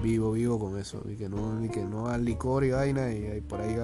vivo, 0.00 0.32
vivo 0.32 0.58
con 0.58 0.78
eso. 0.78 1.02
Y 1.08 1.16
que 1.16 1.28
no, 1.28 1.64
y 1.64 1.68
que 1.68 1.84
no 1.84 2.08
al 2.08 2.24
licor 2.24 2.64
y 2.64 2.70
vaina 2.70 3.12
y, 3.12 3.40
por 3.40 3.60
ahí 3.60 3.76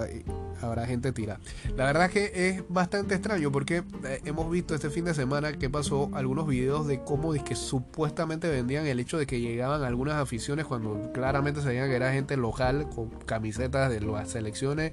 habrá 0.61 0.87
gente 0.87 1.13
tira. 1.13 1.41
La 1.77 1.85
verdad 1.85 2.11
que 2.11 2.33
es 2.35 2.65
bastante 2.69 3.15
extraño 3.15 3.53
porque 3.53 3.85
eh, 4.05 4.21
hemos 4.25 4.51
visto 4.51 4.75
este 4.75 4.91
fin 4.91 5.05
de 5.05 5.15
semana 5.15 5.53
que 5.53 5.71
pasó 5.71 6.11
algunos 6.15 6.47
videos 6.47 6.87
de 6.87 7.03
cómo 7.03 7.33
que 7.45 7.55
supuestamente 7.55 8.49
vendían 8.49 8.87
el 8.87 9.01
hecho 9.01 9.19
de 9.19 9.27
que 9.27 9.41
llegaban 9.41 9.83
algunas 9.83 10.15
aficiones 10.15 10.67
cuando 10.67 11.13
claramente 11.13 11.61
veía 11.61 11.87
que 11.87 11.95
era 11.95 12.13
gente 12.13 12.37
local 12.37 12.89
con 12.95 13.11
camisetas 13.11 13.91
de 13.91 14.01
las 14.01 14.31
selecciones, 14.31 14.93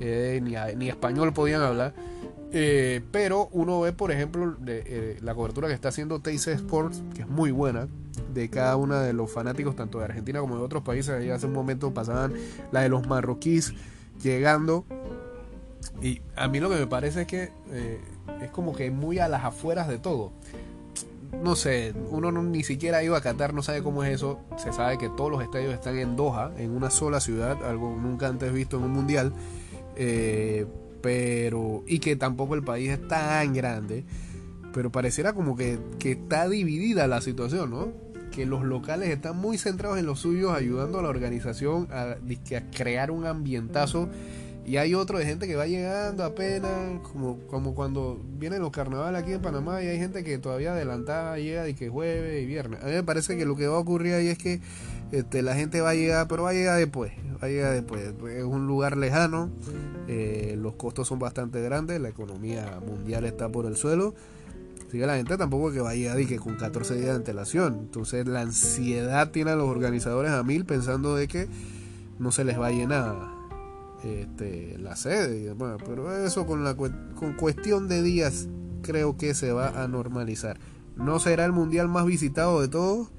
eh, 0.00 0.40
ni, 0.76 0.88
español 0.88 1.32
podían 1.32 1.62
hablar. 1.62 1.94
Eh, 2.54 3.00
pero 3.10 3.48
uno 3.52 3.80
ve, 3.80 3.92
por 3.92 4.12
ejemplo, 4.12 4.54
de, 4.58 5.18
la 5.22 5.34
cobertura 5.34 5.68
que 5.68 5.74
está 5.74 5.88
haciendo 5.88 6.20
TIC 6.20 6.48
Sports, 6.48 7.02
que 7.14 7.22
es 7.22 7.28
muy 7.28 7.50
buena, 7.50 7.88
de 8.32 8.48
cada 8.50 8.76
uno 8.76 8.98
de 8.98 9.12
los 9.12 9.30
fanáticos, 9.30 9.76
tanto 9.76 9.98
de 9.98 10.04
Argentina 10.04 10.40
como 10.40 10.56
de 10.56 10.62
otros 10.62 10.82
países. 10.82 11.10
Ahí 11.10 11.30
hace 11.30 11.46
un 11.46 11.52
momento 11.52 11.92
pasaban 11.92 12.34
la 12.70 12.80
de 12.80 12.88
los 12.88 13.06
marroquíes 13.06 13.74
llegando. 14.22 14.84
Y 16.00 16.20
a 16.36 16.48
mí 16.48 16.60
lo 16.60 16.68
que 16.70 16.76
me 16.76 16.86
parece 16.86 17.22
es 17.22 17.26
que 17.26 17.50
eh, 17.70 18.00
es 18.42 18.50
como 18.50 18.74
que 18.74 18.90
muy 18.90 19.18
a 19.18 19.28
las 19.28 19.44
afueras 19.44 19.88
de 19.88 19.98
todo. 19.98 20.32
No 21.42 21.56
sé, 21.56 21.94
uno 22.10 22.30
ni 22.30 22.62
siquiera 22.62 22.98
ha 22.98 23.02
ido 23.02 23.16
a 23.16 23.22
Qatar, 23.22 23.54
no 23.54 23.62
sabe 23.62 23.82
cómo 23.82 24.04
es 24.04 24.14
eso. 24.14 24.40
Se 24.56 24.72
sabe 24.72 24.98
que 24.98 25.08
todos 25.08 25.30
los 25.30 25.42
estadios 25.42 25.72
están 25.72 25.98
en 25.98 26.14
Doha, 26.14 26.52
en 26.58 26.70
una 26.70 26.90
sola 26.90 27.20
ciudad, 27.20 27.64
algo 27.64 27.96
nunca 27.96 28.28
antes 28.28 28.52
visto 28.52 28.76
en 28.76 28.84
un 28.84 28.92
mundial. 28.92 29.32
Eh, 30.04 30.66
pero. 31.00 31.84
Y 31.86 32.00
que 32.00 32.16
tampoco 32.16 32.54
el 32.54 32.64
país 32.64 32.90
es 32.90 33.06
tan 33.06 33.52
grande. 33.52 34.04
Pero 34.74 34.90
pareciera 34.90 35.32
como 35.32 35.56
que, 35.56 35.78
que 35.98 36.12
está 36.12 36.48
dividida 36.48 37.06
la 37.06 37.20
situación, 37.20 37.70
¿no? 37.70 38.12
que 38.32 38.46
los 38.46 38.64
locales 38.64 39.10
están 39.10 39.36
muy 39.36 39.58
centrados 39.58 39.98
en 39.98 40.06
los 40.06 40.20
suyos, 40.20 40.56
ayudando 40.56 40.98
a 40.98 41.02
la 41.02 41.10
organización 41.10 41.86
a, 41.92 42.16
crear 42.74 43.10
un 43.10 43.26
ambientazo. 43.26 44.08
Y 44.64 44.76
hay 44.76 44.94
otro 44.94 45.18
de 45.18 45.26
gente 45.26 45.46
que 45.46 45.54
va 45.54 45.66
llegando 45.66 46.24
apenas, 46.24 47.00
como, 47.02 47.40
como 47.48 47.74
cuando 47.74 48.24
vienen 48.38 48.62
los 48.62 48.70
carnavales 48.70 49.22
aquí 49.22 49.32
en 49.32 49.42
Panamá 49.42 49.82
y 49.82 49.88
hay 49.88 49.98
gente 49.98 50.24
que 50.24 50.38
todavía 50.38 50.72
adelantada 50.72 51.36
llega 51.36 51.64
de 51.64 51.74
que 51.74 51.90
jueves 51.90 52.42
y 52.42 52.46
viernes. 52.46 52.82
A 52.82 52.86
mí 52.86 52.92
me 52.92 53.02
parece 53.02 53.36
que 53.36 53.44
lo 53.44 53.54
que 53.54 53.66
va 53.66 53.76
a 53.76 53.80
ocurrir 53.80 54.14
ahí 54.14 54.28
es 54.28 54.38
que 54.38 54.60
este, 55.12 55.42
la 55.42 55.54
gente 55.54 55.82
va 55.82 55.90
a 55.90 55.94
llegar, 55.94 56.26
pero 56.26 56.44
va 56.44 56.50
a 56.50 56.54
llegar 56.54 56.78
después, 56.78 57.12
va 57.34 57.46
a 57.46 57.50
llegar 57.50 57.74
después. 57.74 58.14
Es 58.34 58.44
un 58.44 58.66
lugar 58.66 58.96
lejano, 58.96 59.50
eh, 60.08 60.56
los 60.58 60.74
costos 60.74 61.06
son 61.06 61.18
bastante 61.18 61.60
grandes, 61.60 62.00
la 62.00 62.08
economía 62.08 62.80
mundial 62.84 63.26
está 63.26 63.50
por 63.50 63.66
el 63.66 63.76
suelo. 63.76 64.14
Así 64.88 64.98
que 64.98 65.06
la 65.06 65.16
gente 65.16 65.36
tampoco 65.36 65.70
que 65.70 65.80
vaya 65.80 66.18
y 66.18 66.26
que 66.26 66.38
con 66.38 66.56
14 66.56 66.94
días 66.94 67.06
de 67.06 67.12
antelación. 67.12 67.78
Entonces 67.80 68.26
la 68.26 68.40
ansiedad 68.40 69.30
tiene 69.30 69.50
a 69.50 69.56
los 69.56 69.68
organizadores 69.68 70.32
a 70.32 70.42
mil 70.42 70.64
pensando 70.64 71.14
de 71.14 71.28
que 71.28 71.46
no 72.18 72.32
se 72.32 72.44
les 72.44 72.58
va 72.58 72.68
a 72.68 72.72
llenar 72.72 73.16
este, 74.04 74.78
la 74.78 74.96
sede. 74.96 75.54
pero 75.84 76.24
eso 76.24 76.46
con, 76.46 76.64
la, 76.64 76.74
con 76.74 77.34
cuestión 77.38 77.86
de 77.86 78.02
días 78.02 78.48
creo 78.80 79.18
que 79.18 79.34
se 79.34 79.52
va 79.52 79.82
a 79.82 79.88
normalizar. 79.88 80.58
No 80.96 81.18
será 81.18 81.44
el 81.44 81.52
mundial 81.52 81.88
más 81.88 82.06
visitado 82.06 82.62
de 82.62 82.68
todos 82.68 83.10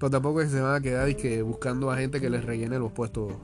pero 0.00 0.10
tampoco 0.10 0.42
se 0.48 0.60
van 0.62 0.74
a 0.76 0.80
quedar 0.80 1.10
y 1.10 1.14
que 1.14 1.42
buscando 1.42 1.90
a 1.90 1.96
gente 1.98 2.22
que 2.22 2.30
les 2.30 2.42
rellene 2.42 2.78
los 2.78 2.90
puestos, 2.90 3.34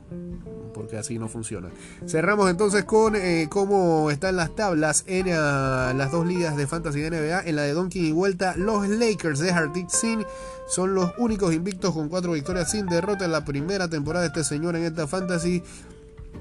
porque 0.72 0.96
así 0.96 1.18
no 1.18 1.28
funciona. 1.28 1.68
Cerramos 2.06 2.50
entonces 2.50 2.84
con 2.84 3.14
eh, 3.14 3.46
cómo 3.50 4.10
están 4.10 4.36
las 4.36 4.56
tablas 4.56 5.04
en 5.06 5.26
ah, 5.34 5.92
las 5.94 6.10
dos 6.10 6.26
ligas 6.26 6.56
de 6.56 6.66
Fantasy 6.66 7.00
de 7.00 7.10
NBA. 7.10 7.42
En 7.42 7.56
la 7.56 7.62
de 7.62 7.74
Donkey 7.74 8.06
y 8.06 8.12
Vuelta, 8.12 8.56
los 8.56 8.88
Lakers 8.88 9.38
de 9.40 9.50
Hartic 9.50 9.90
Sin 9.90 10.24
son 10.66 10.94
los 10.94 11.12
únicos 11.18 11.52
invictos 11.52 11.92
con 11.92 12.08
cuatro 12.08 12.32
victorias 12.32 12.70
sin 12.70 12.86
derrota 12.86 13.26
en 13.26 13.32
la 13.32 13.44
primera 13.44 13.88
temporada 13.88 14.22
de 14.22 14.28
este 14.28 14.42
señor 14.42 14.76
en 14.76 14.84
esta 14.84 15.06
Fantasy. 15.06 15.62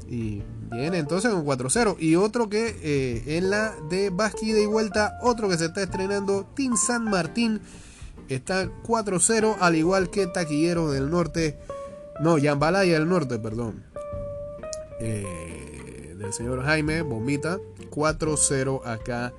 Y 0.10 0.44
viene 0.72 0.98
entonces 0.98 1.30
con 1.30 1.46
4-0. 1.46 1.98
Y 2.00 2.16
otro 2.16 2.48
que 2.48 2.78
eh, 2.82 3.38
en 3.38 3.50
la 3.50 3.74
de 3.90 4.12
Basque 4.12 4.46
y 4.46 4.66
vuelta, 4.66 5.18
otro 5.22 5.50
que 5.50 5.58
se 5.58 5.66
está 5.66 5.84
estrenando, 5.84 6.46
Team 6.56 6.78
San 6.78 7.04
Martín 7.04 7.60
está 8.30 8.70
4-0, 8.84 9.58
al 9.60 9.76
igual 9.76 10.10
que 10.10 10.28
Taquillero 10.28 10.92
del 10.92 11.10
Norte. 11.10 11.58
No, 12.22 12.38
Yambalaya 12.38 12.94
del 12.94 13.08
Norte, 13.08 13.40
perdón. 13.40 13.84
Eh, 15.00 16.16
del 16.18 16.34
señor 16.34 16.64
Jaime 16.64 17.02
Bombita. 17.02 17.60
4-0 17.90 18.82
acá 18.86 19.34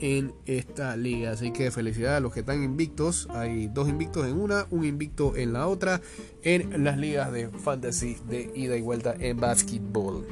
en 0.00 0.32
esta 0.46 0.96
liga. 0.96 1.32
Así 1.32 1.52
que 1.52 1.70
felicidades 1.70 2.18
a 2.18 2.20
los 2.20 2.32
que 2.32 2.40
están 2.40 2.62
invictos. 2.62 3.28
Hay 3.30 3.68
dos 3.68 3.88
invictos 3.88 4.26
en 4.26 4.38
una, 4.38 4.66
un 4.70 4.84
invicto 4.84 5.36
en 5.36 5.52
la 5.52 5.66
otra. 5.66 6.00
En 6.42 6.84
las 6.84 6.98
ligas 6.98 7.32
de 7.32 7.48
fantasy 7.48 8.16
de 8.28 8.50
ida 8.54 8.76
y 8.76 8.82
vuelta 8.82 9.14
en 9.18 9.38
basketball. 9.38 10.26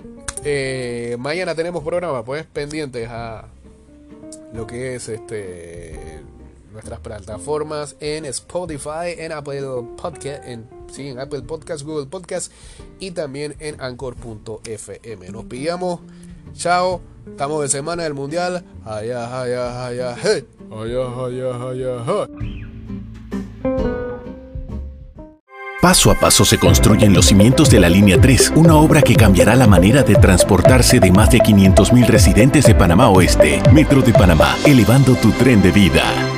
Eh, 0.45 1.17
mañana 1.19 1.55
tenemos 1.55 1.83
programa, 1.83 2.25
pues 2.25 2.45
pendientes 2.47 3.09
a 3.11 3.49
lo 4.55 4.67
que 4.67 4.95
es 4.95 5.09
este 5.09 6.23
nuestras 6.77 7.01
plataformas 7.01 7.97
en 8.01 8.27
Spotify, 8.27 9.17
en 9.17 9.33
Apple 9.33 9.63
Podcast, 10.01 10.45
en, 10.45 10.69
sí, 10.93 11.09
en 11.09 11.19
Apple 11.19 11.43
Podcast, 11.43 11.85
Google 11.85 12.07
Podcast 12.07 12.53
y 13.01 13.13
también 13.13 13.57
en 13.61 13.81
Anchor.fm. 13.81 15.31
Nos 15.31 15.45
pillamos. 15.47 16.01
Chao. 16.55 17.01
Estamos 17.27 17.63
de 17.63 17.69
semana 17.69 18.05
del 18.05 18.15
mundial. 18.15 18.63
Allá, 18.85 19.43
allá, 19.43 19.87
allá, 19.87 20.15
Allá, 20.15 21.07
allá, 21.25 21.71
allá, 21.71 22.29
Paso 25.81 26.11
a 26.11 26.19
paso 26.19 26.45
se 26.45 26.59
construyen 26.59 27.15
los 27.15 27.27
cimientos 27.27 27.71
de 27.71 27.79
la 27.79 27.89
Línea 27.89 28.21
3, 28.21 28.55
una 28.57 28.75
obra 28.77 29.03
que 29.03 29.15
cambiará 29.15 29.55
la 29.55 29.67
manera 29.67 30.03
de 30.03 30.17
transportarse 30.17 30.99
de 30.99 31.13
más 31.13 31.31
de 31.31 31.39
500.000 31.39 32.07
residentes 32.07 32.65
de 32.67 32.75
Panamá 32.75 33.09
Oeste. 33.09 33.63
Metro 33.73 34.03
de 34.03 34.13
Panamá, 34.13 34.57
elevando 34.65 35.15
tu 35.15 35.31
tren 35.31 35.63
de 35.63 35.71
vida. 35.71 36.36